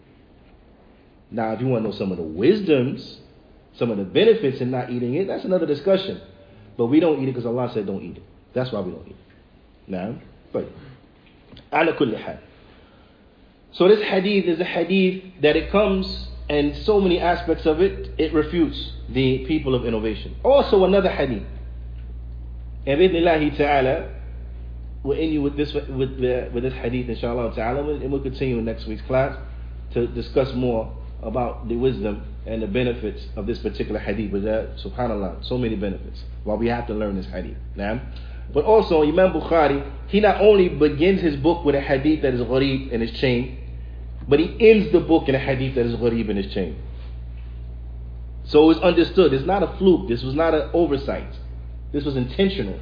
Now, 1.29 1.51
if 1.53 1.61
you 1.61 1.67
want 1.67 1.83
to 1.83 1.89
know 1.89 1.95
some 1.95 2.11
of 2.11 2.17
the 2.17 2.23
wisdoms, 2.23 3.19
some 3.77 3.91
of 3.91 3.97
the 3.97 4.03
benefits 4.03 4.59
in 4.59 4.71
not 4.71 4.89
eating 4.89 5.13
it, 5.13 5.27
that's 5.27 5.45
another 5.45 5.67
discussion. 5.67 6.19
But 6.77 6.87
we 6.87 6.99
don't 6.99 7.21
eat 7.21 7.29
it 7.29 7.33
because 7.33 7.45
Allah 7.45 7.69
said 7.75 7.85
don't 7.85 8.01
eat 8.01 8.17
it. 8.17 8.23
That's 8.53 8.71
why 8.71 8.81
we 8.81 8.91
don't 8.91 9.07
eat 9.07 9.11
it. 9.11 9.91
Now, 9.91 10.15
but 10.51 10.67
ala 11.71 11.93
kulli. 11.93 12.39
So 13.71 13.87
this 13.87 14.01
hadith 14.01 14.45
is 14.45 14.59
a 14.59 14.65
hadith 14.65 15.23
that 15.43 15.55
it 15.55 15.71
comes 15.71 16.27
and 16.49 16.75
so 16.75 16.99
many 16.99 17.19
aspects 17.19 17.67
of 17.67 17.81
it, 17.81 18.09
it 18.17 18.33
refutes 18.33 18.93
the 19.09 19.45
people 19.45 19.75
of 19.75 19.85
innovation. 19.85 20.35
Also 20.43 20.85
another 20.85 21.09
hadith. 21.09 21.43
And 22.87 23.55
ta'ala, 23.55 24.09
we'll 25.03 25.19
end 25.19 25.33
you 25.33 25.41
with 25.41 25.57
this 25.57 25.73
with, 25.73 26.23
uh, 26.23 26.49
with 26.53 26.63
this 26.63 26.73
hadith 26.73 27.09
inshallah 27.09 27.53
ta'ala 27.55 27.93
and 27.95 28.11
we'll 28.11 28.21
continue 28.21 28.57
in 28.57 28.65
next 28.65 28.85
week's 28.85 29.01
class 29.03 29.37
to 29.93 30.07
discuss 30.07 30.53
more 30.53 30.95
about 31.21 31.67
the 31.67 31.75
wisdom 31.75 32.23
and 32.45 32.61
the 32.61 32.67
benefits 32.67 33.25
of 33.35 33.45
this 33.45 33.59
particular 33.59 33.99
hadith. 33.99 34.31
But 34.31 34.43
that, 34.43 34.77
subhanallah, 34.77 35.47
so 35.47 35.57
many 35.57 35.75
benefits. 35.75 36.23
While 36.43 36.57
we 36.57 36.67
have 36.67 36.87
to 36.87 36.93
learn 36.93 37.15
this 37.15 37.27
hadith. 37.27 37.57
Now, 37.75 38.01
but 38.53 38.65
also 38.65 39.03
Imam 39.03 39.33
Bukhari, 39.33 39.89
he 40.07 40.19
not 40.19 40.41
only 40.41 40.69
begins 40.69 41.21
his 41.21 41.35
book 41.37 41.63
with 41.63 41.75
a 41.75 41.81
hadith 41.81 42.23
that 42.23 42.33
is 42.33 42.41
gharib 42.41 42.91
in 42.91 43.01
his 43.01 43.11
chain, 43.11 43.57
but 44.27 44.39
he 44.39 44.55
ends 44.59 44.91
the 44.91 44.99
book 44.99 45.29
in 45.29 45.35
a 45.35 45.39
hadith 45.39 45.75
that 45.75 45.85
is 45.85 45.95
gharib 45.95 46.29
in 46.29 46.37
his 46.37 46.51
chain. 46.53 46.81
So 48.43 48.69
it's 48.71 48.79
understood. 48.81 49.33
It's 49.33 49.45
not 49.45 49.63
a 49.63 49.77
fluke. 49.77 50.09
This 50.09 50.23
was 50.23 50.35
not 50.35 50.53
an 50.53 50.69
oversight. 50.73 51.33
This 51.93 52.03
was 52.03 52.15
intentional. 52.15 52.79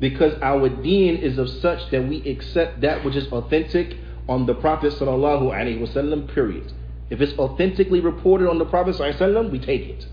Because 0.00 0.34
our 0.42 0.68
deen 0.68 1.16
is 1.16 1.38
of 1.38 1.48
such 1.48 1.90
that 1.90 2.06
we 2.06 2.22
accept 2.28 2.82
that 2.82 3.04
which 3.04 3.16
is 3.16 3.26
authentic 3.32 3.96
on 4.28 4.46
the 4.46 4.54
Prophet 4.54 4.92
sallallahu 4.92 5.50
alaihi 5.52 5.80
wasallam. 5.80 6.32
Period. 6.32 6.72
If 7.10 7.20
it's 7.20 7.36
authentically 7.38 8.00
reported 8.00 8.48
on 8.48 8.58
the 8.58 8.64
Prophet 8.64 8.94
sallallahu 8.96 9.50
we 9.50 9.58
take 9.58 9.82
it, 9.82 10.06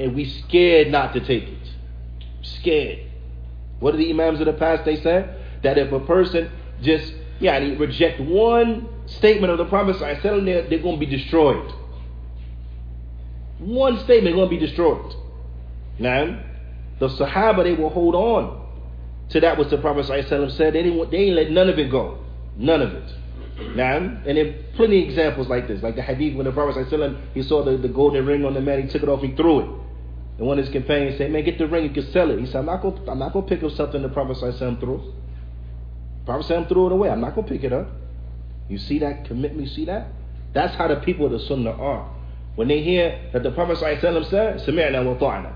and 0.00 0.14
we 0.14 0.24
scared 0.24 0.90
not 0.90 1.12
to 1.12 1.20
take 1.20 1.44
it. 1.44 1.70
Scared. 2.42 3.00
What 3.80 3.94
are 3.94 3.98
the 3.98 4.10
imams 4.10 4.40
of 4.40 4.46
the 4.46 4.52
past? 4.54 4.84
They 4.84 4.96
said 4.96 5.38
that 5.62 5.76
if 5.76 5.92
a 5.92 6.00
person 6.00 6.50
just 6.80 7.12
yeah 7.38 7.58
reject 7.58 8.20
one 8.20 8.88
statement 9.06 9.52
of 9.52 9.58
the 9.58 9.66
Prophet 9.66 9.96
sallallahu 9.96 10.44
they're, 10.44 10.68
they're 10.68 10.78
going 10.78 10.98
to 10.98 11.06
be 11.06 11.16
destroyed. 11.18 11.70
One 13.58 13.98
statement 14.04 14.36
going 14.36 14.48
to 14.48 14.56
be 14.58 14.64
destroyed. 14.64 15.14
Now, 15.98 16.42
the 16.98 17.08
Sahaba 17.08 17.64
they 17.64 17.74
will 17.74 17.90
hold 17.90 18.14
on 18.14 18.61
to 19.31 19.39
that 19.41 19.57
which 19.57 19.69
the 19.69 19.77
Prophet 19.77 20.05
ﷺ 20.05 20.51
said. 20.51 20.73
They 20.73 20.83
didn't, 20.83 21.11
they 21.11 21.17
didn't 21.17 21.35
let 21.35 21.51
none 21.51 21.69
of 21.69 21.77
it 21.79 21.91
go. 21.91 22.19
None 22.55 22.81
of 22.81 22.93
it. 22.93 23.13
Now, 23.75 23.97
and 23.97 24.25
there 24.25 24.47
are 24.47 24.53
plenty 24.75 25.03
of 25.03 25.09
examples 25.09 25.47
like 25.47 25.67
this. 25.67 25.81
Like 25.81 25.95
the 25.95 26.01
hadith 26.01 26.35
when 26.35 26.45
the 26.45 26.51
Prophet 26.51 26.87
ﷺ, 26.87 27.17
he 27.33 27.43
saw 27.43 27.63
the, 27.63 27.77
the 27.77 27.87
golden 27.87 28.25
ring 28.25 28.45
on 28.45 28.53
the 28.53 28.61
man, 28.61 28.81
he 28.81 28.87
took 28.87 29.03
it 29.03 29.09
off, 29.09 29.21
he 29.21 29.35
threw 29.35 29.59
it. 29.59 29.69
And 30.37 30.45
one 30.47 30.59
of 30.59 30.65
his 30.65 30.71
companions 30.71 31.17
said, 31.17 31.31
man, 31.31 31.43
get 31.43 31.57
the 31.57 31.67
ring, 31.67 31.83
you 31.83 31.89
can 31.89 32.11
sell 32.11 32.29
it. 32.29 32.39
He 32.39 32.45
said, 32.45 32.57
I'm 32.57 32.67
not 32.67 32.83
going 32.83 33.09
I'm 33.09 33.31
to 33.31 33.41
pick 33.41 33.63
up 33.63 33.71
something 33.71 34.01
the 34.01 34.09
Prophet 34.09 34.37
ﷺ 34.37 34.79
threw. 34.79 35.13
The 36.19 36.25
Prophet 36.25 36.53
ﷺ 36.53 36.69
threw 36.69 36.87
it 36.87 36.91
away. 36.91 37.09
I'm 37.09 37.21
not 37.21 37.35
going 37.35 37.47
to 37.47 37.53
pick 37.53 37.63
it 37.63 37.73
up. 37.73 37.89
You 38.69 38.77
see 38.77 38.99
that 38.99 39.25
commitment? 39.25 39.67
You 39.67 39.73
see 39.73 39.85
that? 39.85 40.07
That's 40.53 40.75
how 40.75 40.87
the 40.87 40.97
people 40.97 41.25
of 41.25 41.31
the 41.31 41.39
Sunnah 41.39 41.71
are. 41.71 42.13
When 42.55 42.67
they 42.67 42.81
hear 42.83 43.29
that 43.33 43.43
the 43.43 43.51
Prophet 43.51 43.77
ﷺ 43.77 44.29
said, 44.29 44.59
سمعنا 44.59 45.19
وطعنا 45.19 45.53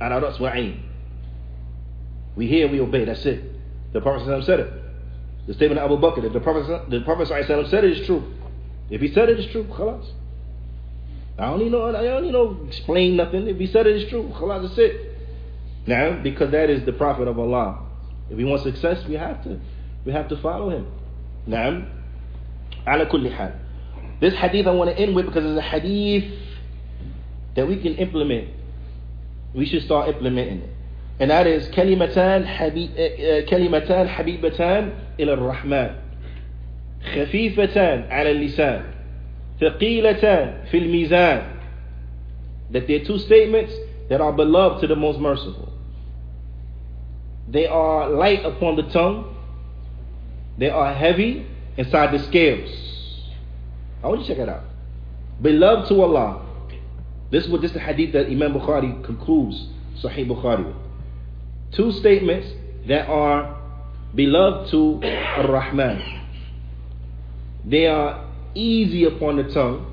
على 0.00 0.20
رأس 0.22 0.40
وعين 0.40 0.80
we 2.35 2.47
hear, 2.47 2.67
we 2.67 2.79
obey. 2.79 3.05
That's 3.05 3.25
it. 3.25 3.43
The 3.93 4.01
Prophet 4.01 4.45
said 4.45 4.59
it. 4.59 4.73
The 5.47 5.53
statement 5.53 5.79
of 5.79 5.91
Abu 5.91 6.01
Bakr, 6.01 6.23
if 6.23 6.33
the 6.33 6.39
Prophet, 6.39 6.89
the 6.89 7.01
Prophet 7.01 7.27
said 7.27 7.83
it, 7.83 7.97
it's 7.97 8.05
true. 8.05 8.31
If 8.89 9.01
he 9.01 9.11
said 9.13 9.29
it, 9.29 9.39
it's 9.39 9.51
true. 9.51 9.63
Khalas. 9.65 10.05
I 11.39 11.45
don't 11.45 11.59
need 11.59 11.71
no, 11.71 11.87
I 11.89 12.03
don't 12.03 12.23
need 12.23 12.33
no 12.33 12.65
explain 12.67 13.15
nothing. 13.15 13.47
If 13.47 13.57
he 13.57 13.67
said 13.67 13.87
it, 13.87 13.95
it's 13.95 14.09
true. 14.09 14.31
Khalas, 14.35 14.67
that's 14.67 14.77
it. 14.77 15.17
Now, 15.87 16.21
because 16.21 16.51
that 16.51 16.69
is 16.69 16.85
the 16.85 16.93
Prophet 16.93 17.27
of 17.27 17.39
Allah. 17.39 17.79
If 18.29 18.37
we 18.37 18.45
want 18.45 18.61
success, 18.61 19.03
we 19.07 19.15
have 19.15 19.43
to, 19.43 19.59
we 20.05 20.11
have 20.11 20.29
to 20.29 20.37
follow 20.37 20.69
him. 20.69 20.87
Now, 21.47 21.87
ala 22.87 23.07
kulli 23.07 23.31
hal. 23.35 23.53
This 24.19 24.35
hadith 24.35 24.67
I 24.67 24.71
want 24.71 24.91
to 24.91 24.97
end 24.97 25.15
with 25.15 25.25
because 25.25 25.43
it's 25.43 25.57
a 25.57 25.61
hadith 25.61 26.31
that 27.55 27.67
we 27.67 27.81
can 27.81 27.95
implement. 27.95 28.49
We 29.53 29.65
should 29.65 29.83
start 29.83 30.07
implementing 30.09 30.61
it. 30.61 30.75
And 31.20 31.30
that 31.30 31.46
is 31.46 31.68
كلمتان 31.68 32.46
حبيب 32.46 32.90
كلمتان 33.48 34.08
حبيبتان 34.08 34.92
إلى 35.20 35.32
الرحمن 35.32 35.90
خفيفتان 37.14 38.04
على 38.10 38.30
اللسان 38.30 38.82
ثقيلتان 39.60 40.64
في 40.70 40.78
الميزان 40.78 41.42
that 42.70 42.86
they 42.86 42.94
are 43.00 43.04
two 43.04 43.18
statements 43.18 43.72
that 44.08 44.20
are 44.20 44.32
beloved 44.32 44.80
to 44.80 44.86
the 44.88 44.96
most 44.96 45.18
merciful. 45.20 45.72
They 47.48 47.66
are 47.66 48.10
light 48.10 48.44
upon 48.44 48.76
the 48.76 48.82
tongue. 48.82 49.36
They 50.58 50.68
are 50.68 50.92
heavy 50.92 51.46
inside 51.76 52.12
the 52.12 52.18
scales. 52.24 52.68
I 54.02 54.08
want 54.08 54.22
you 54.22 54.26
to 54.26 54.34
check 54.34 54.42
it 54.42 54.48
out. 54.48 54.64
Beloved 55.40 55.88
to 55.88 56.02
Allah. 56.02 56.42
This 57.30 57.44
is 57.44 57.50
what 57.50 57.60
this 57.62 57.70
is 57.70 57.74
the 57.74 57.80
hadith 57.80 58.12
that 58.12 58.26
Imam 58.26 58.54
Bukhari 58.54 59.04
concludes 59.04 59.68
Sahih 60.02 60.26
Bukhari 60.26 60.64
with 60.66 60.76
two 61.73 61.91
statements 61.91 62.47
that 62.87 63.07
are 63.07 63.57
beloved 64.13 64.71
to 64.71 65.01
Ar-Rahman. 65.03 66.01
They 67.65 67.87
are 67.87 68.27
easy 68.55 69.05
upon 69.05 69.37
the 69.37 69.43
tongue, 69.43 69.87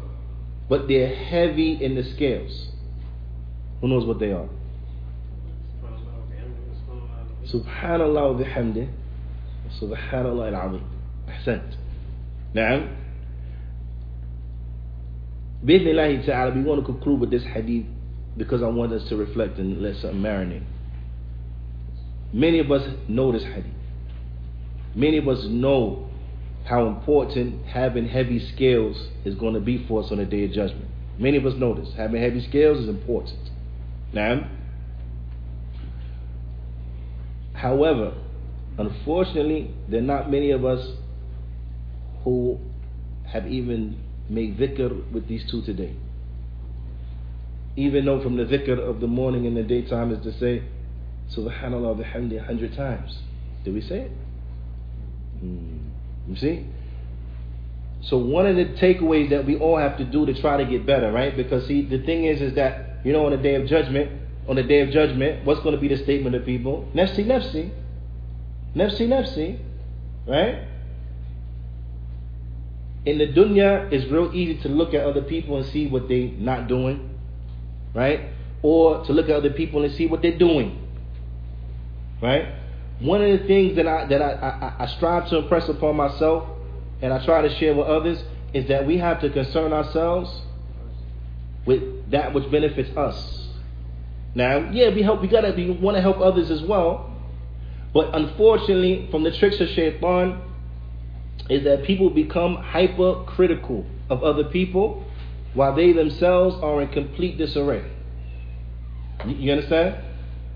but 0.69 0.89
they're 0.89 1.15
heavy 1.15 1.83
in 1.83 1.95
the 1.95 2.03
scales. 2.03 2.69
Who 3.81 3.89
knows 3.89 4.05
what 4.05 4.19
they 4.19 4.33
are? 4.33 4.49
Subhanallah 7.47 8.35
wa 8.35 8.45
bihamdih. 8.45 8.91
Subhanallah 9.81 10.53
al-azim. 10.53 10.85
Ahsant. 11.29 11.77
Now, 12.55 12.89
Bismillah 15.65 16.25
ta'ala, 16.25 16.55
we 16.55 16.63
want 16.63 16.81
to 16.81 16.93
conclude 16.93 17.21
with 17.21 17.31
this 17.31 17.43
hadith 17.43 17.87
because 18.37 18.63
I 18.63 18.69
want 18.69 18.93
us 18.93 19.09
to 19.09 19.17
reflect 19.17 19.59
and 19.59 19.83
let 19.83 19.97
something 19.97 20.21
marinate. 20.21 20.65
Many 22.33 22.59
of 22.59 22.71
us 22.71 22.83
know 23.09 23.33
this 23.33 23.43
hadith. 23.43 23.65
Many 24.95 25.19
of 25.19 25.29
us 25.29 25.45
know 25.49 26.11
how 26.65 26.87
important 26.87 27.65
having 27.67 28.09
heavy 28.09 28.47
scales 28.55 29.09
is 29.25 29.35
going 29.35 29.55
to 29.55 29.61
be 29.61 29.87
for 29.87 30.03
us 30.03 30.11
on 30.11 30.19
the 30.19 30.27
day 30.27 30.45
of 30.45 30.53
judgment. 30.53 30.87
Many 31.19 31.39
of 31.39 31.47
us 31.47 31.55
know 31.57 31.75
this. 31.75 31.95
Having 31.97 32.23
heavy 32.23 32.47
scales 32.49 32.79
is 32.79 32.89
important. 32.89 33.51
Now, 34.13 34.49
however, 37.55 38.15
unfortunately, 38.79 39.75
there 39.89 40.01
are 40.01 40.03
not 40.03 40.31
many 40.31 40.51
of 40.51 40.65
us 40.65 40.93
who 42.25 42.59
have 43.27 43.47
even 43.47 43.99
made 44.29 44.59
dhikr 44.59 45.11
with 45.13 45.29
these 45.29 45.51
two 45.51 45.63
today. 45.63 45.97
Even 47.77 48.05
though 48.05 48.23
from 48.23 48.37
the 48.37 48.45
dhikr 48.45 48.79
of 48.79 49.01
the 49.01 49.07
morning 49.07 49.47
and 49.47 49.57
the 49.57 49.63
daytime 49.63 50.13
is 50.13 50.23
to 50.25 50.39
say, 50.39 50.63
Subhanallah 51.35 52.03
bihamdi 52.03 52.41
a 52.41 52.45
hundred 52.45 52.75
times. 52.75 53.19
Did 53.65 53.75
we 53.75 53.81
say 53.81 54.01
it? 54.03 54.13
Mm. 55.45 55.91
You 56.29 56.37
see? 56.37 56.67
So 58.03 58.17
one 58.17 58.47
of 58.47 58.57
the 58.57 58.65
takeaways 58.65 59.31
that 59.31 59.45
we 59.45 59.57
all 59.57 59.77
have 59.77 59.99
to 59.99 60.05
do 60.05 60.25
to 60.27 60.41
try 60.41 60.57
to 60.57 60.65
get 60.65 60.87
better, 60.87 61.11
right? 61.13 61.37
Because 61.37 61.67
see, 61.67 61.83
the 61.83 61.99
thing 61.99 62.25
is, 62.25 62.41
is 62.41 62.55
that 62.55 63.01
you 63.05 63.13
know, 63.13 63.27
on 63.27 63.33
the 63.33 63.39
day 63.39 63.55
of 63.55 63.67
judgment, 63.67 64.11
on 64.49 64.57
the 64.57 64.63
day 64.63 64.81
of 64.81 64.91
judgment, 64.91 65.45
what's 65.45 65.61
going 65.61 65.75
to 65.75 65.81
be 65.81 65.89
the 65.89 66.03
statement 66.03 66.35
of 66.35 66.45
people? 66.45 66.89
Nefsi, 66.95 67.25
nefsi, 67.25 67.71
nefsi, 68.75 69.09
nefsi, 69.09 69.59
right? 70.27 70.65
In 73.05 73.19
the 73.19 73.27
dunya, 73.27 73.91
it's 73.93 74.11
real 74.11 74.31
easy 74.35 74.61
to 74.63 74.69
look 74.69 74.95
at 74.95 75.05
other 75.05 75.23
people 75.23 75.57
and 75.57 75.67
see 75.67 75.87
what 75.87 76.09
they're 76.09 76.29
not 76.29 76.69
doing, 76.69 77.19
right? 77.95 78.31
Or 78.63 79.05
to 79.05 79.13
look 79.13 79.29
at 79.29 79.37
other 79.37 79.51
people 79.51 79.85
and 79.85 79.95
see 79.95 80.07
what 80.07 80.23
they're 80.23 80.39
doing, 80.39 80.88
right? 82.23 82.55
One 83.01 83.23
of 83.23 83.41
the 83.41 83.47
things 83.47 83.77
that 83.77 83.87
I 83.87 84.07
that 84.07 84.21
I, 84.23 84.33
I, 84.33 84.85
I 84.85 84.87
strive 84.97 85.29
to 85.31 85.39
impress 85.39 85.69
upon 85.69 85.97
myself 85.97 86.49
and 87.01 87.13
I 87.13 87.25
try 87.25 87.43
to 87.43 87.55
share 87.59 87.75
with 87.75 87.87
others 87.87 88.23
is 88.53 88.67
that 88.69 88.87
we 88.87 88.99
have 88.99 89.21
to 89.21 89.31
concern 89.31 89.73
ourselves 89.73 90.31
with 91.65 92.11
that 92.11 92.35
which 92.35 92.51
benefits 92.51 92.97
us. 92.97 93.47
Now, 94.35 94.71
yeah, 94.71 94.91
we 94.91 95.03
help. 95.03 95.21
We 95.21 95.29
gotta. 95.29 95.53
We 95.57 95.71
want 95.71 95.97
to 95.97 96.01
help 96.01 96.19
others 96.19 96.51
as 96.51 96.63
well, 96.63 97.15
but 97.93 98.15
unfortunately, 98.15 99.09
from 99.11 99.23
the 99.23 99.31
tricks 99.31 99.61
of 99.61 99.69
shaitan, 99.71 100.41
is 101.49 101.65
that 101.65 101.85
people 101.85 102.11
become 102.11 102.57
hypercritical 102.57 103.87
of 104.11 104.23
other 104.23 104.45
people, 104.45 105.05
while 105.55 105.75
they 105.75 105.93
themselves 105.93 106.57
are 106.63 106.83
in 106.83 106.89
complete 106.89 107.39
disarray. 107.39 107.85
You, 109.27 109.35
you 109.37 109.53
understand? 109.53 109.97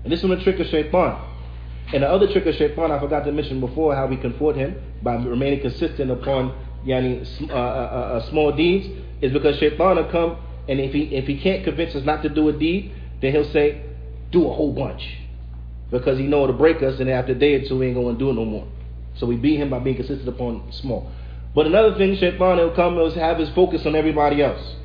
And 0.03 0.11
this 0.11 0.23
is 0.23 0.29
the 0.29 0.43
trick 0.43 0.59
of 0.59 0.67
shaitan. 0.67 1.32
And 1.91 2.03
the 2.03 2.07
other 2.07 2.31
trick 2.31 2.45
of 2.45 2.55
shaitan, 2.55 2.91
I 2.91 2.99
forgot 2.99 3.25
to 3.25 3.31
mention 3.31 3.59
before 3.59 3.95
how 3.95 4.07
we 4.07 4.17
confort 4.17 4.55
him 4.55 4.75
by 5.01 5.15
remaining 5.15 5.61
consistent 5.61 6.09
upon 6.09 6.55
yani, 6.85 7.25
uh, 7.49 7.53
uh, 7.53 7.57
uh, 7.57 7.59
uh, 7.59 8.29
small 8.29 8.55
deeds, 8.55 8.87
is 9.21 9.31
because 9.31 9.57
shaitan 9.57 9.97
will 9.97 10.09
come 10.11 10.37
and 10.67 10.79
if 10.79 10.93
he 10.93 11.15
if 11.15 11.25
he 11.25 11.39
can't 11.39 11.63
convince 11.63 11.93
us 11.95 12.05
not 12.05 12.23
to 12.23 12.29
do 12.29 12.47
a 12.49 12.53
deed, 12.53 12.93
then 13.21 13.33
he'll 13.33 13.51
say, 13.51 13.81
do 14.31 14.47
a 14.49 14.53
whole 14.53 14.73
bunch. 14.73 15.01
Because 15.91 16.17
he 16.17 16.25
know 16.25 16.43
it'll 16.43 16.57
break 16.57 16.81
us 16.81 16.99
and 16.99 17.09
after 17.09 17.33
a 17.33 17.35
day 17.35 17.55
or 17.55 17.67
two 17.67 17.79
we 17.79 17.87
ain't 17.87 17.95
gonna 17.95 18.17
do 18.17 18.29
it 18.29 18.33
no 18.33 18.45
more. 18.45 18.67
So 19.15 19.27
we 19.27 19.35
beat 19.35 19.57
him 19.57 19.69
by 19.69 19.79
being 19.79 19.95
consistent 19.95 20.27
upon 20.27 20.71
small. 20.71 21.11
But 21.53 21.67
another 21.67 21.95
thing, 21.97 22.15
Shaitan 22.17 22.57
will 22.57 22.75
come 22.75 22.97
and 22.97 23.13
have 23.13 23.37
his 23.37 23.49
focus 23.49 23.85
on 23.85 23.95
everybody 23.95 24.41
else. 24.41 24.75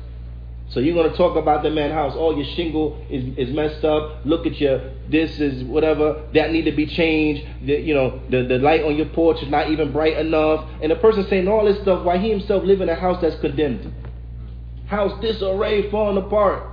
So 0.69 0.79
you're 0.79 1.09
to 1.09 1.17
talk 1.17 1.35
about 1.35 1.63
the 1.63 1.71
man 1.71 1.89
house. 1.91 2.13
Oh, 2.15 2.35
your 2.35 2.45
shingle 2.55 3.03
is, 3.09 3.25
is 3.37 3.55
messed 3.55 3.83
up. 3.83 4.23
Look 4.23 4.45
at 4.45 4.55
your, 4.61 4.91
this 5.09 5.39
is 5.39 5.63
whatever. 5.63 6.27
That 6.35 6.51
need 6.51 6.65
to 6.65 6.71
be 6.71 6.85
changed. 6.85 7.43
The, 7.65 7.79
you 7.79 7.95
know, 7.95 8.21
the, 8.29 8.43
the 8.43 8.59
light 8.59 8.83
on 8.83 8.95
your 8.95 9.07
porch 9.07 9.41
is 9.41 9.49
not 9.49 9.71
even 9.71 9.91
bright 9.91 10.17
enough. 10.17 10.69
And 10.83 10.91
the 10.91 10.95
person 10.97 11.25
saying 11.27 11.47
all 11.47 11.65
this 11.65 11.81
stuff 11.81 12.05
while 12.05 12.19
he 12.19 12.29
himself 12.29 12.63
live 12.63 12.81
in 12.81 12.89
a 12.89 12.93
house 12.93 13.19
that's 13.19 13.39
condemned. 13.41 13.91
House 14.87 15.19
disarray, 15.21 15.89
falling 15.89 16.23
apart. 16.23 16.63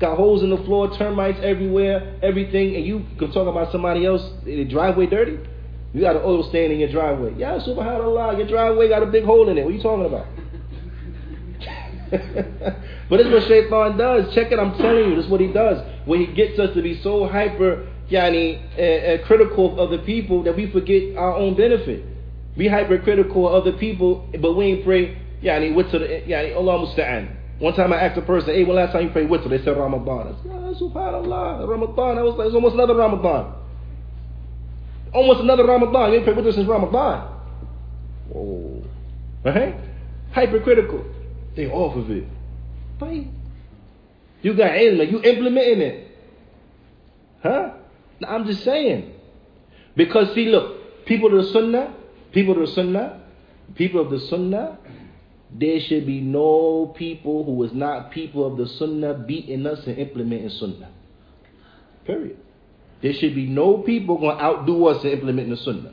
Got 0.00 0.16
holes 0.16 0.42
in 0.42 0.50
the 0.50 0.58
floor, 0.58 0.96
termites 0.96 1.38
everywhere, 1.40 2.18
everything. 2.22 2.74
And 2.74 2.84
you 2.84 3.04
can 3.20 3.32
talk 3.32 3.46
about 3.46 3.70
somebody 3.70 4.04
else, 4.04 4.22
the 4.44 4.64
driveway 4.64 5.06
dirty. 5.06 5.38
You 5.94 6.00
got 6.00 6.16
an 6.16 6.22
oil 6.24 6.42
stain 6.48 6.72
in 6.72 6.80
your 6.80 6.90
driveway. 6.90 7.34
Yeah, 7.36 7.58
subhanAllah, 7.58 8.36
your 8.36 8.48
driveway 8.48 8.88
got 8.88 9.02
a 9.04 9.06
big 9.06 9.24
hole 9.24 9.48
in 9.48 9.58
it. 9.58 9.64
What 9.64 9.70
are 9.70 9.76
you 9.76 9.82
talking 9.82 10.06
about? 10.06 10.26
But 12.10 13.16
this 13.16 13.26
is 13.26 13.32
what 13.32 13.42
Shaitan 13.48 13.96
does. 13.96 14.34
Check 14.34 14.52
it, 14.52 14.58
I'm 14.58 14.76
telling 14.78 15.10
you, 15.10 15.16
this 15.16 15.26
is 15.26 15.30
what 15.30 15.40
he 15.40 15.52
does. 15.52 15.78
When 16.06 16.20
he 16.20 16.26
gets 16.26 16.58
us 16.58 16.74
to 16.74 16.82
be 16.82 17.00
so 17.02 17.26
hyper 17.26 17.86
yani, 18.10 18.60
uh, 18.78 19.22
uh, 19.22 19.26
critical 19.26 19.72
of 19.72 19.78
other 19.78 19.98
people 20.04 20.42
that 20.44 20.56
we 20.56 20.70
forget 20.70 21.16
our 21.16 21.34
own 21.34 21.54
benefit. 21.56 22.04
We 22.56 22.68
hypercritical 22.68 23.48
of 23.48 23.62
other 23.62 23.76
people, 23.78 24.28
but 24.40 24.54
we 24.54 24.64
ain't 24.66 24.84
pray, 24.84 25.18
yani, 25.42 25.74
witr, 25.74 26.26
yani, 26.26 26.56
Allah 26.56 26.86
musta'an. 26.86 27.36
One 27.60 27.74
time 27.74 27.92
I 27.92 28.00
asked 28.00 28.18
a 28.18 28.22
person, 28.22 28.54
hey, 28.54 28.64
when 28.64 28.76
last 28.76 28.92
time 28.92 29.04
you 29.04 29.10
prayed 29.10 29.28
witr? 29.28 29.50
They 29.50 29.58
said 29.58 29.76
Ramadan. 29.76 30.28
I 30.28 30.42
said, 30.42 30.52
oh, 30.52 30.74
subhanAllah, 30.80 31.68
Ramadan. 31.68 32.18
I 32.18 32.22
was 32.22 32.36
like, 32.38 32.46
it's 32.46 32.54
almost 32.54 32.74
another 32.74 32.94
Ramadan. 32.94 33.54
Almost 35.12 35.40
another 35.40 35.64
Ramadan. 35.64 36.12
You 36.12 36.18
ain't 36.18 36.24
prayed 36.24 36.36
witr 36.36 36.54
since 36.54 36.68
Ramadan. 36.68 37.28
Whoa. 38.28 38.84
Right? 39.44 39.74
Hypercritical. 40.32 41.04
They 41.58 41.66
off 41.66 41.96
of 41.96 42.08
it. 42.08 42.24
But 43.00 43.14
you 44.42 44.54
got 44.54 44.70
ilm, 44.70 45.10
you 45.10 45.20
implementing 45.20 45.80
it. 45.80 46.16
Huh? 47.42 47.72
Now, 48.20 48.28
I'm 48.28 48.46
just 48.46 48.62
saying. 48.62 49.12
Because 49.96 50.32
see, 50.36 50.46
look, 50.46 51.04
people 51.04 51.36
of 51.36 51.44
the 51.44 51.52
Sunnah, 51.52 51.96
people 52.30 52.54
of 52.54 52.60
the 52.60 52.74
Sunnah, 52.74 53.22
people 53.74 54.00
of 54.00 54.08
the 54.08 54.20
Sunnah, 54.20 54.78
there 55.52 55.80
should 55.80 56.06
be 56.06 56.20
no 56.20 56.94
people 56.96 57.42
who 57.42 57.64
is 57.64 57.72
not 57.72 58.12
people 58.12 58.46
of 58.46 58.56
the 58.56 58.68
Sunnah 58.68 59.14
beating 59.14 59.66
us 59.66 59.84
and 59.84 59.98
implementing 59.98 60.50
Sunnah. 60.50 60.90
Period. 62.06 62.38
There 63.02 63.14
should 63.14 63.34
be 63.34 63.46
no 63.46 63.78
people 63.78 64.18
going 64.18 64.38
to 64.38 64.44
outdo 64.44 64.86
us 64.86 65.02
in 65.02 65.10
implementing 65.10 65.50
the 65.50 65.56
Sunnah. 65.56 65.92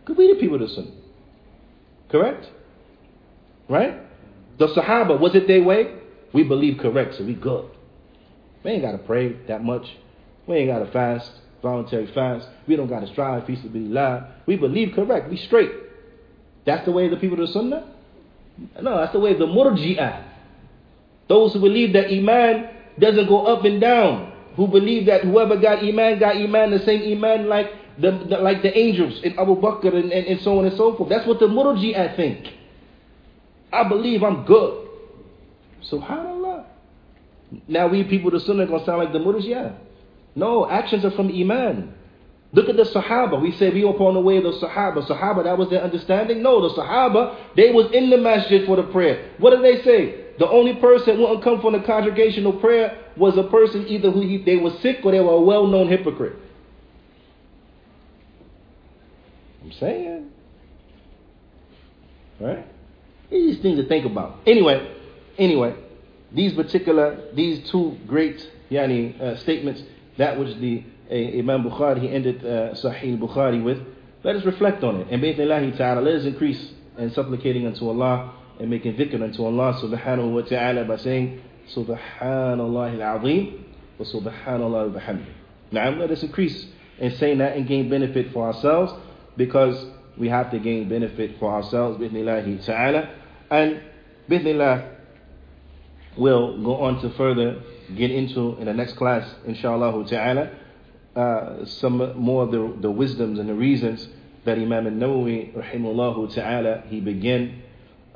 Because 0.00 0.16
we 0.16 0.32
the 0.32 0.40
people 0.40 0.62
of 0.62 0.66
the 0.66 0.74
Sunnah. 0.74 0.96
Correct? 2.08 2.48
Right? 3.68 4.00
The 4.58 4.68
Sahaba, 4.68 5.18
was 5.18 5.34
it 5.34 5.46
their 5.46 5.62
way? 5.62 5.94
We 6.32 6.42
believe 6.44 6.78
correct, 6.78 7.16
so 7.16 7.24
we 7.24 7.34
good. 7.34 7.70
We 8.64 8.72
ain't 8.72 8.82
got 8.82 8.92
to 8.92 8.98
pray 8.98 9.32
that 9.46 9.62
much. 9.62 9.86
We 10.46 10.56
ain't 10.56 10.70
got 10.70 10.80
to 10.80 10.90
fast, 10.90 11.30
voluntary 11.62 12.06
fast. 12.12 12.48
We 12.66 12.76
don't 12.76 12.88
got 12.88 13.00
to 13.00 13.06
strive, 13.08 13.46
feast 13.46 13.62
to 13.62 13.68
be 13.68 13.80
live. 13.80 14.24
We 14.46 14.56
believe 14.56 14.94
correct. 14.94 15.30
We 15.30 15.36
straight. 15.36 15.70
That's 16.64 16.84
the 16.84 16.92
way 16.92 17.06
of 17.06 17.10
the 17.10 17.16
people 17.18 17.40
of 17.40 17.46
the 17.46 17.52
Sunnah? 17.52 17.92
No, 18.80 18.96
that's 18.98 19.12
the 19.12 19.20
way 19.20 19.32
of 19.32 19.38
the 19.38 19.46
Murji'ah. 19.46 20.24
Those 21.28 21.52
who 21.52 21.60
believe 21.60 21.92
that 21.94 22.06
Iman 22.06 22.68
doesn't 22.98 23.28
go 23.28 23.46
up 23.46 23.64
and 23.64 23.80
down. 23.80 24.32
Who 24.56 24.68
believe 24.68 25.06
that 25.06 25.22
whoever 25.22 25.56
got 25.56 25.78
Iman 25.80 26.20
got 26.20 26.36
Iman, 26.36 26.70
the 26.70 26.78
same 26.80 27.02
Iman 27.16 27.48
like 27.48 27.72
the, 27.98 28.12
the 28.12 28.38
like 28.38 28.62
the 28.62 28.76
angels 28.76 29.20
in 29.22 29.38
Abu 29.38 29.56
Bakr 29.56 29.94
and, 29.94 30.12
and, 30.12 30.26
and 30.26 30.40
so 30.42 30.58
on 30.58 30.66
and 30.66 30.76
so 30.76 30.96
forth. 30.96 31.08
That's 31.08 31.26
what 31.26 31.40
the 31.40 31.46
Murji'ah 31.46 32.14
think. 32.16 32.46
I 33.74 33.88
believe 33.88 34.22
I'm 34.22 34.44
good. 34.44 34.88
Subhanallah. 35.90 36.64
Now 37.68 37.88
we 37.88 38.04
people 38.04 38.30
the 38.30 38.40
Sunnah 38.40 38.66
gonna 38.66 38.84
sound 38.84 38.98
like 38.98 39.12
the 39.12 39.18
Murji'ah. 39.18 39.76
No, 40.36 40.68
actions 40.68 41.04
are 41.04 41.10
from 41.10 41.28
Iman. 41.28 41.94
Look 42.52 42.68
at 42.68 42.76
the 42.76 42.84
Sahaba. 42.84 43.40
We 43.40 43.52
say 43.52 43.70
we 43.70 43.82
upon 43.82 44.14
the 44.14 44.20
way 44.20 44.36
of 44.36 44.44
the 44.44 44.52
Sahaba. 44.52 45.06
Sahaba, 45.08 45.44
that 45.44 45.58
was 45.58 45.70
their 45.70 45.82
understanding? 45.82 46.40
No, 46.40 46.68
the 46.68 46.74
Sahaba, 46.74 47.36
they 47.56 47.72
was 47.72 47.90
in 47.92 48.10
the 48.10 48.16
masjid 48.16 48.64
for 48.64 48.76
the 48.76 48.84
prayer. 48.84 49.32
What 49.38 49.50
did 49.50 49.64
they 49.64 49.82
say? 49.82 50.24
The 50.38 50.48
only 50.48 50.74
person 50.74 51.20
wouldn't 51.20 51.42
come 51.42 51.60
from 51.60 51.72
the 51.72 51.80
congregational 51.80 52.54
prayer 52.54 53.00
was 53.16 53.36
a 53.36 53.44
person 53.44 53.86
either 53.88 54.10
who 54.10 54.20
he, 54.20 54.38
they 54.38 54.56
were 54.56 54.72
sick 54.80 54.98
or 55.04 55.12
they 55.12 55.20
were 55.20 55.32
a 55.32 55.40
well-known 55.40 55.88
hypocrite. 55.88 56.36
I'm 59.62 59.72
saying. 59.72 60.30
Right? 62.40 62.66
These 63.34 63.58
things 63.62 63.80
to 63.80 63.88
think 63.88 64.06
about. 64.06 64.38
Anyway, 64.46 64.94
anyway, 65.38 65.74
these 66.30 66.52
particular, 66.54 67.20
these 67.34 67.68
two 67.68 67.98
great 68.06 68.48
yani, 68.70 69.20
uh, 69.20 69.36
statements, 69.38 69.82
that 70.18 70.38
which 70.38 70.56
the 70.58 70.84
uh, 71.10 71.14
Imam 71.14 71.64
Bukhari, 71.64 72.00
he 72.00 72.08
ended 72.08 72.44
uh, 72.44 72.74
Sahih 72.74 73.18
Bukhari 73.18 73.60
with, 73.62 73.78
let 74.22 74.36
us 74.36 74.44
reflect 74.44 74.84
on 74.84 75.00
it. 75.00 75.08
And 75.10 75.20
bi'ithnillahi 75.20 75.76
ta'ala, 75.76 76.00
let 76.00 76.14
us 76.14 76.26
increase 76.26 76.74
in 76.96 77.10
supplicating 77.12 77.66
unto 77.66 77.88
Allah 77.88 78.34
and 78.60 78.70
making 78.70 78.94
dhikr 78.94 79.20
unto 79.20 79.44
Allah 79.44 79.80
subhanahu 79.82 80.32
wa 80.32 80.42
ta'ala 80.42 80.84
by 80.84 80.96
saying, 80.98 81.42
Subhanallah 81.74 83.02
al-azim 83.02 83.64
wa 83.98 84.04
subhanallah 84.04 84.94
al-bihamdi. 84.94 85.32
Now, 85.72 85.90
let 85.90 86.12
us 86.12 86.22
increase 86.22 86.66
in 87.00 87.10
saying 87.16 87.38
that 87.38 87.56
and 87.56 87.66
gain 87.66 87.90
benefit 87.90 88.32
for 88.32 88.46
ourselves 88.46 88.92
because 89.36 89.86
we 90.16 90.28
have 90.28 90.52
to 90.52 90.60
gain 90.60 90.88
benefit 90.88 91.40
for 91.40 91.52
ourselves, 91.52 91.98
bi'ithnillahi 91.98 92.64
ta'ala. 92.64 93.22
And 93.54 93.80
bi'ithnillah, 94.28 94.96
we'll 96.16 96.60
go 96.64 96.76
on 96.82 97.00
to 97.02 97.10
further 97.10 97.62
get 97.94 98.10
into 98.10 98.56
in 98.58 98.64
the 98.64 98.74
next 98.74 98.94
class, 98.96 99.32
inshallah 99.46 100.08
ta'ala, 100.08 100.50
uh, 101.14 101.64
some 101.64 102.18
more 102.18 102.42
of 102.42 102.50
the, 102.50 102.76
the 102.80 102.90
wisdoms 102.90 103.38
and 103.38 103.48
the 103.48 103.54
reasons 103.54 104.08
that 104.44 104.58
Imam 104.58 104.88
al-Nawawi 104.88 105.54
rahimahullah 105.54 106.34
ta'ala 106.34 106.82
he 106.88 106.98
began 106.98 107.62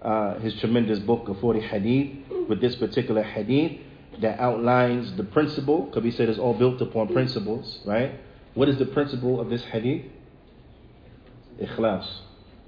uh, 0.02 0.40
his 0.40 0.54
tremendous 0.58 0.98
book 0.98 1.28
of 1.28 1.38
40 1.38 1.60
hadith 1.60 2.16
with 2.48 2.60
this 2.60 2.74
particular 2.74 3.22
hadith 3.22 3.78
that 4.20 4.40
outlines 4.40 5.16
the 5.16 5.22
principle 5.22 5.82
because 5.82 6.16
said 6.16 6.28
it's 6.28 6.40
all 6.40 6.54
built 6.54 6.80
upon 6.82 7.12
principles 7.12 7.78
right? 7.86 8.18
What 8.54 8.68
is 8.68 8.78
the 8.78 8.86
principle 8.86 9.40
of 9.40 9.50
this 9.50 9.62
hadith? 9.62 10.04
Ikhlas. 11.62 12.06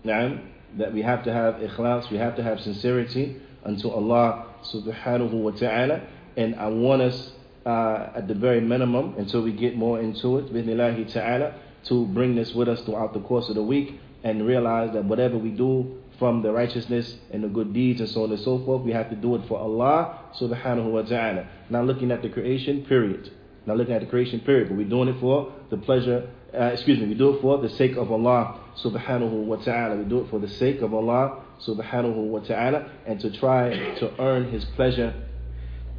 Na'am, 0.04 0.46
that 0.78 0.92
we 0.92 1.02
have 1.02 1.24
to 1.24 1.32
have 1.32 1.54
ikhlas 1.56 2.10
we 2.10 2.16
have 2.18 2.36
to 2.36 2.42
have 2.42 2.60
sincerity 2.60 3.40
unto 3.64 3.88
Allah 3.88 4.46
subhanahu 4.64 5.32
wa 5.32 5.50
ta'ala 5.50 6.02
and 6.36 6.54
I 6.56 6.68
want 6.68 7.02
us 7.02 7.32
uh, 7.66 8.08
at 8.14 8.28
the 8.28 8.34
very 8.34 8.60
minimum 8.60 9.14
until 9.18 9.42
we 9.42 9.52
get 9.52 9.76
more 9.76 10.00
into 10.00 10.38
it 10.38 10.52
bismillahi 10.52 11.04
ta'ala 11.06 11.54
to 11.84 12.06
bring 12.06 12.34
this 12.34 12.54
with 12.54 12.68
us 12.68 12.80
throughout 12.82 13.12
the 13.12 13.20
course 13.20 13.48
of 13.48 13.54
the 13.54 13.62
week 13.62 14.00
and 14.22 14.46
realize 14.46 14.92
that 14.92 15.04
whatever 15.04 15.38
we 15.38 15.50
do 15.50 15.98
from 16.18 16.42
the 16.42 16.52
righteousness 16.52 17.16
and 17.32 17.42
the 17.42 17.48
good 17.48 17.72
deeds 17.72 18.00
and 18.00 18.08
so 18.10 18.24
on 18.24 18.30
and 18.30 18.40
so 18.40 18.58
forth, 18.64 18.82
we 18.82 18.92
have 18.92 19.08
to 19.08 19.16
do 19.16 19.34
it 19.36 19.48
for 19.48 19.58
Allah 19.58 20.18
subhanahu 20.38 20.92
wa 20.92 21.02
ta'ala. 21.02 21.48
Not 21.70 21.86
looking 21.86 22.10
at 22.10 22.20
the 22.20 22.28
creation, 22.28 22.84
period. 22.84 23.32
Not 23.66 23.76
looking 23.76 23.94
at 23.94 24.00
the 24.00 24.06
creation, 24.06 24.40
period. 24.40 24.68
But 24.68 24.78
we're 24.78 24.88
doing 24.88 25.08
it 25.08 25.20
for 25.20 25.52
the 25.70 25.76
pleasure, 25.76 26.30
uh, 26.54 26.64
excuse 26.64 26.98
me, 26.98 27.06
we 27.06 27.14
do 27.14 27.36
it 27.36 27.40
for 27.40 27.58
the 27.58 27.68
sake 27.68 27.96
of 27.96 28.10
Allah 28.10 28.60
subhanahu 28.82 29.44
wa 29.44 29.56
ta'ala. 29.56 29.96
We 29.96 30.04
do 30.04 30.20
it 30.20 30.30
for 30.30 30.38
the 30.38 30.48
sake 30.48 30.80
of 30.80 30.94
Allah 30.94 31.42
subhanahu 31.66 32.14
wa 32.14 32.40
ta'ala 32.40 32.90
and 33.06 33.20
to 33.20 33.30
try 33.30 33.70
to 33.98 34.12
earn 34.20 34.50
His 34.50 34.64
pleasure 34.64 35.14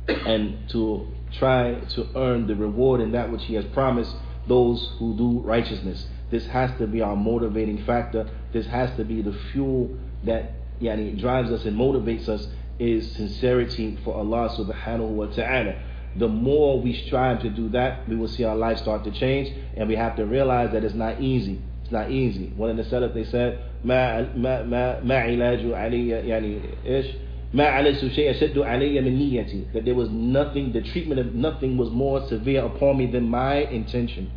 and 0.08 0.68
to 0.70 1.08
try 1.34 1.76
to 1.76 2.08
earn 2.16 2.48
the 2.48 2.56
reward 2.56 3.02
in 3.02 3.12
that 3.12 3.32
which 3.32 3.44
He 3.44 3.54
has 3.56 3.66
promised 3.66 4.16
those 4.48 4.94
who 4.98 5.16
do 5.16 5.40
righteousness. 5.42 6.08
This 6.32 6.46
has 6.48 6.72
to 6.80 6.88
be 6.88 7.02
our 7.02 7.16
motivating 7.16 7.86
factor. 7.86 8.30
This 8.54 8.66
has 8.68 8.96
to 8.98 9.04
be 9.04 9.22
the 9.22 9.34
fuel 9.52 9.96
that 10.24 10.54
yani, 10.82 11.20
drives 11.20 11.52
us 11.52 11.66
and 11.66 11.78
motivates 11.78 12.28
us 12.28 12.48
is 12.80 13.12
sincerity 13.12 13.98
for 14.04 14.16
Allah 14.16 14.50
subhanahu 14.58 15.10
wa 15.10 15.28
ta'ala 15.28 15.76
The 16.19 16.29
more 16.29 16.81
we 16.81 16.95
strive 17.07 17.43
to 17.43 17.51
do 17.51 17.69
that, 17.71 18.09
we 18.09 18.17
will 18.17 18.29
see 18.29 18.45
our 18.45 18.57
life 18.57 18.79
start 18.79 19.05
to 19.05 19.11
change, 19.11 19.55
and 19.77 19.89
we 19.89 19.97
have 19.97 20.17
to 20.17 20.25
realize 20.25 20.73
that 20.73 20.83
it's 20.83 20.95
not 20.95 21.21
easy. 21.21 21.61
It's 21.83 21.93
not 21.93 22.11
easy. 22.11 22.53
One 22.57 22.71
of 22.71 22.77
the 22.77 22.85
Salaf 22.85 23.13
they 23.15 23.25
said, 23.25 23.59
ما 23.85 24.35
ما 24.35 24.63
ما 24.63 25.01
ما 25.05 25.19
علاج 25.19 25.73
علي 25.73 26.09
يعني 26.09 26.61
إيش 26.87 27.07
ما 27.55 27.65
عليت 27.65 28.07
شيء 28.07 28.31
أشد 28.31 28.59
علي 28.59 29.01
من 29.01 29.19
نيتي 29.19 29.73
that 29.73 29.85
there 29.85 29.95
was 29.95 30.09
nothing 30.11 30.73
the 30.73 30.81
treatment 30.81 31.21
of 31.21 31.35
nothing 31.35 31.77
was 31.77 31.91
more 31.91 32.27
severe 32.29 32.65
upon 32.65 32.99
me 32.99 33.07
than 33.07 33.29
my 33.29 33.57
intention 33.57 34.31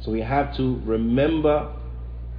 so 0.00 0.10
we 0.10 0.20
have 0.20 0.56
to 0.56 0.80
remember 0.84 1.72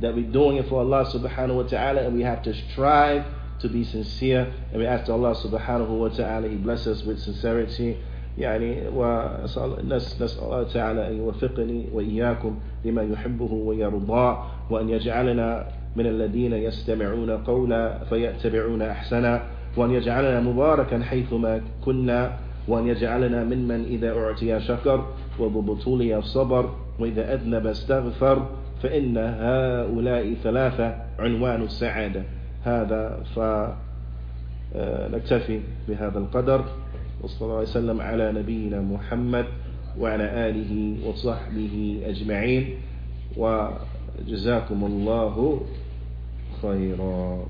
that 0.01 0.15
we're 0.15 0.31
doing 0.31 0.57
it 0.57 0.67
for 0.69 0.79
Allah 0.79 1.05
subhanahu 1.13 1.55
wa 1.55 1.63
ta'ala 1.63 2.01
and 2.01 2.15
we 2.15 2.23
have 2.23 2.41
to 2.43 2.53
strive 2.71 3.25
to 3.59 3.69
be 3.69 3.83
sincere 3.83 4.51
and 4.71 4.81
we 4.81 4.87
ask 4.87 5.09
Allah 5.09 5.35
subhanahu 5.35 5.89
wa 5.89 6.07
ta'ala 6.07 6.47
He 6.47 6.55
bless 6.55 6.87
us 6.87 7.03
with 7.03 7.19
sincerity 7.19 7.99
يعني 8.38 8.88
ونسأل 8.96 10.44
الله 10.44 10.62
تعالى 10.62 11.08
أن 11.08 11.16
يوفقني 11.16 11.86
وإياكم 11.92 12.58
لما 12.84 13.02
يحبه 13.02 13.52
ويرضاه 13.52 14.46
وأن 14.70 14.88
يجعلنا 14.88 15.66
من 15.96 16.06
الذين 16.06 16.52
يستمعون 16.52 17.30
قولا 17.30 18.04
فيتبعون 18.04 18.82
أحسنا 18.82 19.42
وأن 19.76 19.90
يجعلنا 19.90 20.40
مباركا 20.40 21.02
حيثما 21.02 21.60
كنا 21.84 22.32
وأن 22.68 22.86
يجعلنا 22.86 23.44
ممن 23.44 23.84
إذا 23.84 24.18
أعطي 24.18 24.60
شكر 24.60 25.04
وببطولي 25.40 26.22
صبر 26.22 26.70
وإذا 26.98 27.34
أذنب 27.34 27.66
استغفر 27.66 28.46
فإن 28.82 29.16
هؤلاء 29.18 30.34
ثلاثة 30.42 30.96
عنوان 31.18 31.62
السعادة. 31.62 32.22
هذا 32.64 33.22
فنكتفي 34.74 35.60
بهذا 35.88 36.18
القدر. 36.18 36.64
وصلى 37.22 37.42
الله 37.42 37.60
وسلم 37.62 38.00
على 38.00 38.32
نبينا 38.32 38.80
محمد 38.80 39.46
وعلى 39.98 40.26
آله 40.48 40.72
وصحبه 41.08 42.02
أجمعين 42.04 42.64
وجزاكم 43.36 44.84
الله 44.84 45.60
خيرا. 46.62 47.46